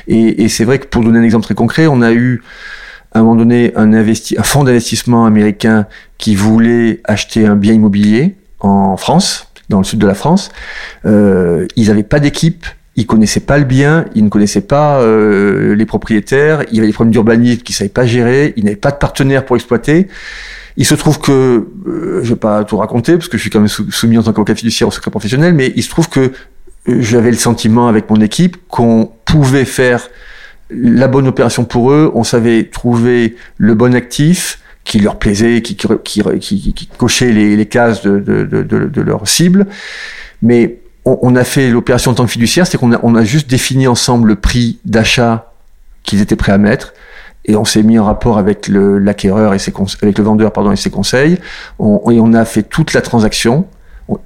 Et, 0.07 0.43
et 0.43 0.49
c'est 0.49 0.65
vrai 0.65 0.79
que 0.79 0.87
pour 0.87 1.03
donner 1.03 1.19
un 1.19 1.23
exemple 1.23 1.45
très 1.45 1.55
concret, 1.55 1.87
on 1.87 2.01
a 2.01 2.11
eu 2.11 2.41
à 3.13 3.19
un 3.19 3.23
moment 3.23 3.35
donné 3.35 3.71
un, 3.75 3.93
investi 3.93 4.35
un 4.37 4.43
fonds 4.43 4.63
d'investissement 4.63 5.25
américain 5.25 5.85
qui 6.17 6.35
voulait 6.35 7.01
acheter 7.05 7.45
un 7.45 7.55
bien 7.55 7.73
immobilier 7.73 8.35
en 8.59 8.97
France, 8.97 9.47
dans 9.69 9.77
le 9.77 9.83
sud 9.83 9.99
de 9.99 10.07
la 10.07 10.15
France. 10.15 10.51
Euh, 11.05 11.67
ils 11.75 11.87
n'avaient 11.87 12.03
pas 12.03 12.19
d'équipe 12.19 12.65
ils 12.95 13.07
connaissaient 13.07 13.39
pas 13.39 13.57
le 13.57 13.63
bien, 13.63 14.05
ils 14.13 14.23
ne 14.23 14.29
connaissaient 14.29 14.61
pas 14.61 15.01
euh, 15.01 15.75
les 15.75 15.85
propriétaires, 15.85 16.63
il 16.71 16.79
avait 16.79 16.87
des 16.87 16.93
problèmes 16.93 17.11
d'urbanisme 17.11 17.61
qu'ils 17.61 17.75
savaient 17.75 17.89
pas 17.89 18.05
gérer, 18.05 18.53
ils 18.55 18.63
n'avaient 18.63 18.75
pas 18.75 18.91
de 18.91 18.97
partenaire 18.97 19.45
pour 19.45 19.55
exploiter. 19.55 20.07
Il 20.77 20.85
se 20.85 20.95
trouve 20.95 21.19
que, 21.19 21.67
euh, 21.87 22.19
je 22.23 22.29
vais 22.29 22.39
pas 22.39 22.63
tout 22.63 22.77
raconter 22.77 23.13
parce 23.13 23.27
que 23.27 23.37
je 23.37 23.41
suis 23.41 23.49
quand 23.49 23.59
même 23.59 23.67
soumis 23.67 24.17
en 24.17 24.23
tant 24.23 24.33
qu'avocat 24.33 24.55
fiduciaire 24.55 24.87
au 24.87 24.91
secret 24.91 25.11
professionnel, 25.11 25.53
mais 25.53 25.73
il 25.75 25.83
se 25.83 25.89
trouve 25.89 26.09
que 26.09 26.19
euh, 26.19 26.31
j'avais 26.99 27.31
le 27.31 27.37
sentiment 27.37 27.87
avec 27.87 28.09
mon 28.09 28.21
équipe 28.21 28.57
qu'on 28.67 29.11
pouvait 29.25 29.65
faire 29.65 30.07
la 30.69 31.07
bonne 31.07 31.27
opération 31.27 31.65
pour 31.65 31.91
eux, 31.91 32.11
on 32.13 32.23
savait 32.23 32.65
trouver 32.65 33.35
le 33.57 33.73
bon 33.75 33.93
actif 33.95 34.59
qui 34.83 34.99
leur 34.99 35.17
plaisait, 35.17 35.61
qui, 35.61 35.75
qui, 35.75 36.21
qui, 36.39 36.73
qui 36.73 36.87
cochait 36.97 37.31
les, 37.31 37.55
les 37.55 37.65
cases 37.65 38.01
de, 38.03 38.19
de, 38.19 38.43
de, 38.43 38.63
de 38.63 39.01
leur 39.01 39.27
cible, 39.27 39.67
mais 40.41 40.79
on, 41.05 41.35
a 41.35 41.43
fait 41.43 41.69
l'opération 41.69 42.11
en 42.11 42.13
tant 42.13 42.25
que 42.25 42.31
fiduciaire, 42.31 42.65
c'est 42.65 42.77
qu'on 42.77 42.93
a, 42.93 42.99
on 43.03 43.15
a 43.15 43.23
juste 43.23 43.49
défini 43.49 43.87
ensemble 43.87 44.29
le 44.29 44.35
prix 44.35 44.79
d'achat 44.85 45.51
qu'ils 46.03 46.21
étaient 46.21 46.35
prêts 46.35 46.51
à 46.51 46.57
mettre 46.57 46.93
et 47.45 47.55
on 47.55 47.65
s'est 47.65 47.83
mis 47.83 47.99
en 47.99 48.05
rapport 48.05 48.37
avec 48.37 48.69
l'acquéreur 48.69 49.53
et 49.53 49.59
ses 49.59 49.73
avec 50.01 50.17
le 50.17 50.23
vendeur 50.23 50.53
pardon 50.53 50.71
et 50.71 50.77
ses 50.77 50.89
conseils 50.89 51.39
on, 51.77 52.09
et 52.09 52.19
on 52.21 52.33
a 52.33 52.45
fait 52.45 52.63
toute 52.63 52.93
la 52.93 53.01
transaction 53.01 53.67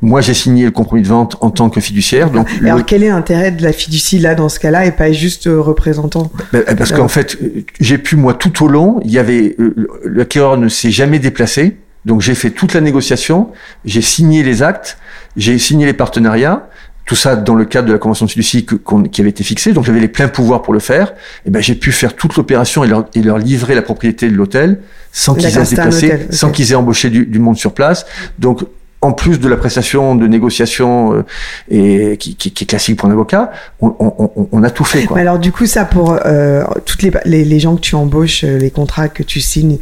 moi, 0.01 0.21
j'ai 0.21 0.33
signé 0.33 0.65
le 0.65 0.71
compromis 0.71 1.03
de 1.03 1.07
vente 1.07 1.37
en 1.39 1.51
tant 1.51 1.69
que 1.69 1.79
fiduciaire. 1.79 2.31
Donc, 2.31 2.47
alors, 2.63 2.83
quel 2.83 3.03
est 3.03 3.09
l'intérêt 3.09 3.51
de 3.51 3.61
la 3.61 3.71
fiducie 3.71 4.17
là 4.17 4.33
dans 4.33 4.49
ce 4.49 4.59
cas-là 4.59 4.85
et 4.85 4.91
pas 4.91 5.11
juste 5.11 5.47
euh, 5.47 5.61
représentant 5.61 6.31
ben, 6.51 6.63
Parce 6.77 6.91
qu'en 6.91 7.07
fait, 7.07 7.37
j'ai 7.79 7.97
pu 7.97 8.15
moi 8.15 8.33
tout 8.33 8.65
au 8.65 8.67
long. 8.67 8.99
Il 9.05 9.11
y 9.11 9.19
avait 9.19 9.55
euh, 9.59 9.75
l'acquéreur 10.03 10.57
ne 10.57 10.67
s'est 10.67 10.89
jamais 10.89 11.19
déplacé, 11.19 11.77
donc 12.07 12.21
j'ai 12.21 12.33
fait 12.33 12.49
toute 12.49 12.73
la 12.73 12.81
négociation, 12.81 13.51
j'ai 13.85 14.01
signé 14.01 14.41
les 14.41 14.63
actes 14.63 14.97
j'ai 15.37 15.59
signé 15.59 15.85
les 15.85 15.93
partenariats, 15.93 16.67
tout 17.05 17.15
ça 17.15 17.35
dans 17.37 17.55
le 17.55 17.63
cadre 17.63 17.87
de 17.87 17.93
la 17.93 17.99
convention 17.99 18.25
de 18.25 18.31
fiducie 18.31 18.65
qui 18.65 19.21
avait 19.21 19.29
été 19.29 19.43
fixée, 19.43 19.71
donc 19.71 19.85
j'avais 19.85 19.99
les 19.99 20.09
pleins 20.09 20.27
pouvoirs 20.27 20.61
pour 20.63 20.73
le 20.73 20.79
faire. 20.79 21.13
Et 21.45 21.51
ben 21.51 21.61
j'ai 21.61 21.75
pu 21.75 21.91
faire 21.91 22.15
toute 22.15 22.35
l'opération 22.35 22.83
et 22.83 22.87
leur, 22.87 23.05
et 23.13 23.21
leur 23.21 23.37
livrer 23.37 23.75
la 23.75 23.83
propriété 23.83 24.29
de 24.29 24.35
l'hôtel 24.35 24.81
sans 25.13 25.35
qu'ils 25.35 25.57
aient 25.57 25.63
déplacer, 25.63 26.27
sans 26.31 26.51
qu'ils 26.51 26.71
aient 26.71 26.75
embauché 26.75 27.09
du, 27.09 27.25
du, 27.25 27.39
monde 27.39 27.55
sur 27.55 27.73
place. 27.73 28.05
Donc 28.39 28.65
en 28.99 29.11
plus 29.13 29.39
de 29.39 29.47
la 29.47 29.57
prestation 29.57 30.15
de 30.15 30.25
négociation 30.27 31.13
euh, 31.13 31.23
et 31.69 32.17
qui, 32.17 32.35
qui, 32.35 32.51
qui, 32.51 32.63
est 32.63 32.67
classique 32.67 32.97
pour 32.97 33.07
un 33.07 33.11
avocat, 33.11 33.51
on, 33.79 33.95
on, 33.99 34.47
on 34.51 34.63
a 34.63 34.71
tout 34.71 34.83
fait. 34.83 35.05
Quoi. 35.05 35.15
Mais 35.15 35.21
alors 35.21 35.37
du 35.37 35.51
coup, 35.51 35.67
ça 35.67 35.85
pour 35.85 36.17
euh, 36.25 36.63
toutes 36.83 37.03
les, 37.03 37.11
les, 37.25 37.45
les, 37.45 37.59
gens 37.59 37.75
que 37.75 37.81
tu 37.81 37.95
embauches, 37.95 38.43
euh, 38.43 38.57
les 38.57 38.71
contrats 38.71 39.07
que 39.07 39.21
tu 39.21 39.39
signes. 39.39 39.77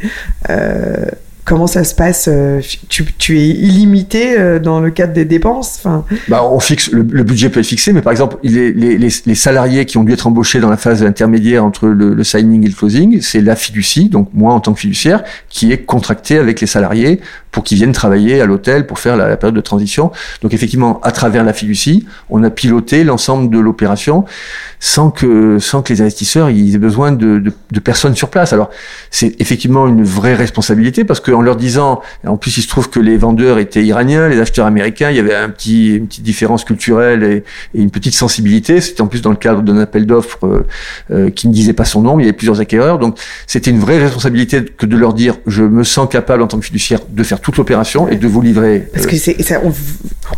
Euh, 0.50 1.06
comment 1.46 1.68
ça 1.68 1.84
se 1.84 1.94
passe 1.94 2.28
euh, 2.30 2.60
tu, 2.88 3.04
tu, 3.04 3.38
es 3.38 3.46
illimité 3.46 4.38
euh, 4.38 4.58
dans 4.58 4.80
le 4.80 4.90
cadre 4.90 5.12
des 5.12 5.24
dépenses 5.24 5.76
enfin... 5.78 6.04
bah, 6.28 6.44
on 6.44 6.58
fixe 6.58 6.90
le, 6.90 7.06
le, 7.08 7.22
budget 7.22 7.48
peut 7.48 7.60
être 7.60 7.66
fixé, 7.66 7.92
mais 7.92 8.02
par 8.02 8.10
exemple 8.10 8.36
les, 8.42 8.72
les, 8.72 8.98
les, 8.98 9.34
salariés 9.34 9.86
qui 9.86 9.96
ont 9.96 10.02
dû 10.02 10.12
être 10.12 10.26
embauchés 10.26 10.58
dans 10.58 10.68
la 10.68 10.76
phase 10.76 11.04
intermédiaire 11.04 11.64
entre 11.64 11.86
le, 11.86 12.14
le 12.14 12.24
signing 12.24 12.64
et 12.64 12.68
le 12.68 12.74
closing, 12.74 13.20
c'est 13.20 13.40
la 13.40 13.54
fiducie, 13.54 14.08
donc 14.08 14.28
moi 14.34 14.52
en 14.52 14.60
tant 14.60 14.74
que 14.74 14.80
fiduciaire, 14.80 15.22
qui 15.48 15.70
est 15.72 15.78
contracté 15.78 16.36
avec 16.36 16.60
les 16.60 16.66
salariés 16.66 17.20
pour 17.52 17.62
qu'ils 17.64 17.78
viennent 17.78 17.92
travailler 17.92 18.40
à 18.40 18.46
l'hôtel 18.46 18.86
pour 18.86 18.98
faire 18.98 19.16
la, 19.16 19.28
la, 19.28 19.36
période 19.36 19.54
de 19.54 19.60
transition. 19.60 20.10
Donc 20.42 20.52
effectivement, 20.52 21.00
à 21.02 21.10
travers 21.12 21.44
la 21.44 21.52
fiducie, 21.52 22.06
on 22.28 22.42
a 22.42 22.50
piloté 22.50 23.04
l'ensemble 23.04 23.54
de 23.54 23.58
l'opération 23.58 24.24
sans 24.78 25.10
que 25.10 25.58
sans 25.58 25.80
que 25.82 25.92
les 25.92 26.02
investisseurs 26.02 26.50
ils 26.50 26.74
aient 26.74 26.78
besoin 26.78 27.12
de, 27.12 27.38
de, 27.38 27.52
de 27.70 27.80
personnes 27.80 28.16
sur 28.16 28.30
place. 28.30 28.52
Alors 28.52 28.68
c'est 29.10 29.40
effectivement 29.40 29.86
une 29.86 30.02
vraie 30.02 30.34
responsabilité 30.34 31.04
parce 31.04 31.20
que 31.20 31.30
en 31.36 31.42
leur 31.42 31.56
disant, 31.56 32.00
en 32.26 32.36
plus 32.36 32.56
il 32.56 32.62
se 32.62 32.68
trouve 32.68 32.90
que 32.90 33.00
les 33.00 33.16
vendeurs 33.16 33.58
étaient 33.58 33.84
iraniens, 33.84 34.28
les 34.28 34.40
acheteurs 34.40 34.66
américains, 34.66 35.10
il 35.10 35.16
y 35.16 35.20
avait 35.20 35.34
un 35.34 35.48
petit, 35.48 35.96
une 35.96 36.06
petite 36.06 36.24
différence 36.24 36.64
culturelle 36.64 37.22
et, 37.22 37.44
et 37.78 37.82
une 37.82 37.90
petite 37.90 38.14
sensibilité. 38.14 38.80
C'était 38.80 39.02
en 39.02 39.06
plus 39.06 39.22
dans 39.22 39.30
le 39.30 39.36
cadre 39.36 39.62
d'un 39.62 39.78
appel 39.78 40.06
d'offres 40.06 40.46
euh, 40.46 40.66
euh, 41.10 41.30
qui 41.30 41.48
ne 41.48 41.52
disait 41.52 41.72
pas 41.72 41.84
son 41.84 42.02
nom, 42.02 42.18
il 42.18 42.22
y 42.22 42.26
avait 42.26 42.36
plusieurs 42.36 42.60
acquéreurs, 42.60 42.98
donc 42.98 43.18
c'était 43.46 43.70
une 43.70 43.78
vraie 43.78 43.98
responsabilité 43.98 44.64
que 44.64 44.86
de 44.86 44.96
leur 44.96 45.14
dire, 45.14 45.36
je 45.46 45.62
me 45.62 45.84
sens 45.84 46.08
capable 46.08 46.42
en 46.42 46.46
tant 46.46 46.58
que 46.58 46.64
fiduciaire 46.64 47.00
de 47.08 47.22
faire 47.22 47.40
toute 47.40 47.56
l'opération 47.56 48.08
et 48.08 48.16
de 48.16 48.26
vous 48.26 48.40
livrer. 48.40 48.88
Parce 48.92 49.06
euh, 49.06 49.10
que 49.10 49.16
c'est, 49.16 49.56
on, 49.58 49.72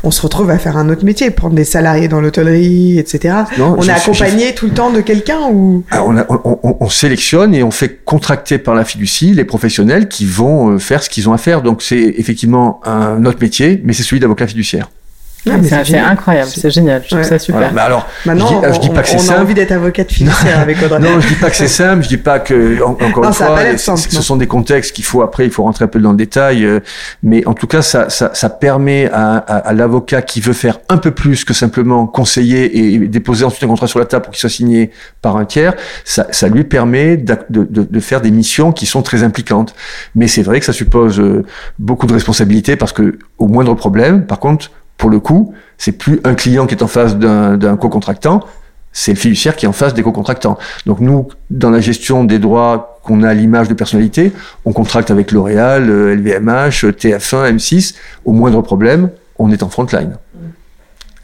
on, 0.02 0.10
se 0.10 0.22
retrouve 0.22 0.50
à 0.50 0.58
faire 0.58 0.76
un 0.76 0.88
autre 0.88 1.04
métier, 1.04 1.30
prendre 1.30 1.54
des 1.54 1.64
salariés 1.64 2.08
dans 2.08 2.20
l'hôtellerie, 2.20 2.98
etc. 2.98 3.34
Non, 3.58 3.76
on 3.78 3.82
est 3.82 3.90
accompagné 3.90 4.54
tout 4.54 4.66
le 4.66 4.72
temps 4.72 4.90
de 4.90 5.00
quelqu'un 5.00 5.40
ou? 5.50 5.84
Ah, 5.90 6.04
on, 6.04 6.16
a, 6.16 6.26
on, 6.28 6.76
on, 6.80 6.88
sélectionne 6.88 7.54
et 7.54 7.62
on 7.62 7.70
fait 7.70 8.04
contracter 8.04 8.58
par 8.58 8.74
la 8.74 8.84
fiducie 8.84 9.34
les 9.34 9.44
professionnels 9.44 10.08
qui 10.08 10.26
vont 10.26 10.70
euh, 10.70 10.78
faire 10.78 11.02
ce 11.02 11.10
qu'ils 11.10 11.28
ont 11.28 11.32
à 11.32 11.38
faire. 11.38 11.62
Donc 11.62 11.82
c'est 11.82 12.14
effectivement 12.16 12.80
un 12.84 13.24
autre 13.24 13.38
métier, 13.40 13.80
mais 13.84 13.92
c'est 13.92 14.02
celui 14.02 14.20
d'avocat 14.20 14.46
fiduciaire. 14.46 14.90
Ah, 15.50 15.52
c'est 15.84 15.98
incroyable, 15.98 16.50
c'est 16.50 16.70
génial, 16.70 17.02
je 17.04 17.08
trouve 17.08 17.22
ça 17.22 17.38
super. 17.38 17.60
Voilà. 17.60 17.72
Mais 17.74 17.80
alors, 17.80 18.06
Maintenant, 18.26 18.62
je 18.62 18.68
dis, 18.68 18.74
je 18.74 18.80
dis 18.80 18.90
pas 18.90 19.02
que 19.02 19.08
c'est 19.08 19.18
simple. 19.18 19.34
On 19.36 19.40
a 19.40 19.44
envie 19.44 19.54
d'être 19.54 19.72
avocat 19.72 20.04
de 20.04 20.12
fiduciaire 20.12 20.60
avec 20.60 20.82
Audrey. 20.82 20.98
Non, 20.98 21.20
je 21.20 21.28
dis 21.28 21.34
pas 21.34 21.50
que 21.50 21.56
c'est 21.56 21.68
simple, 21.68 22.02
je 22.02 22.08
dis 22.08 22.16
pas 22.16 22.38
que, 22.38 22.82
en, 22.82 22.90
encore 22.90 23.22
non, 23.22 23.28
une 23.28 23.34
fois, 23.34 23.78
simple, 23.78 23.98
ce 23.98 24.22
sont 24.22 24.36
des 24.36 24.46
contextes 24.46 24.92
qu'il 24.94 25.04
faut 25.04 25.22
après, 25.22 25.44
il 25.44 25.50
faut 25.50 25.62
rentrer 25.62 25.84
un 25.84 25.88
peu 25.88 26.00
dans 26.00 26.10
le 26.10 26.16
détail, 26.16 26.64
euh, 26.64 26.80
mais 27.22 27.46
en 27.46 27.54
tout 27.54 27.66
cas, 27.66 27.82
ça, 27.82 28.10
ça, 28.10 28.30
ça 28.34 28.50
permet 28.50 29.08
à, 29.12 29.36
à, 29.36 29.56
à 29.58 29.72
l'avocat 29.72 30.22
qui 30.22 30.40
veut 30.40 30.52
faire 30.52 30.80
un 30.88 30.98
peu 30.98 31.10
plus 31.12 31.44
que 31.44 31.54
simplement 31.54 32.06
conseiller 32.06 32.94
et 32.94 32.98
déposer 32.98 33.44
ensuite 33.44 33.62
un 33.64 33.68
contrat 33.68 33.86
sur 33.86 33.98
la 33.98 34.04
table 34.04 34.24
pour 34.24 34.32
qu'il 34.32 34.40
soit 34.40 34.50
signé 34.50 34.90
par 35.22 35.36
un 35.36 35.44
tiers, 35.44 35.74
ça, 36.04 36.26
ça 36.30 36.48
lui 36.48 36.64
permet 36.64 37.16
de, 37.16 37.36
de, 37.48 37.64
de, 37.64 38.00
faire 38.00 38.20
des 38.20 38.30
missions 38.30 38.72
qui 38.72 38.86
sont 38.86 39.02
très 39.02 39.22
impliquantes. 39.22 39.74
Mais 40.14 40.28
c'est 40.28 40.42
vrai 40.42 40.60
que 40.60 40.66
ça 40.66 40.72
suppose 40.72 41.20
euh, 41.20 41.44
beaucoup 41.78 42.06
de 42.06 42.12
responsabilités 42.12 42.76
parce 42.76 42.92
que 42.92 43.18
au 43.38 43.46
moindre 43.46 43.74
problème, 43.74 44.24
par 44.26 44.38
contre, 44.38 44.70
pour 44.98 45.08
le 45.08 45.20
coup, 45.20 45.54
c'est 45.78 45.92
plus 45.92 46.20
un 46.24 46.34
client 46.34 46.66
qui 46.66 46.74
est 46.74 46.82
en 46.82 46.88
face 46.88 47.16
d'un 47.16 47.76
co-contractant, 47.76 48.40
C'est 48.92 49.12
le 49.12 49.18
fiduciaire 49.18 49.54
qui 49.54 49.64
est 49.64 49.68
en 49.68 49.72
face 49.72 49.94
des 49.94 50.02
co-contractants. 50.02 50.58
Donc 50.84 50.98
nous, 51.00 51.28
dans 51.50 51.70
la 51.70 51.78
gestion 51.78 52.24
des 52.24 52.40
droits 52.40 52.98
qu'on 53.04 53.22
a 53.22 53.28
à 53.28 53.34
l'image 53.34 53.68
de 53.68 53.74
personnalité, 53.74 54.32
on 54.64 54.72
contracte 54.72 55.10
avec 55.10 55.30
L'Oréal, 55.30 55.88
LVMH, 55.88 56.84
TF1, 56.98 57.54
M6. 57.56 57.94
Au 58.24 58.32
moindre 58.32 58.60
problème, 58.60 59.10
on 59.38 59.52
est 59.52 59.62
en 59.62 59.68
front 59.68 59.86
line. 59.92 60.16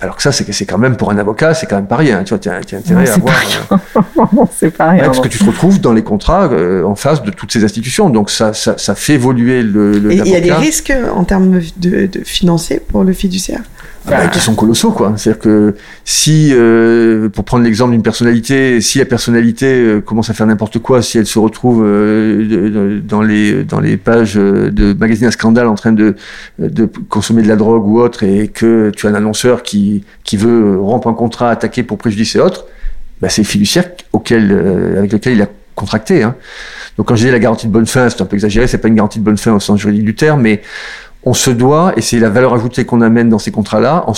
Alors 0.04 0.16
que 0.16 0.22
ça, 0.22 0.32
c'est 0.32 0.52
c'est 0.52 0.66
quand 0.66 0.76
même 0.76 0.96
pour 0.96 1.10
un 1.10 1.16
avocat, 1.16 1.54
c'est 1.54 1.64
quand 1.64 1.76
même 1.76 1.86
pas 1.86 1.96
rien. 1.96 2.22
Tu 2.24 2.34
vois, 2.34 2.38
tu 2.38 2.50
as, 2.50 2.56
intérêt 2.56 3.08
à 3.08 3.16
voir. 3.16 3.34
Euh, 3.72 4.44
c'est 4.54 4.70
pas 4.70 4.90
rien. 4.90 5.04
parce 5.04 5.18
que 5.18 5.28
tu 5.28 5.38
te 5.38 5.44
retrouves 5.44 5.80
dans 5.80 5.94
les 5.94 6.02
contrats 6.02 6.44
euh, 6.52 6.84
en 6.84 6.94
face 6.94 7.22
de 7.22 7.30
toutes 7.30 7.50
ces 7.50 7.64
institutions, 7.64 8.10
donc 8.10 8.28
ça, 8.28 8.52
ça, 8.52 8.76
ça 8.76 8.94
fait 8.94 9.14
évoluer 9.14 9.62
le. 9.62 9.98
le 9.98 10.12
Et 10.12 10.16
il 10.16 10.28
y 10.28 10.36
a 10.36 10.40
des 10.40 10.52
risques 10.52 10.92
en 11.14 11.24
termes 11.24 11.58
de, 11.78 12.04
de 12.04 12.20
financiers 12.22 12.80
pour 12.86 13.02
le 13.02 13.14
fiduciaire? 13.14 13.62
Ah 14.06 14.10
bah, 14.10 14.28
qui 14.28 14.38
sont 14.38 14.54
colossaux 14.54 14.92
quoi. 14.92 15.14
C'est-à-dire 15.16 15.40
que 15.40 15.74
si, 16.04 16.50
euh, 16.52 17.30
pour 17.30 17.44
prendre 17.44 17.64
l'exemple 17.64 17.92
d'une 17.92 18.02
personnalité, 18.02 18.82
si 18.82 18.98
la 18.98 19.06
personnalité 19.06 19.66
euh, 19.66 20.00
commence 20.02 20.28
à 20.28 20.34
faire 20.34 20.46
n'importe 20.46 20.78
quoi, 20.78 21.00
si 21.00 21.16
elle 21.16 21.26
se 21.26 21.38
retrouve 21.38 21.82
euh, 21.84 23.00
dans 23.00 23.22
les 23.22 23.64
dans 23.64 23.80
les 23.80 23.96
pages 23.96 24.34
de 24.34 24.92
magazines 24.92 25.28
à 25.28 25.30
scandale 25.30 25.68
en 25.68 25.74
train 25.74 25.92
de 25.92 26.16
de 26.58 26.84
consommer 27.08 27.42
de 27.42 27.48
la 27.48 27.56
drogue 27.56 27.86
ou 27.86 27.98
autre, 27.98 28.24
et 28.24 28.48
que 28.48 28.92
tu 28.94 29.06
as 29.06 29.10
un 29.10 29.14
annonceur 29.14 29.62
qui 29.62 30.04
qui 30.22 30.36
veut 30.36 30.78
rompre 30.78 31.08
un 31.08 31.14
contrat, 31.14 31.50
attaquer 31.50 31.82
pour 31.82 31.96
préjudice 31.96 32.36
et 32.36 32.40
autres, 32.40 32.66
bah, 33.22 33.30
c'est 33.30 33.44
fiduciaire 33.44 33.90
auquel 34.12 34.52
avec 34.98 35.12
lequel 35.12 35.32
il 35.32 35.42
a 35.42 35.48
contracté. 35.74 36.22
Hein. 36.22 36.36
Donc 36.96 37.08
quand 37.08 37.16
je 37.16 37.26
dis 37.26 37.30
la 37.32 37.38
garantie 37.38 37.66
de 37.66 37.72
bonne 37.72 37.86
fin, 37.86 38.08
c'est 38.08 38.20
un 38.22 38.26
peu 38.26 38.36
exagéré, 38.36 38.66
c'est 38.66 38.78
pas 38.78 38.88
une 38.88 38.94
garantie 38.94 39.18
de 39.18 39.24
bonne 39.24 39.36
fin 39.36 39.52
au 39.52 39.60
sens 39.60 39.80
juridique 39.80 40.04
du 40.04 40.14
terme, 40.14 40.42
mais 40.42 40.62
on 41.26 41.34
se 41.34 41.50
doit, 41.50 41.92
et 41.96 42.02
c'est 42.02 42.18
la 42.18 42.28
valeur 42.28 42.54
ajoutée 42.54 42.84
qu'on 42.84 43.00
amène 43.00 43.28
dans 43.28 43.38
ces 43.38 43.50
contrats-là, 43.50 44.04
en, 44.06 44.14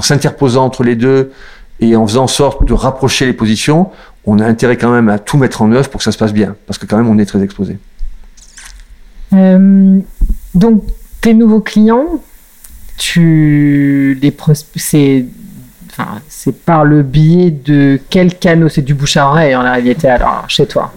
s'interposant 0.00 0.64
entre 0.64 0.84
les 0.84 0.94
deux 0.94 1.32
et 1.80 1.96
en 1.96 2.06
faisant 2.06 2.24
en 2.24 2.28
sorte 2.28 2.64
de 2.64 2.72
rapprocher 2.72 3.26
les 3.26 3.32
positions, 3.32 3.90
on 4.26 4.38
a 4.38 4.46
intérêt 4.46 4.76
quand 4.76 4.92
même 4.92 5.08
à 5.08 5.18
tout 5.18 5.38
mettre 5.38 5.62
en 5.62 5.72
œuvre 5.72 5.88
pour 5.88 5.98
que 5.98 6.04
ça 6.04 6.12
se 6.12 6.18
passe 6.18 6.32
bien, 6.32 6.54
parce 6.66 6.78
que 6.78 6.86
quand 6.86 6.96
même 6.96 7.08
on 7.08 7.18
est 7.18 7.26
très 7.26 7.42
exposé. 7.42 7.78
Euh, 9.32 9.98
donc, 10.54 10.84
tes 11.20 11.34
nouveaux 11.34 11.60
clients, 11.60 12.20
tu 12.96 14.18
les 14.20 14.34
c'est 16.28 16.64
par 16.64 16.84
le 16.84 17.02
biais 17.02 17.50
de 17.50 18.00
quel 18.08 18.34
canot? 18.34 18.68
C'est 18.68 18.82
du 18.82 18.94
bouche 18.94 19.16
à 19.16 19.26
oreille 19.26 19.54
en 19.54 19.62
réalité 19.62 20.08
alors 20.08 20.44
chez 20.48 20.66
toi 20.66 20.92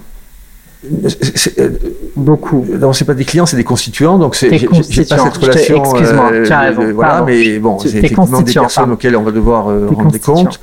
Beaucoup. 2.15 2.65
Non, 2.79 2.91
c'est 2.93 3.05
pas 3.05 3.13
des 3.13 3.23
clients, 3.23 3.45
c'est 3.45 3.55
des 3.55 3.63
constituants, 3.63 4.17
donc 4.17 4.35
c'est 4.35 4.57
j'ai 4.57 4.67
pas 5.05 5.17
cette 5.17 5.37
relation. 5.37 5.77
Excuse-moi, 5.77 6.31
euh, 6.31 6.45
raison. 6.45 6.93
voilà, 6.93 7.23
mais 7.25 7.57
bon, 7.59 7.79
c'est 7.79 7.89
effectivement 7.89 8.41
des 8.41 8.53
personnes 8.53 8.91
auxquelles 8.91 9.15
on 9.15 9.23
va 9.23 9.31
devoir 9.31 9.69
euh, 9.69 9.87
rendre 9.87 10.11
des 10.11 10.19
comptes. 10.19 10.59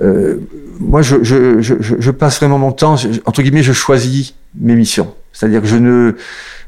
Euh, 0.00 0.36
moi, 0.78 1.02
je, 1.02 1.22
je, 1.22 1.60
je, 1.60 1.74
je, 1.80 2.10
passe 2.10 2.38
vraiment 2.38 2.58
mon 2.58 2.72
temps, 2.72 2.96
entre 3.26 3.42
guillemets, 3.42 3.62
je 3.62 3.72
choisis 3.72 4.34
mes 4.58 4.74
missions. 4.74 5.12
C'est-à-dire 5.32 5.60
que 5.60 5.66
je 5.66 5.76
ne, 5.76 6.14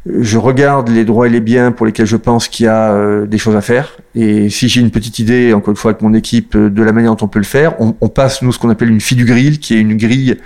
je 0.06 0.38
regarde 0.38 0.88
les 0.88 1.04
droits 1.04 1.28
et 1.28 1.30
les 1.30 1.40
biens 1.40 1.70
pour 1.70 1.86
lesquels 1.86 2.06
je 2.06 2.16
pense 2.16 2.48
qu'il 2.48 2.66
y 2.66 2.68
a 2.68 3.24
des 3.24 3.38
choses 3.38 3.54
à 3.54 3.60
faire. 3.60 3.96
Et 4.16 4.50
si 4.50 4.68
j'ai 4.68 4.80
une 4.80 4.90
petite 4.90 5.20
idée, 5.20 5.52
encore 5.54 5.70
une 5.70 5.76
fois 5.76 5.92
avec 5.92 6.02
mon 6.02 6.14
équipe, 6.14 6.56
de 6.56 6.82
la 6.82 6.92
manière 6.92 7.14
dont 7.14 7.24
on 7.24 7.28
peut 7.28 7.38
le 7.38 7.44
faire, 7.44 7.80
on, 7.80 7.94
on 8.00 8.08
passe 8.08 8.42
nous 8.42 8.52
ce 8.52 8.58
qu'on 8.58 8.70
appelle 8.70 8.90
une 8.90 9.00
fille 9.00 9.16
du 9.16 9.24
grill, 9.24 9.60
qui 9.60 9.74
est 9.74 9.80
une 9.80 9.96
grille 9.96 10.36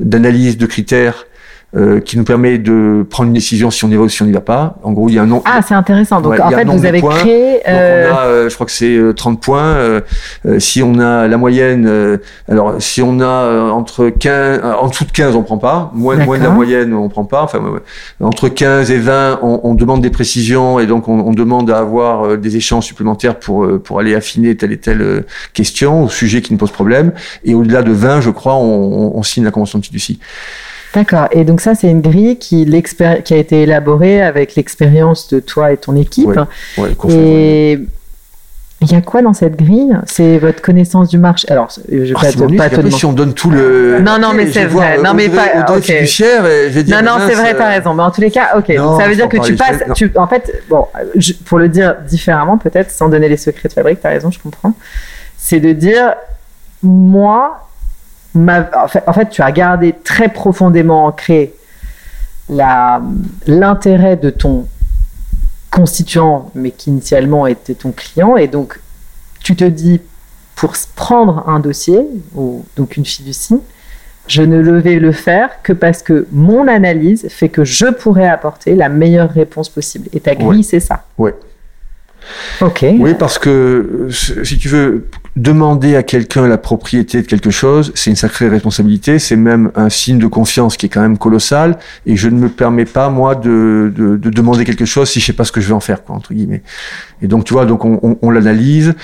d'analyse 0.00 0.58
de 0.58 0.66
critères 0.66 1.26
euh, 1.76 2.00
qui 2.00 2.18
nous 2.18 2.24
permet 2.24 2.58
de 2.58 3.06
prendre 3.08 3.28
une 3.28 3.34
décision 3.34 3.70
si 3.70 3.84
on 3.84 3.90
y 3.90 3.94
va 3.94 4.02
ou 4.02 4.08
si 4.08 4.20
on 4.22 4.26
n'y 4.26 4.32
va 4.32 4.40
pas. 4.40 4.74
En 4.82 4.90
gros, 4.90 5.08
il 5.08 5.14
y 5.14 5.18
a 5.20 5.22
un 5.22 5.26
nom. 5.26 5.40
Ah, 5.44 5.60
c'est 5.62 5.74
intéressant. 5.74 6.20
Donc, 6.20 6.40
en 6.40 6.50
fait, 6.50 6.64
vous 6.64 6.84
avez 6.84 7.00
créé. 7.00 7.60
Euh... 7.68 8.08
Donc, 8.08 8.12
on 8.12 8.18
a, 8.18 8.24
euh, 8.26 8.48
je 8.48 8.54
crois 8.56 8.66
que 8.66 8.72
c'est 8.72 8.98
30 9.14 9.36
euh, 9.36 9.40
points. 9.40 9.74
Euh, 9.74 10.00
si 10.58 10.82
on 10.82 10.98
a 10.98 11.28
la 11.28 11.36
moyenne, 11.36 12.18
alors 12.48 12.82
si 12.82 13.02
on 13.02 13.20
a 13.20 13.70
entre 13.70 14.08
15, 14.08 14.62
en 14.80 14.88
dessous 14.88 15.04
de 15.04 15.12
15, 15.12 15.36
on 15.36 15.44
prend 15.44 15.58
pas. 15.58 15.92
Moins, 15.94 16.16
moins 16.16 16.38
de 16.38 16.42
la 16.42 16.50
moyenne, 16.50 16.92
on 16.92 17.08
prend 17.08 17.24
pas. 17.24 17.44
Enfin, 17.44 17.60
entre 18.20 18.48
15 18.48 18.90
et 18.90 18.98
20, 18.98 19.38
on, 19.42 19.60
on, 19.62 19.74
demande 19.74 20.00
des 20.00 20.10
précisions 20.10 20.80
et 20.80 20.86
donc 20.86 21.06
on, 21.06 21.20
on 21.20 21.32
demande 21.32 21.70
à 21.70 21.78
avoir 21.78 22.36
des 22.36 22.56
échanges 22.56 22.86
supplémentaires 22.86 23.38
pour 23.38 23.66
pour 23.84 24.00
aller 24.00 24.16
affiner 24.16 24.56
telle 24.56 24.72
et 24.72 24.78
telle 24.78 25.24
question 25.52 26.02
ou 26.02 26.10
sujet 26.10 26.42
qui 26.42 26.52
nous 26.52 26.58
pose 26.58 26.72
problème. 26.72 27.12
Et 27.44 27.54
au-delà 27.54 27.82
de 27.82 27.92
20, 27.92 28.22
je 28.22 28.30
crois, 28.30 28.56
on, 28.56 29.16
on 29.16 29.22
signe 29.22 29.44
la 29.44 29.52
convention 29.52 29.78
de 29.78 29.84
fiducie. 29.84 30.18
D'accord. 30.94 31.28
Et 31.30 31.44
donc 31.44 31.60
ça, 31.60 31.74
c'est 31.74 31.88
une 31.88 32.00
grille 32.00 32.38
qui, 32.38 32.66
qui 33.24 33.34
a 33.34 33.36
été 33.36 33.62
élaborée 33.62 34.22
avec 34.22 34.54
l'expérience 34.56 35.28
de 35.28 35.40
toi 35.40 35.72
et 35.72 35.76
ton 35.76 35.96
équipe. 35.96 36.38
Oui, 36.78 36.90
et 37.08 37.78
il 38.82 38.90
y 38.90 38.94
a 38.94 39.02
quoi 39.02 39.20
dans 39.20 39.34
cette 39.34 39.56
grille? 39.56 39.94
C'est 40.06 40.38
votre 40.38 40.62
connaissance 40.62 41.10
du 41.10 41.18
marché? 41.18 41.46
Alors, 41.50 41.68
je 41.86 41.96
vais 41.96 42.14
oh, 42.14 42.56
pas, 42.56 42.70
te, 42.70 42.88
Si 42.88 43.04
on 43.04 43.12
donne 43.12 43.34
tout 43.34 43.50
le. 43.50 44.00
Non, 44.00 44.18
non, 44.18 44.32
mais 44.34 44.50
c'est 44.50 44.64
vrai. 44.64 44.96
non, 44.98 45.12
mais 45.12 45.28
pas. 45.28 45.54
non, 45.54 47.02
non, 47.02 47.18
c'est 47.26 47.34
vrai, 47.34 47.54
t'as 47.54 47.66
euh, 47.66 47.76
raison. 47.76 47.92
Mais 47.92 48.02
en 48.02 48.10
tous 48.10 48.22
les 48.22 48.30
cas, 48.30 48.56
ok. 48.56 48.74
donc 48.74 49.00
ça 49.00 49.06
veut 49.06 49.14
dire 49.14 49.28
que 49.28 49.36
tu 49.36 49.54
passes. 49.54 49.82
Tu, 49.94 50.10
en 50.16 50.26
fait, 50.26 50.62
bon, 50.70 50.86
pour 51.44 51.58
le 51.58 51.68
dire 51.68 51.96
différemment, 52.08 52.56
peut-être, 52.56 52.90
sans 52.90 53.10
donner 53.10 53.28
les 53.28 53.36
secrets 53.36 53.68
de 53.68 53.74
fabrique, 53.74 54.00
t'as 54.00 54.10
raison, 54.10 54.30
je 54.30 54.38
comprends. 54.38 54.72
C'est 55.36 55.60
de 55.60 55.72
dire, 55.72 56.14
moi, 56.82 57.69
en, 58.36 59.12
fait, 59.12 59.28
tu 59.30 59.42
as 59.42 59.52
gardé 59.52 59.94
très 60.04 60.28
profondément 60.28 61.06
ancré 61.06 61.54
l'intérêt 62.48 64.16
de 64.16 64.30
ton 64.30 64.66
constituant, 65.70 66.50
mais 66.54 66.70
qui 66.72 66.90
initialement 66.90 67.46
était 67.46 67.74
ton 67.74 67.92
client, 67.92 68.36
et 68.36 68.48
donc 68.48 68.80
tu 69.42 69.54
te 69.56 69.64
dis, 69.64 70.00
pour 70.56 70.74
prendre 70.96 71.48
un 71.48 71.60
dossier, 71.60 72.00
ou 72.34 72.64
donc 72.76 72.96
une 72.96 73.06
fiducie, 73.06 73.60
je 74.26 74.42
ne 74.42 74.60
le 74.60 74.78
vais 74.78 74.98
le 74.98 75.12
faire 75.12 75.62
que 75.62 75.72
parce 75.72 76.02
que 76.02 76.26
mon 76.30 76.68
analyse 76.68 77.26
fait 77.28 77.48
que 77.48 77.64
je 77.64 77.86
pourrais 77.86 78.28
apporter 78.28 78.76
la 78.76 78.88
meilleure 78.88 79.30
réponse 79.30 79.68
possible. 79.68 80.08
Et 80.12 80.20
ta 80.20 80.34
grille, 80.34 80.62
c'est 80.62 80.80
ça. 80.80 81.04
Oui. 81.18 81.30
Oui, 82.98 83.14
parce 83.18 83.38
que 83.38 84.08
si 84.10 84.58
tu 84.58 84.68
veux, 84.68 85.06
demander 85.36 85.94
à 85.96 86.02
quelqu'un 86.02 86.48
la 86.48 86.58
propriété 86.58 87.22
de 87.22 87.26
quelque 87.26 87.50
chose, 87.50 87.92
c'est 87.94 88.10
une 88.10 88.16
sacrée 88.16 88.48
responsabilité, 88.48 89.18
c'est 89.18 89.36
même 89.36 89.70
un 89.76 89.88
signe 89.88 90.18
de 90.18 90.26
confiance 90.26 90.76
qui 90.76 90.86
est 90.86 90.88
quand 90.88 91.00
même 91.00 91.18
colossal, 91.18 91.78
et 92.06 92.16
je 92.16 92.28
ne 92.28 92.36
me 92.36 92.48
permets 92.48 92.84
pas, 92.84 93.10
moi, 93.10 93.34
de, 93.36 93.92
de, 93.94 94.16
de 94.16 94.30
demander 94.30 94.64
quelque 94.64 94.84
chose 94.84 95.08
si 95.08 95.20
je 95.20 95.26
sais 95.26 95.32
pas 95.32 95.44
ce 95.44 95.52
que 95.52 95.60
je 95.60 95.68
vais 95.68 95.74
en 95.74 95.80
faire, 95.80 96.02
quoi, 96.02 96.16
entre 96.16 96.34
guillemets. 96.34 96.62
Et 97.22 97.28
donc, 97.28 97.44
tu 97.44 97.52
vois, 97.52 97.66
donc 97.66 97.84
on, 97.84 97.98
on, 98.02 98.16
on 98.22 98.30
l'analyse. 98.30 98.94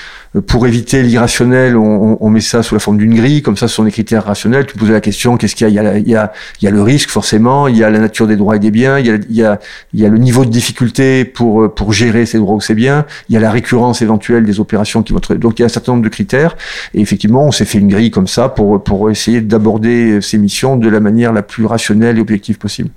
Pour 0.47 0.67
éviter 0.67 1.03
l'irrationnel, 1.03 1.77
on, 1.77 2.19
on, 2.21 2.31
met 2.31 2.41
ça 2.41 2.62
sous 2.62 2.75
la 2.75 2.79
forme 2.79 2.99
d'une 2.99 3.14
grille, 3.14 3.43
comme 3.43 3.57
ça, 3.57 3.69
ce 3.69 3.75
sont 3.75 3.85
des 3.85 3.91
critères 3.91 4.25
rationnels. 4.25 4.67
Tu 4.67 4.77
posais 4.77 4.93
la 4.93 5.01
question, 5.01 5.37
qu'est-ce 5.37 5.55
qu'il 5.55 5.69
y 5.69 5.79
a? 5.79 5.99
Il, 5.99 6.09
y 6.09 6.14
a, 6.14 6.33
il 6.61 6.64
y 6.64 6.69
a 6.69 6.71
le 6.71 6.83
risque, 6.83 7.11
forcément, 7.11 7.69
il 7.69 7.77
y 7.77 7.85
a 7.85 7.91
la 7.91 7.99
nature 7.99 8.27
des 8.27 8.37
droits 8.37 8.57
et 8.57 8.59
des 8.59 8.71
biens, 8.71 8.99
il 8.99 9.07
y 9.07 9.11
a, 9.11 9.14
il 9.14 9.37
y 9.37 9.43
a, 9.43 9.59
il 9.95 10.01
y 10.01 10.07
a 10.07 10.09
le 10.09 10.19
niveau 10.19 10.45
de 10.45 10.51
difficulté 10.51 11.25
pour, 11.25 11.73
pour 11.75 11.93
gérer 11.93 12.27
ces 12.27 12.39
droits 12.39 12.55
ou 12.57 12.61
ces 12.61 12.75
biens, 12.75 13.07
il 13.29 13.35
y 13.35 13.39
a 13.39 13.41
la 13.41 13.51
récurrence 13.51 14.03
éventuelle 14.03 14.45
des 14.45 14.61
opérations 14.61 15.03
qui 15.03 15.12
vont... 15.12 15.21
Donc, 15.37 15.59
il 15.59 15.62
y 15.62 15.64
a 15.64 15.67
un 15.67 15.71
certain 15.71 15.93
nombre 15.93 16.05
de 16.05 16.11
critères. 16.11 16.57
Et 16.95 17.01
effectivement, 17.01 17.47
on 17.47 17.53
s'est 17.53 17.64
fait 17.64 17.79
une 17.79 17.89
grille 17.89 18.11
comme 18.11 18.27
ça 18.27 18.49
pour, 18.49 18.83
pour 18.83 19.11
essayer 19.11 19.41
d'aborder 19.41 20.21
ces 20.21 20.39
missions 20.39 20.77
de 20.77 20.89
la 20.89 21.01
manière 21.01 21.33
la 21.33 21.43
plus 21.43 21.64
rationnelle 21.64 22.19
et 22.19 22.21
objective 22.21 22.59
possible. 22.59 22.91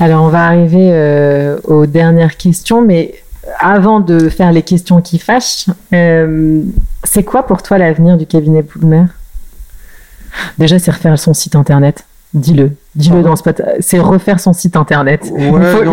Alors, 0.00 0.24
on 0.24 0.28
va 0.28 0.44
arriver 0.44 0.90
euh, 0.92 1.58
aux 1.64 1.86
dernières 1.86 2.36
questions, 2.36 2.82
mais 2.82 3.14
avant 3.58 4.00
de 4.00 4.28
faire 4.28 4.52
les 4.52 4.62
questions 4.62 5.00
qui 5.00 5.18
fâchent, 5.18 5.66
euh, 5.92 6.62
c'est 7.04 7.24
quoi 7.24 7.46
pour 7.46 7.62
toi 7.62 7.78
l'avenir 7.78 8.16
du 8.16 8.26
cabinet 8.26 8.62
Poulmer 8.62 9.04
Déjà, 10.58 10.78
c'est 10.78 10.90
refaire 10.90 11.18
son 11.18 11.34
site 11.34 11.56
internet. 11.56 12.04
Dis-le. 12.34 12.72
Dis-le 12.94 13.22
dans 13.22 13.36
ce 13.36 13.42
C'est 13.80 13.98
refaire 13.98 14.38
son 14.38 14.52
site 14.52 14.76
internet. 14.76 15.22
il 15.38 15.48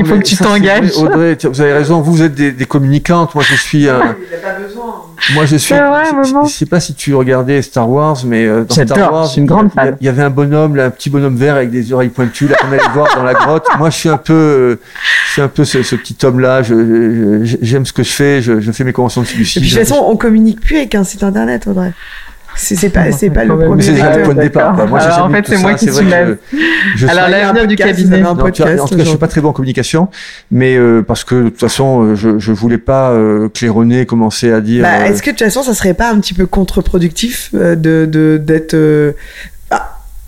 faut, 0.05 0.17
que 0.17 0.23
tu 0.23 0.35
t'engages. 0.35 0.97
Audrey, 0.97 1.37
vous 1.41 1.61
avez 1.61 1.73
raison. 1.73 2.01
Vous 2.01 2.21
êtes 2.21 2.35
des, 2.35 2.65
communicantes. 2.65 3.33
Moi, 3.35 3.43
je 3.47 3.55
suis. 3.55 3.87
un... 3.87 4.15
il 4.31 4.39
pas 4.41 4.59
besoin. 4.59 5.05
Moi, 5.33 5.45
je 5.45 5.55
suis. 5.55 5.73
je, 5.73 6.35
ne 6.43 6.47
sais 6.47 6.65
pas 6.65 6.81
si 6.81 6.93
tu 6.93 7.15
regardais 7.15 7.61
Star 7.61 7.89
Wars, 7.89 8.17
mais 8.25 8.45
euh, 8.45 8.65
dans 8.65 8.75
Star 8.75 9.13
Wars, 9.13 9.25
je 9.27 9.31
suis 9.31 9.41
une 9.41 9.47
grande 9.47 9.71
fan. 9.71 9.95
Il 10.01 10.05
y 10.05 10.09
avait 10.09 10.23
un 10.23 10.29
bonhomme, 10.29 10.75
là, 10.75 10.85
un 10.85 10.89
petit 10.89 11.09
bonhomme 11.09 11.37
vert 11.37 11.55
avec 11.55 11.71
des 11.71 11.93
oreilles 11.93 12.09
pointues, 12.09 12.47
là 12.47 12.57
qu'on 12.57 12.67
allait 12.67 12.81
voir 12.93 13.15
dans 13.15 13.23
la 13.23 13.33
grotte. 13.33 13.65
Moi, 13.77 13.89
je 13.89 13.97
suis 13.97 14.09
un 14.09 14.17
peu, 14.17 14.33
euh, 14.33 14.79
je 15.27 15.31
suis 15.33 15.41
un 15.41 15.47
peu 15.47 15.63
ce, 15.63 15.77
petit 15.95 16.17
homme-là. 16.25 16.63
J'aime 16.63 17.85
ce 17.85 17.93
que 17.93 18.03
je 18.03 18.11
fais. 18.11 18.41
Je, 18.41 18.71
fais 18.71 18.83
mes 18.83 18.93
conventions 18.93 19.21
de 19.21 19.27
fiducie. 19.27 19.59
Et 19.59 19.61
puis, 19.61 19.71
de 19.71 19.77
toute 19.77 19.87
façon, 19.87 20.03
on 20.05 20.17
communique 20.17 20.59
plus 20.59 20.77
avec 20.77 20.95
un 20.95 21.05
site 21.05 21.23
internet, 21.23 21.65
Audrey. 21.67 21.93
C'est 22.55 22.89
pas, 22.89 23.11
c'est 23.11 23.29
pas 23.29 23.43
le 23.43 23.57
premier. 23.57 23.83
C'est 23.83 23.93
déjà 23.93 24.17
le 24.17 24.23
point 24.23 24.33
de 24.33 24.41
départ. 24.41 24.87
Moi, 24.87 24.99
Alors, 24.99 25.25
en 25.25 25.29
fait, 25.29 25.45
c'est 25.47 25.57
moi 25.57 25.73
qui 25.73 25.91
soulève. 25.91 26.37
Alors, 27.07 27.29
l'avenir 27.29 27.67
du 27.67 27.75
cabinet. 27.75 28.23
en 28.23 28.35
tout 28.35 28.51
cas, 28.51 28.75
je 28.97 29.03
suis 29.03 29.17
pas 29.17 29.27
très 29.27 29.41
bon 29.41 29.49
en 29.49 29.53
communication, 29.53 30.07
mais 30.51 30.75
euh, 30.77 31.01
parce 31.01 31.23
que 31.23 31.35
de 31.35 31.49
toute 31.49 31.59
façon, 31.59 32.03
euh, 32.03 32.15
je, 32.15 32.39
je 32.39 32.51
voulais 32.51 32.77
pas 32.77 33.11
euh, 33.11 33.49
claironner, 33.49 34.05
commencer 34.05 34.51
à 34.51 34.61
dire. 34.61 34.83
Bah, 34.83 35.07
Est-ce 35.07 35.21
que 35.21 35.31
de 35.31 35.35
toute 35.35 35.45
façon, 35.45 35.63
ça 35.63 35.73
serait 35.73 35.93
pas 35.93 36.11
un 36.11 36.19
petit 36.19 36.33
peu 36.33 36.45
contre-productif 36.45 37.53
de 37.53 38.39
d'être 38.41 38.75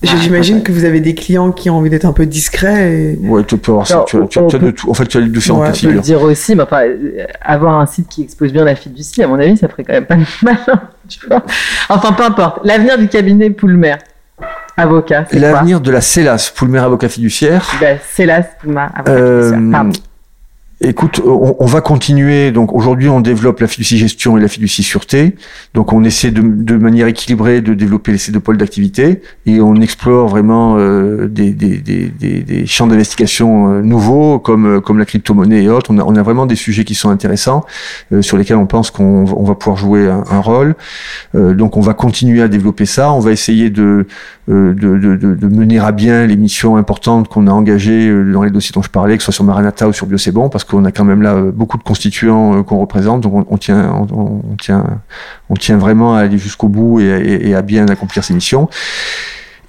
J'imagine 0.04 0.62
que 0.62 0.72
vous 0.72 0.86
avez 0.86 1.00
des 1.00 1.16
clients 1.16 1.52
qui 1.52 1.70
ont 1.70 1.78
envie 1.78 1.90
d'être 1.90 2.06
un 2.06 2.14
peu 2.14 2.26
discrets. 2.26 2.94
Et... 2.94 3.20
Ouais, 3.20 3.44
tu 3.44 3.58
peux 3.58 3.72
avoir 3.72 3.88
ça. 3.88 4.06
Tu 4.08 4.18
as, 4.18 4.28
tu 4.28 4.40
as, 4.40 4.60
de 4.60 4.72
tout. 4.72 4.90
En 4.90 4.94
fait, 4.94 5.08
tu 5.08 5.18
as 5.18 5.22
les 5.22 5.30
différentes 5.30 5.62
ouais. 5.62 5.90
On 5.90 5.94
peut 5.94 6.00
dire 6.00 6.22
aussi, 6.22 6.56
mais 6.56 6.64
enfin, 6.64 6.84
avoir 7.42 7.80
un 7.80 7.86
site 7.86 8.08
qui 8.08 8.22
expose 8.22 8.54
bien 8.54 8.64
la 8.64 8.76
fiducie, 8.76 9.24
à 9.24 9.28
mon 9.28 9.40
avis, 9.40 9.58
ça 9.58 9.68
ferait 9.68 9.84
quand 9.84 9.94
même 9.94 10.06
pas 10.06 10.16
de 10.16 10.26
mal. 10.44 10.58
Tu 11.08 11.26
vois 11.28 11.44
enfin, 11.90 12.12
peu 12.14 12.24
importe. 12.24 12.60
L'avenir 12.64 12.98
du 12.98 13.08
cabinet 13.08 13.50
Poulmer, 13.50 13.96
avocat. 14.76 15.26
L'avenir 15.32 15.82
de 15.82 15.92
la 15.92 16.02
CELAS, 16.02 16.52
Poulmer 16.56 16.80
avocat 16.80 17.10
fiduciaire. 17.10 17.68
Ben, 17.80 17.98
CELAS, 18.14 18.44
Poulmer 18.62 18.88
avocat 18.94 19.12
euh, 19.12 19.54
fiduciaire. 19.54 19.72
Pardon. 19.72 19.92
Écoute, 20.80 21.22
on, 21.26 21.56
on, 21.60 21.66
va 21.66 21.82
continuer. 21.82 22.52
Donc 22.52 22.72
aujourd'hui, 22.72 23.10
on 23.10 23.20
développe 23.20 23.62
la 23.62 23.68
fiducie 23.68 23.98
gestion 23.98 24.38
et 24.38 24.42
la 24.42 24.48
fiducie 24.48 24.84
sûreté. 24.84 25.36
Donc 25.74 25.92
on 25.92 26.04
essaie 26.04 26.30
de, 26.30 26.78
manière 26.78 27.08
équilibrée 27.08 27.62
de 27.62 27.74
développer 27.74 28.18
ces 28.20 28.32
deux 28.32 28.40
pôles 28.40 28.58
d'activité 28.58 29.22
et 29.48 29.60
on 29.60 29.76
explore 29.76 30.28
vraiment 30.28 30.76
euh, 30.78 31.28
des, 31.28 32.66
champs 32.68 32.86
d'investigation 32.86 33.72
euh, 33.72 33.82
nouveaux 33.82 34.40
comme 34.40 34.66
euh, 34.66 34.98
la 34.98 35.06
crypto-monnaie 35.06 35.64
et 35.64 35.70
autres. 35.70 35.92
On 35.92 36.16
a, 36.16 36.24
vraiment 36.24 36.46
des 36.46 36.56
sujets 36.56 36.84
qui 36.84 36.96
sont 36.96 37.10
intéressants 37.10 37.64
euh, 38.12 38.22
sur 38.22 38.38
lesquels 38.38 38.58
on 38.58 38.66
pense 38.66 38.92
qu'on 38.92 39.26
on 39.26 39.44
va 39.44 39.56
pouvoir 39.56 39.78
jouer 39.78 40.08
un, 40.10 40.42
rôle. 40.42 40.76
Euh, 41.36 41.54
donc 41.54 41.78
on 41.78 41.82
va 41.82 41.94
continuer 41.94 42.42
à 42.42 42.48
développer 42.48 42.86
ça. 42.86 43.12
On 43.12 43.20
va 43.20 43.32
essayer 43.32 43.70
de 43.70 44.06
mener 44.48 45.80
à 45.80 45.92
bien 45.92 46.26
les 46.26 46.36
missions 46.36 46.78
importantes 46.78 47.28
qu'on 47.30 47.48
a 47.48 47.52
engagées 47.52 48.14
dans 48.32 48.44
les 48.44 48.52
dossiers 48.52 48.74
dont 48.74 48.82
je 48.82 48.90
parlais, 48.90 49.18
que 49.18 49.24
ce 49.24 49.26
soit 49.26 49.34
sur 49.34 49.44
Maranata 49.44 49.88
ou 49.88 49.94
sur 49.94 50.06
Bio 50.06 50.18
C'est 50.18 50.32
Bon, 50.32 50.50
parce 50.50 50.64
qu'on 50.68 50.86
a 50.86 50.92
quand 50.92 51.06
même 51.06 51.22
là 51.22 51.36
beaucoup 51.36 51.78
de 51.78 51.84
constituants 51.84 52.64
qu'on 52.64 52.80
représente, 52.80 53.22
donc 53.22 53.52
on, 53.52 53.58
tient, 53.58 54.06
on, 54.12 54.56
tient, 54.62 55.02
on 55.50 55.56
tient 55.56 55.78
vraiment 55.78 56.16
à 56.16 56.20
aller 56.20 56.38
jusqu'au 56.38 56.68
bout 56.68 57.00
et, 57.00 57.56
à 57.56 57.62
bien 57.62 57.88
accomplir 57.88 58.24
ces 58.24 58.34
missions. 58.34 58.70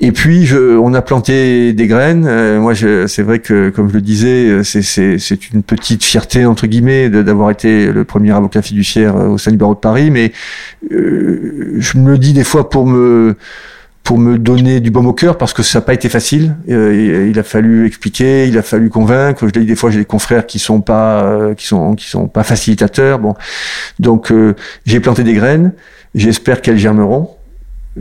Et 0.01 0.13
puis, 0.13 0.49
on 0.55 0.95
a 0.95 1.03
planté 1.03 1.73
des 1.73 1.89
graines. 1.89 2.25
Euh, 2.29 2.61
moi, 2.61 2.75
c'est 2.75 3.23
vrai 3.23 3.41
que, 3.41 3.71
comme 3.71 3.89
je 3.89 3.95
le 3.95 4.01
disais, 4.01 4.63
c'est 4.63 5.51
une 5.53 5.65
petite 5.65 6.05
fierté 6.05 6.47
entre 6.47 6.69
guillemets 6.69 7.09
d'avoir 7.09 7.51
été 7.51 7.91
le 7.91 8.05
premier 8.05 8.31
avocat 8.31 8.63
fiduciaire 8.63 9.17
au 9.17 9.39
sein 9.39 9.51
du 9.51 9.57
barreau 9.57 9.75
de 9.75 9.81
Paris. 9.81 10.13
Mais 10.13 10.33
euh, 10.93 11.75
je 11.79 11.99
me 11.99 12.13
le 12.13 12.19
dis 12.19 12.33
des 12.33 12.45
fois 12.45 12.71
pour 12.71 12.87
me 12.87 13.37
pour 14.09 14.17
me 14.17 14.39
donner 14.39 14.81
du 14.81 14.91
baume 14.91 15.07
au 15.07 15.13
cœur 15.13 15.37
parce 15.37 15.53
que 15.53 15.63
ça 15.63 15.81
n'a 15.81 15.85
pas 15.85 15.93
été 15.93 16.09
facile. 16.09 16.57
Euh, 16.71 17.29
il 17.31 17.39
a 17.39 17.43
fallu 17.43 17.87
expliquer, 17.87 18.49
il 18.49 18.57
a 18.57 18.63
fallu 18.63 18.89
convaincre. 18.89 19.47
Je 19.47 19.53
l'ai 19.53 19.61
dit 19.61 19.67
des 19.67 19.77
fois, 19.77 19.91
j'ai 19.91 19.99
des 19.99 20.07
confrères 20.07 20.47
qui 20.47 20.59
sont 20.59 20.81
pas, 20.81 21.25
euh, 21.25 21.53
qui 21.53 21.67
sont, 21.67 21.95
qui 21.95 22.09
sont 22.09 22.27
pas 22.27 22.43
facilitateurs. 22.43 23.19
Bon, 23.19 23.35
donc 23.99 24.33
euh, 24.33 24.55
j'ai 24.87 25.01
planté 25.01 25.25
des 25.25 25.35
graines. 25.35 25.75
J'espère 26.15 26.63
qu'elles 26.63 26.79
germeront. 26.79 27.29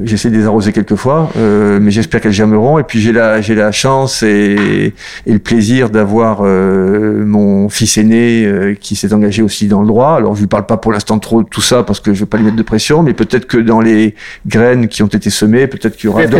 J'essaie 0.03 0.29
de 0.29 0.37
les 0.37 0.45
arroser 0.45 0.73
quelquefois, 0.73 1.29
euh, 1.37 1.79
mais 1.81 1.91
j'espère 1.91 2.21
qu'elles 2.21 2.31
germeront. 2.31 2.79
Et 2.79 2.83
puis 2.83 2.99
j'ai 2.99 3.11
la, 3.11 3.41
j'ai 3.41 3.55
la 3.55 3.71
chance 3.71 4.23
et, 4.23 4.93
et 5.25 5.33
le 5.33 5.39
plaisir 5.39 5.89
d'avoir 5.89 6.39
euh, 6.41 7.23
mon 7.25 7.69
fils 7.69 7.97
aîné 7.97 8.45
euh, 8.45 8.75
qui 8.79 8.95
s'est 8.95 9.13
engagé 9.13 9.41
aussi 9.41 9.67
dans 9.67 9.81
le 9.81 9.87
droit. 9.87 10.15
Alors 10.15 10.35
je 10.35 10.41
lui 10.41 10.47
parle 10.47 10.65
pas 10.65 10.77
pour 10.77 10.91
l'instant 10.91 11.19
trop 11.19 11.43
de 11.43 11.49
tout 11.49 11.61
ça 11.61 11.83
parce 11.83 11.99
que 11.99 12.13
je 12.13 12.21
veux 12.21 12.25
pas 12.25 12.37
lui 12.37 12.45
mettre 12.45 12.57
de 12.57 12.63
pression, 12.63 13.03
mais 13.03 13.13
peut-être 13.13 13.47
que 13.47 13.57
dans 13.57 13.81
les 13.81 14.15
graines 14.45 14.87
qui 14.87 15.03
ont 15.03 15.07
été 15.07 15.29
semées, 15.29 15.67
peut-être 15.67 15.95
qu'il 15.95 16.05
y 16.05 16.09
aura 16.09 16.21
d'autres. 16.25 16.37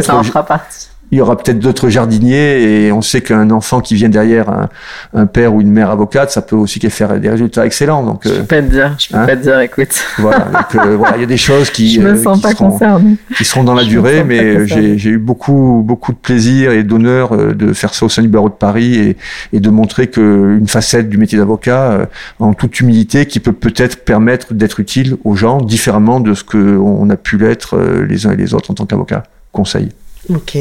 Il 1.12 1.18
y 1.18 1.22
aura 1.22 1.38
peut-être 1.38 1.60
d'autres 1.60 1.90
jardiniers 1.90 2.86
et 2.86 2.92
on 2.92 3.02
sait 3.02 3.22
qu'un 3.22 3.50
enfant 3.52 3.80
qui 3.80 3.96
vient 3.96 4.10
derrière 4.10 4.50
un, 4.50 4.70
un, 5.14 5.26
père 5.26 5.54
ou 5.54 5.62
une 5.62 5.72
mère 5.72 5.90
avocate, 5.90 6.32
ça 6.32 6.42
peut 6.42 6.56
aussi 6.56 6.80
faire 6.90 7.20
des 7.20 7.30
résultats 7.30 7.66
excellents. 7.66 8.04
Donc, 8.04 8.22
je 8.26 8.30
peux 8.30 8.44
pas 8.44 8.62
te 8.62 8.68
dire, 8.70 8.96
je 8.98 9.10
peux 9.10 9.18
hein 9.18 9.26
pas 9.26 9.36
te 9.36 9.42
dire, 9.42 9.60
écoute. 9.60 9.90
Voilà, 10.18 10.40
donc 10.40 10.76
euh, 10.76 10.96
voilà, 10.98 11.18
il 11.18 11.22
y 11.22 11.24
a 11.24 11.28
des 11.28 11.38
choses 11.38 11.70
qui, 11.70 11.94
je 11.94 12.02
me 12.02 12.18
sens 12.18 12.40
euh, 12.40 12.42
pas 12.42 12.50
qui, 12.50 12.58
seront, 12.58 12.72
concernée. 12.72 13.16
qui 13.38 13.46
seront 13.46 13.64
dans 13.64 13.76
la 13.76 13.84
Je 13.84 13.90
durée, 13.90 14.18
sens 14.18 14.22
pas 14.22 14.26
mais 14.26 14.68
j'ai 14.68 15.10
eu 15.10 15.18
beaucoup, 15.18 15.84
beaucoup 15.86 16.12
de 16.12 16.18
plaisir 16.18 16.72
et 16.72 16.84
d'honneur 16.84 17.34
euh, 17.34 17.54
de 17.54 17.74
faire 17.74 17.94
ça 17.94 18.06
au 18.06 18.10
sein 18.10 18.22
du 18.22 18.28
barreau 18.28 18.50
de 18.50 18.54
Paris 18.54 18.96
et, 18.96 19.18
et 19.54 19.60
de 19.60 19.70
montrer 19.70 20.08
que 20.08 20.58
une 20.58 20.68
facette 20.68 21.10
du 21.10 21.18
métier 21.18 21.38
d'avocat, 21.38 21.92
euh, 21.92 22.06
en 22.40 22.54
toute 22.54 22.80
humilité, 22.80 23.26
qui 23.26 23.40
peut 23.40 23.54
peut-être 23.54 24.04
permettre 24.04 24.54
d'être 24.54 24.80
utile 24.80 25.18
aux 25.24 25.36
gens 25.36 25.62
différemment 25.62 26.20
de 26.20 26.34
ce 26.34 26.44
que 26.44 26.78
on 26.78 27.10
a 27.10 27.18
pu 27.18 27.38
l'être 27.38 27.78
euh, 27.78 28.06
les 28.06 28.26
uns 28.26 28.32
et 28.32 28.36
les 28.36 28.54
autres 28.54 28.72
en 28.72 28.74
tant 28.74 28.86
qu'avocat. 28.86 29.24
Conseil. 29.52 29.90
Ok. 30.30 30.58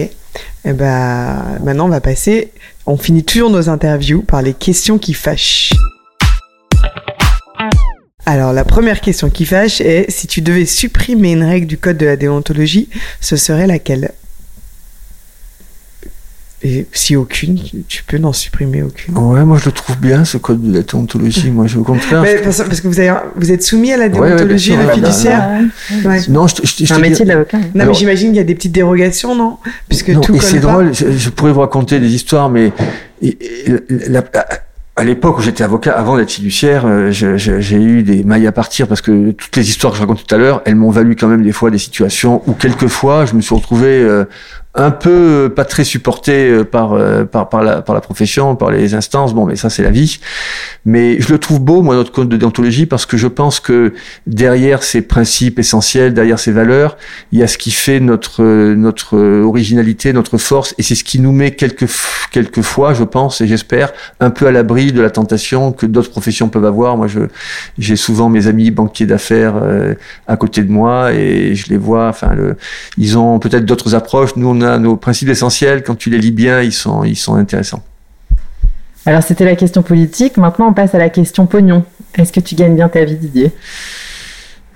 Eh 0.64 0.72
ben, 0.72 1.58
maintenant, 1.62 1.86
on 1.86 1.90
va 1.90 2.00
passer. 2.00 2.50
On 2.86 2.96
finit 2.96 3.24
toujours 3.24 3.50
nos 3.50 3.68
interviews 3.68 4.22
par 4.22 4.42
les 4.42 4.54
questions 4.54 4.98
qui 4.98 5.14
fâchent. 5.14 5.72
Alors, 8.24 8.52
la 8.52 8.64
première 8.64 9.00
question 9.00 9.30
qui 9.30 9.44
fâche 9.44 9.80
est 9.80 10.10
si 10.10 10.26
tu 10.26 10.40
devais 10.40 10.66
supprimer 10.66 11.32
une 11.32 11.44
règle 11.44 11.66
du 11.66 11.78
code 11.78 11.96
de 11.96 12.06
la 12.06 12.16
déontologie, 12.16 12.88
ce 13.20 13.36
serait 13.36 13.68
laquelle? 13.68 14.10
Et 16.68 16.84
si 16.92 17.14
aucune, 17.14 17.60
tu 17.86 18.02
peux 18.02 18.18
n'en 18.18 18.32
supprimer 18.32 18.82
aucune. 18.82 19.16
Ouais, 19.16 19.44
moi 19.44 19.56
je 19.58 19.66
le 19.66 19.70
trouve 19.72 19.96
bien 19.98 20.24
ce 20.24 20.36
code 20.36 20.60
de 20.62 20.74
la 20.78 20.82
déontologie. 20.82 21.50
Moi, 21.52 21.68
je, 21.68 21.78
au 21.78 21.82
contraire. 21.84 22.22
Mais 22.22 22.38
parce, 22.38 22.56
parce 22.58 22.80
que 22.80 22.88
vous, 22.88 22.98
avez, 22.98 23.12
vous 23.36 23.52
êtes 23.52 23.62
soumis 23.62 23.92
à 23.92 23.96
la 23.96 24.08
Ouais, 24.08 24.18
ouais, 24.18 24.28
déontologie 24.30 24.72
sûr, 24.72 24.74
et 24.74 24.76
la 24.78 24.82
ouais, 24.82 24.88
bah, 24.88 24.94
fiduciaire. 25.10 25.48
Ouais. 26.04 26.20
Non, 26.28 26.46
je, 26.48 26.56
je, 26.64 26.84
je 26.86 26.92
un 26.94 26.98
métier 26.98 27.24
de 27.24 27.30
l'avocat. 27.30 27.58
Non, 27.74 27.86
mais 27.86 27.94
j'imagine 27.94 28.28
qu'il 28.30 28.38
y 28.38 28.40
a 28.40 28.44
des 28.44 28.54
petites 28.56 28.72
dérogations, 28.72 29.36
non? 29.36 29.58
Puisque 29.88 30.08
Non, 30.08 30.20
tout 30.20 30.34
et 30.34 30.40
c'est 30.40 30.58
drôle, 30.58 30.92
je, 30.92 31.12
je 31.16 31.30
pourrais 31.30 31.52
vous 31.52 31.60
raconter 31.60 32.00
des 32.00 32.12
histoires, 32.14 32.50
mais 32.50 32.72
et- 33.22 33.38
et 33.68 34.08
la- 34.08 34.24
à 34.98 35.04
l'époque 35.04 35.38
où 35.38 35.42
j'étais 35.42 35.62
avocat, 35.62 35.92
avant 35.92 36.16
d'être 36.16 36.30
fiduciaire, 36.30 36.84
euh, 36.86 37.10
j'ai 37.12 37.76
eu 37.76 38.02
des 38.02 38.24
mailles 38.24 38.46
à 38.46 38.52
partir 38.52 38.88
parce 38.88 39.02
que 39.02 39.30
toutes 39.32 39.54
les 39.56 39.68
histoires 39.68 39.92
que 39.92 39.98
je 39.98 40.02
raconte 40.02 40.26
tout 40.26 40.34
à 40.34 40.38
l'heure, 40.38 40.62
elles 40.64 40.74
m'ont 40.74 40.90
valu 40.90 41.16
quand 41.16 41.28
même 41.28 41.42
des 41.42 41.52
fois 41.52 41.70
des 41.70 41.76
situations 41.76 42.42
où 42.46 42.54
quelquefois 42.54 43.26
je 43.26 43.34
me 43.34 43.42
suis 43.42 43.54
retrouvé 43.54 43.88
euh, 43.88 44.24
un 44.76 44.90
peu 44.90 45.10
euh, 45.10 45.48
pas 45.48 45.64
très 45.64 45.84
supporté 45.84 46.50
euh, 46.50 46.64
par, 46.64 46.92
euh, 46.92 47.24
par, 47.24 47.48
par, 47.48 47.62
la, 47.62 47.80
par 47.82 47.94
la 47.94 48.00
profession, 48.00 48.56
par 48.56 48.70
les 48.70 48.94
instances. 48.94 49.34
Bon, 49.34 49.46
mais 49.46 49.56
ça 49.56 49.70
c'est 49.70 49.82
la 49.82 49.90
vie. 49.90 50.20
Mais 50.84 51.20
je 51.20 51.32
le 51.32 51.38
trouve 51.38 51.60
beau, 51.60 51.82
moi, 51.82 51.94
notre 51.94 52.12
code 52.12 52.28
de 52.28 52.36
déontologie, 52.36 52.86
parce 52.86 53.06
que 53.06 53.16
je 53.16 53.26
pense 53.26 53.58
que 53.58 53.94
derrière 54.26 54.82
ces 54.82 55.02
principes 55.02 55.58
essentiels, 55.58 56.14
derrière 56.14 56.38
ces 56.38 56.52
valeurs, 56.52 56.96
il 57.32 57.38
y 57.38 57.42
a 57.42 57.46
ce 57.46 57.58
qui 57.58 57.70
fait 57.70 58.00
notre 58.00 58.44
notre 58.74 59.16
originalité, 59.42 60.12
notre 60.12 60.38
force, 60.38 60.74
et 60.78 60.82
c'est 60.82 60.94
ce 60.94 61.04
qui 61.04 61.18
nous 61.20 61.32
met 61.32 61.52
quelques 61.52 61.88
quelquefois, 62.30 62.92
je 62.92 63.04
pense 63.04 63.40
et 63.40 63.46
j'espère, 63.46 63.92
un 64.20 64.30
peu 64.30 64.46
à 64.46 64.52
l'abri 64.52 64.92
de 64.92 65.00
la 65.00 65.10
tentation 65.10 65.72
que 65.72 65.86
d'autres 65.86 66.10
professions 66.10 66.48
peuvent 66.48 66.64
avoir. 66.64 66.96
Moi, 66.96 67.06
je 67.08 67.20
j'ai 67.78 67.96
souvent 67.96 68.28
mes 68.28 68.46
amis 68.46 68.70
banquiers 68.70 69.06
d'affaires 69.06 69.54
à 70.26 70.36
côté 70.36 70.62
de 70.62 70.70
moi 70.70 71.12
et 71.12 71.54
je 71.54 71.68
les 71.68 71.78
vois. 71.78 72.08
Enfin, 72.08 72.34
le, 72.34 72.56
ils 72.98 73.16
ont 73.18 73.38
peut-être 73.38 73.64
d'autres 73.64 73.94
approches. 73.94 74.36
Nous, 74.36 74.48
nos 74.78 74.96
principes 74.96 75.28
essentiels. 75.28 75.82
Quand 75.82 75.96
tu 75.96 76.10
les 76.10 76.18
lis 76.18 76.32
bien, 76.32 76.60
ils 76.62 76.72
sont 76.72 77.04
ils 77.04 77.16
sont 77.16 77.34
intéressants. 77.34 77.82
Alors, 79.06 79.22
c'était 79.22 79.44
la 79.44 79.54
question 79.54 79.82
politique. 79.82 80.36
Maintenant, 80.36 80.68
on 80.68 80.72
passe 80.72 80.94
à 80.94 80.98
la 80.98 81.08
question 81.08 81.46
pognon. 81.46 81.84
Est-ce 82.16 82.32
que 82.32 82.40
tu 82.40 82.56
gagnes 82.56 82.74
bien 82.74 82.88
ta 82.88 83.04
vie, 83.04 83.14
Didier? 83.14 83.52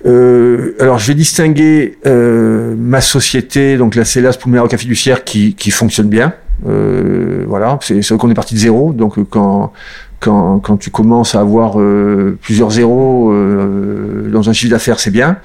Euh, 0.05 0.73
alors, 0.79 0.99
je 0.99 1.07
vais 1.07 1.15
distinguer 1.15 1.97
euh, 2.05 2.73
ma 2.77 3.01
société, 3.01 3.77
donc 3.77 3.95
la 3.95 4.05
CELAS 4.05 4.37
au 4.45 4.67
Café 4.67 4.77
fiduciaire, 4.77 5.25
qui, 5.25 5.53
qui 5.53 5.69
fonctionne 5.69 6.07
bien. 6.07 6.33
Euh, 6.67 7.43
voilà, 7.47 7.77
c'est 7.81 7.99
vrai 8.07 8.17
qu'on 8.17 8.31
est 8.31 8.35
parti 8.35 8.53
de 8.53 8.59
zéro, 8.59 8.93
donc 8.93 9.15
quand 9.29 9.73
quand, 10.19 10.59
quand 10.59 10.77
tu 10.77 10.91
commences 10.91 11.33
à 11.33 11.39
avoir 11.39 11.77
plusieurs 12.41 12.69
zéros 12.69 13.33
dans 13.33 14.49
un 14.49 14.53
chiffre 14.53 14.69
d'affaires, 14.69 14.99
c'est 14.99 15.09
bien. 15.09 15.37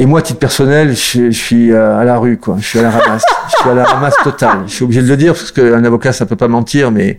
Et 0.00 0.06
moi, 0.06 0.20
à 0.20 0.22
titre 0.22 0.38
personnel, 0.38 0.94
je, 0.94 1.30
je 1.30 1.36
suis 1.36 1.72
à, 1.74 1.98
à 1.98 2.04
la 2.04 2.18
rue, 2.18 2.36
quoi. 2.36 2.56
Je 2.60 2.64
suis 2.66 2.78
à 2.78 2.82
la 2.82 2.90
ramasse. 2.90 3.24
je 3.48 3.56
suis 3.60 3.68
à 3.70 3.74
la 3.74 3.84
ramasse 3.84 4.14
totale. 4.22 4.58
Je 4.66 4.72
suis 4.72 4.84
obligé 4.84 5.02
de 5.02 5.08
le 5.08 5.16
dire 5.16 5.32
parce 5.34 5.50
qu'un 5.50 5.82
avocat, 5.84 6.12
ça 6.12 6.24
peut 6.24 6.36
pas 6.36 6.46
mentir, 6.48 6.90
mais 6.92 7.18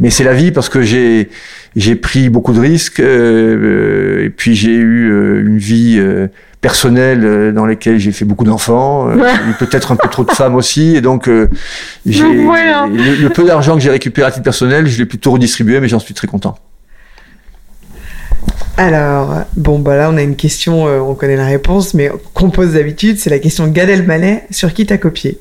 mais 0.00 0.10
c'est 0.10 0.24
la 0.24 0.34
vie 0.34 0.50
parce 0.50 0.68
que 0.68 0.82
j'ai 0.82 1.28
j'ai 1.76 1.94
pris 1.94 2.28
beaucoup 2.28 2.52
de 2.52 2.58
risques 2.60 3.00
euh, 3.00 4.24
et 4.24 4.30
puis 4.30 4.54
j'ai 4.56 4.72
eu 4.74 5.10
euh, 5.12 5.40
une 5.46 5.58
vie 5.58 5.96
euh, 5.98 6.26
personnelle 6.60 7.20
euh, 7.24 7.52
dans 7.52 7.64
laquelle 7.64 7.98
j'ai 7.98 8.10
fait 8.12 8.24
beaucoup 8.24 8.44
d'enfants, 8.44 9.08
euh, 9.08 9.14
Ouais. 9.16 9.32
peut-être 9.60 9.92
un 9.92 9.96
peu 9.96 10.08
trop 10.08 10.24
de 10.24 10.30
femmes 10.32 10.56
aussi, 10.56 10.96
et 10.96 11.00
donc 11.00 11.28
euh, 11.28 11.48
j'ai 12.06 12.42
voilà. 12.44 12.86
le, 12.88 13.14
le 13.22 13.28
peu 13.28 13.44
d'argent 13.44 13.74
que 13.76 13.80
j'ai 13.82 13.90
récupéré 13.90 14.26
à 14.26 14.30
titre 14.32 14.42
personnel, 14.42 14.86
je 14.88 14.98
l'ai 14.98 15.06
plutôt 15.06 15.30
redistribué, 15.32 15.78
mais 15.80 15.86
j'en 15.88 16.00
suis 16.00 16.14
très 16.14 16.26
content. 16.26 16.56
Alors, 18.76 19.44
bon, 19.56 19.78
bah 19.78 19.96
là, 19.96 20.10
on 20.12 20.16
a 20.16 20.22
une 20.22 20.36
question, 20.36 20.86
euh, 20.86 20.98
on 21.00 21.14
connaît 21.14 21.36
la 21.36 21.46
réponse, 21.46 21.94
mais 21.94 22.10
qu'on 22.34 22.50
pose 22.50 22.74
d'habitude, 22.74 23.18
c'est 23.18 23.30
la 23.30 23.38
question 23.38 23.66
Gad 23.68 23.88
Elmaleh, 23.88 24.44
sur 24.50 24.74
qui 24.74 24.84
t'as 24.84 24.98
copié? 24.98 25.38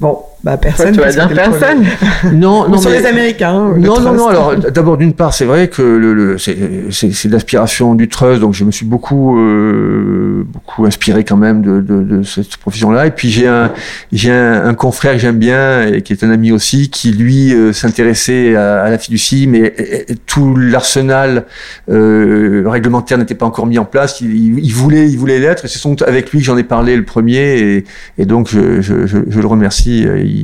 Bon, 0.00 0.18
bah 0.52 0.56
personne. 0.56 0.92
Tu 0.92 1.00
vas 1.00 1.10
dire 1.12 1.28
personne. 1.28 1.84
Non, 2.32 2.62
premier. 2.62 2.76
Ou 2.76 2.80
sur 2.80 2.90
les 2.90 3.06
Américains. 3.06 3.72
le 3.74 3.80
Non, 3.80 4.00
non, 4.00 4.14
trust. 4.14 4.16
non. 4.18 4.28
Alors, 4.28 4.56
d'abord, 4.56 4.96
d'une 4.96 5.12
part, 5.12 5.32
c'est 5.34 5.44
vrai 5.44 5.68
que 5.68 5.82
le, 5.82 6.14
le 6.14 6.38
c'est, 6.38 6.56
c'est, 6.90 7.12
c'est 7.12 7.28
l'aspiration 7.28 7.94
du 7.94 8.08
trust, 8.08 8.40
donc 8.40 8.54
je 8.54 8.64
me 8.64 8.70
suis 8.70 8.86
beaucoup, 8.86 9.38
euh, 9.38 10.44
beaucoup 10.52 10.86
inspiré 10.86 11.24
quand 11.24 11.36
même 11.36 11.62
de, 11.62 11.80
de, 11.80 12.02
de 12.02 12.22
cette 12.22 12.56
profession-là. 12.56 13.06
Et 13.06 13.10
puis 13.10 13.28
j'ai 13.30 13.46
un, 13.46 13.72
j'ai 14.12 14.30
un, 14.32 14.64
un 14.66 14.74
confrère 14.74 15.12
que 15.14 15.18
j'aime 15.18 15.38
bien 15.38 15.86
et 15.86 16.02
qui 16.02 16.12
est 16.12 16.24
un 16.24 16.30
ami 16.30 16.50
aussi, 16.52 16.88
qui 16.90 17.10
lui 17.12 17.52
euh, 17.54 17.72
s'intéressait 17.72 18.56
à, 18.56 18.82
à 18.82 18.90
la 18.90 18.98
fiducie, 18.98 19.46
mais 19.46 19.74
euh, 19.78 20.14
tout 20.26 20.56
l'arsenal 20.56 21.44
euh, 21.90 22.64
réglementaire 22.66 23.18
n'était 23.18 23.34
pas 23.34 23.46
encore 23.46 23.66
mis 23.66 23.78
en 23.78 23.84
place. 23.84 24.20
Il, 24.20 24.34
il- 24.34 24.58
il 24.64 24.72
voulait, 24.72 25.08
il 25.08 25.16
voulait 25.18 25.38
l'être. 25.38 25.64
Et 25.64 25.68
c'est 25.68 25.78
avec 26.02 26.30
lui 26.32 26.38
que 26.40 26.44
j'en 26.44 26.56
ai 26.56 26.62
parlé 26.64 26.96
le 26.96 27.04
premier, 27.04 27.58
et, 27.58 27.84
et 28.18 28.24
donc 28.26 28.48
je, 28.50 28.80
je, 28.80 29.06
je, 29.06 29.18
je 29.28 29.40
le 29.40 29.46
remercie. 29.46 30.06
Il, 30.18 30.37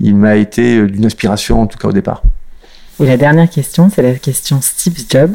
il, 0.00 0.16
m'a 0.16 0.36
été 0.36 0.86
d'une 0.86 1.06
inspiration, 1.06 1.62
en 1.62 1.66
tout 1.66 1.78
cas 1.78 1.88
au 1.88 1.92
départ. 1.92 2.22
Et 3.00 3.06
la 3.06 3.16
dernière 3.16 3.48
question, 3.48 3.90
c'est 3.94 4.02
la 4.02 4.14
question 4.14 4.60
Steve 4.60 4.98
Jobs. 5.08 5.34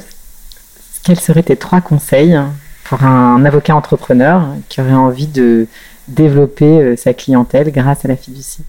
Quels 1.03 1.19
seraient 1.19 1.43
tes 1.43 1.55
trois 1.55 1.81
conseils 1.81 2.39
pour 2.83 3.03
un 3.03 3.43
avocat 3.45 3.75
entrepreneur 3.75 4.47
qui 4.69 4.81
aurait 4.81 4.93
envie 4.93 5.27
de 5.27 5.67
développer 6.07 6.95
sa 6.95 7.13
clientèle 7.13 7.71
grâce 7.71 8.05
à 8.05 8.07
la 8.07 8.15
fiducie? 8.15 8.63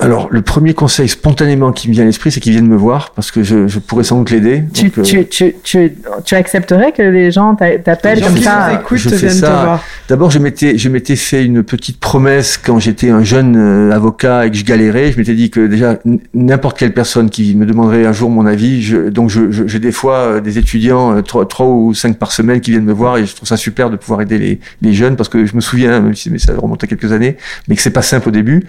Alors, 0.00 0.28
le 0.30 0.40
premier 0.40 0.72
conseil 0.72 1.08
spontanément 1.08 1.72
qui 1.72 1.88
me 1.88 1.92
vient 1.92 2.04
à 2.04 2.06
l'esprit, 2.06 2.32
c'est 2.32 2.40
qu'il 2.40 2.52
vienne 2.52 2.66
me 2.66 2.76
voir 2.76 3.10
parce 3.10 3.30
que 3.30 3.42
je, 3.42 3.68
je 3.68 3.78
pourrais 3.78 4.04
sans 4.04 4.18
doute 4.18 4.30
l'aider. 4.30 4.64
Tu, 4.72 4.86
euh, 4.86 5.02
tu, 5.02 5.26
tu, 5.26 5.54
tu, 5.62 5.92
tu, 6.24 6.34
accepterais 6.34 6.92
que 6.92 7.02
les 7.02 7.30
gens 7.30 7.54
t'appellent 7.54 8.22
comme 8.22 8.38
ça 8.38 8.80
écoute, 8.80 8.96
je 8.96 9.10
fais 9.10 9.28
ça. 9.28 9.82
D'abord, 10.08 10.30
je 10.30 10.38
m'étais, 10.38 10.78
je 10.78 10.88
m'étais 10.88 11.16
fait 11.16 11.44
une 11.44 11.62
petite 11.62 12.00
promesse 12.00 12.56
quand 12.56 12.78
j'étais 12.78 13.10
un 13.10 13.22
jeune 13.22 13.56
euh, 13.56 13.94
avocat 13.94 14.46
et 14.46 14.50
que 14.50 14.56
je 14.56 14.64
galérais. 14.64 15.12
Je 15.12 15.18
m'étais 15.18 15.34
dit 15.34 15.50
que 15.50 15.66
déjà 15.66 15.98
n'importe 16.32 16.78
quelle 16.78 16.94
personne 16.94 17.28
qui 17.28 17.54
me 17.54 17.66
demanderait 17.66 18.06
un 18.06 18.12
jour 18.12 18.30
mon 18.30 18.46
avis, 18.46 18.82
je, 18.82 19.10
donc 19.10 19.28
je, 19.28 19.50
j'ai 19.50 19.78
des 19.78 19.92
fois 19.92 20.16
euh, 20.16 20.40
des 20.40 20.56
étudiants 20.56 21.20
trois, 21.22 21.46
trois 21.46 21.66
ou 21.66 21.92
cinq 21.92 22.16
par 22.16 22.32
semaine 22.32 22.60
qui 22.60 22.70
viennent 22.70 22.84
me 22.84 22.92
voir 22.92 23.18
et 23.18 23.26
je 23.26 23.36
trouve 23.36 23.48
ça 23.48 23.58
super 23.58 23.90
de 23.90 23.96
pouvoir 23.96 24.22
aider 24.22 24.38
les, 24.38 24.60
les 24.80 24.94
jeunes 24.94 25.16
parce 25.16 25.28
que 25.28 25.44
je 25.44 25.54
me 25.54 25.60
souviens, 25.60 26.00
même 26.00 26.14
si 26.14 26.30
mais 26.30 26.38
ça 26.38 26.54
remonte 26.56 26.82
à 26.84 26.86
quelques 26.86 27.12
années, 27.12 27.36
mais 27.68 27.76
que 27.76 27.82
c'est 27.82 27.90
pas 27.90 28.02
simple 28.02 28.28
au 28.28 28.32
début. 28.32 28.64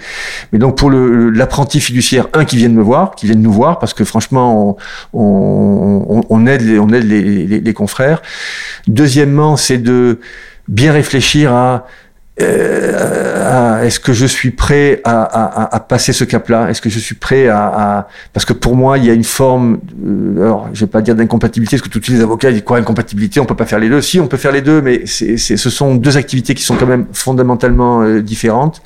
Mais 0.52 0.60
donc 0.60 0.78
pour 0.78 0.90
le 0.90 1.21
l'apprenti 1.30 1.80
fiduciaire, 1.80 2.28
un 2.34 2.46
qui 2.46 2.58
vienne 2.58 2.74
me 2.74 2.82
voir, 2.82 3.16
qui 3.16 3.26
vienne 3.26 3.42
nous 3.42 3.52
voir, 3.52 3.80
parce 3.80 3.94
que 3.94 4.04
franchement, 4.04 4.78
on, 5.14 6.46
aide, 6.48 6.62
les, 6.62 6.80
on 6.80 6.90
aide 6.90 7.04
les, 7.06 7.74
confrères. 7.74 8.22
Deuxièmement, 8.88 9.58
c'est 9.58 9.78
de 9.78 10.20
bien 10.68 10.92
réfléchir 10.92 11.54
à 11.54 11.86
euh, 12.42 13.84
est-ce 13.84 14.00
que 14.00 14.14
je 14.14 14.26
suis 14.26 14.52
prêt 14.52 15.02
à, 15.04 15.86
passer 15.88 16.14
ce 16.14 16.24
cap-là? 16.24 16.70
Est-ce 16.70 16.82
que 16.82 16.90
je 16.90 17.00
suis 17.00 17.16
prêt 17.16 17.48
à, 17.48 18.08
parce 18.34 18.46
que 18.46 18.54
pour 18.54 18.76
moi 18.76 18.98
il 18.98 19.06
y 19.06 19.10
a 19.10 19.14
une 19.14 19.24
forme, 19.24 19.80
euh, 20.06 20.44
alors 20.44 20.70
je 20.74 20.86
vais 20.86 20.90
pas 20.90 21.02
dire 21.02 21.16
d'incompatibilité 21.16 21.78
parce 21.78 21.88
que 21.88 22.00
tous 22.00 22.12
les 22.12 22.22
avocats 22.22 22.52
disent 22.52 22.64
quoi 22.64 22.78
incompatibilité 22.78 23.40
On 23.40 23.46
peut 23.46 23.56
pas 23.56 23.66
faire 23.66 23.80
les 23.80 23.90
deux. 23.90 24.02
Si 24.02 24.20
on 24.20 24.28
peut 24.28 24.38
faire 24.38 24.52
les 24.52 24.62
deux, 24.62 24.82
mais 24.82 25.06
ce 25.06 25.70
sont 25.70 25.96
deux 25.96 26.18
activités 26.18 26.56
qui 26.56 26.64
sont 26.64 26.76
quand 26.76 26.88
même 26.88 27.06
fondamentalement 27.12 28.02
euh, 28.02 28.22
différentes. 28.22 28.82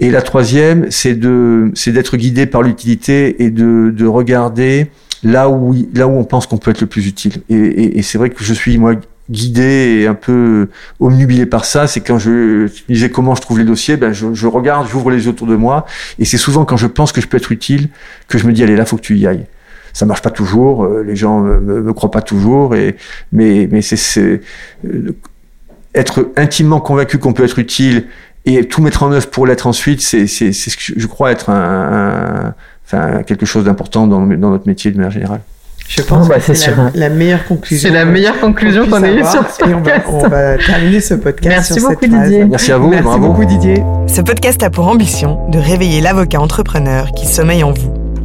Et 0.00 0.10
la 0.10 0.22
troisième, 0.22 0.90
c'est 0.90 1.14
de, 1.14 1.70
c'est 1.74 1.92
d'être 1.92 2.16
guidé 2.16 2.46
par 2.46 2.62
l'utilité 2.62 3.42
et 3.42 3.50
de, 3.50 3.90
de 3.90 4.06
regarder 4.06 4.90
là 5.22 5.48
où, 5.48 5.74
là 5.94 6.08
où 6.08 6.12
on 6.12 6.24
pense 6.24 6.46
qu'on 6.46 6.58
peut 6.58 6.70
être 6.70 6.80
le 6.80 6.86
plus 6.86 7.06
utile. 7.06 7.42
Et, 7.48 7.54
et, 7.54 7.98
et 7.98 8.02
c'est 8.02 8.18
vrai 8.18 8.30
que 8.30 8.42
je 8.42 8.52
suis, 8.52 8.76
moi, 8.76 8.96
guidé 9.30 10.00
et 10.00 10.06
un 10.06 10.14
peu 10.14 10.68
omnubilé 11.00 11.46
par 11.46 11.64
ça, 11.64 11.86
c'est 11.86 12.00
quand 12.00 12.18
je, 12.18 12.68
disais 12.88 13.10
comment 13.10 13.34
je 13.34 13.40
trouve 13.40 13.58
les 13.58 13.64
dossiers, 13.64 13.96
ben 13.96 14.12
je, 14.12 14.34
je 14.34 14.46
regarde, 14.46 14.86
j'ouvre 14.88 15.10
les 15.10 15.24
yeux 15.24 15.30
autour 15.30 15.46
de 15.46 15.56
moi, 15.56 15.86
et 16.18 16.24
c'est 16.24 16.36
souvent 16.38 16.64
quand 16.64 16.76
je 16.76 16.86
pense 16.86 17.12
que 17.12 17.20
je 17.20 17.26
peux 17.26 17.36
être 17.36 17.52
utile 17.52 17.88
que 18.28 18.38
je 18.38 18.46
me 18.46 18.52
dis 18.52 18.62
allez 18.62 18.76
là 18.76 18.84
faut 18.84 18.96
que 18.96 19.02
tu 19.02 19.16
y 19.16 19.26
ailles. 19.26 19.46
Ça 19.92 20.06
marche 20.06 20.22
pas 20.22 20.30
toujours, 20.30 20.84
euh, 20.84 21.04
les 21.04 21.14
gens 21.14 21.40
me, 21.40 21.60
me, 21.60 21.92
croient 21.92 22.10
pas 22.10 22.22
toujours, 22.22 22.74
et 22.74 22.96
mais 23.32 23.68
mais 23.70 23.80
c'est 23.80 24.42
euh, 24.84 25.14
être 25.94 26.32
intimement 26.36 26.80
convaincu 26.80 27.18
qu'on 27.18 27.32
peut 27.32 27.44
être 27.44 27.58
utile 27.58 28.06
et 28.46 28.66
tout 28.66 28.82
mettre 28.82 29.02
en 29.02 29.12
œuvre 29.12 29.26
pour 29.28 29.46
l'être 29.46 29.66
ensuite, 29.66 30.00
c'est 30.00 30.26
ce 30.26 30.76
que 30.76 31.00
je 31.00 31.06
crois 31.06 31.30
être 31.30 31.50
un, 31.50 32.54
enfin, 32.86 33.22
quelque 33.22 33.46
chose 33.46 33.64
d'important 33.64 34.06
dans, 34.06 34.20
dans, 34.26 34.50
notre 34.50 34.66
métier 34.66 34.90
de 34.90 34.96
manière 34.96 35.12
générale. 35.12 35.40
Je 35.86 36.00
pense 36.02 36.28
bah, 36.28 36.36
que 36.40 36.54
c'est 36.54 36.70
la, 36.70 36.90
la, 36.94 37.08
meilleure 37.10 37.44
conclusion. 37.44 37.88
C'est 37.88 37.94
la 37.94 38.06
meilleure 38.06 38.40
conclusion 38.40 38.88
qu'on 38.88 39.02
ait 39.04 39.14
eue 39.16 39.24
sur 39.24 39.50
ce 39.50 39.58
podcast. 39.58 39.62
Et 39.68 39.74
on 39.74 39.80
va, 39.80 40.26
on 40.26 40.28
va 40.28 40.56
terminer 40.56 41.00
ce 41.00 41.14
podcast 41.14 41.48
Merci 41.56 41.74
sur 41.74 41.82
beaucoup 41.82 42.00
cette 42.00 42.10
Didier. 42.10 42.38
Phrase. 42.38 42.50
Merci 42.50 42.72
à 42.72 42.78
vous. 42.78 42.88
Merci 42.88 43.04
bravo. 43.04 43.28
beaucoup 43.28 43.44
Didier. 43.44 43.82
Ce 44.06 44.22
podcast 44.22 44.62
a 44.62 44.70
pour 44.70 44.88
ambition 44.88 45.46
de 45.50 45.58
réveiller 45.58 46.00
l'avocat 46.00 46.40
entrepreneur 46.40 47.12
qui 47.12 47.26
sommeille 47.26 47.64
en 47.64 47.72
vous. 47.72 48.03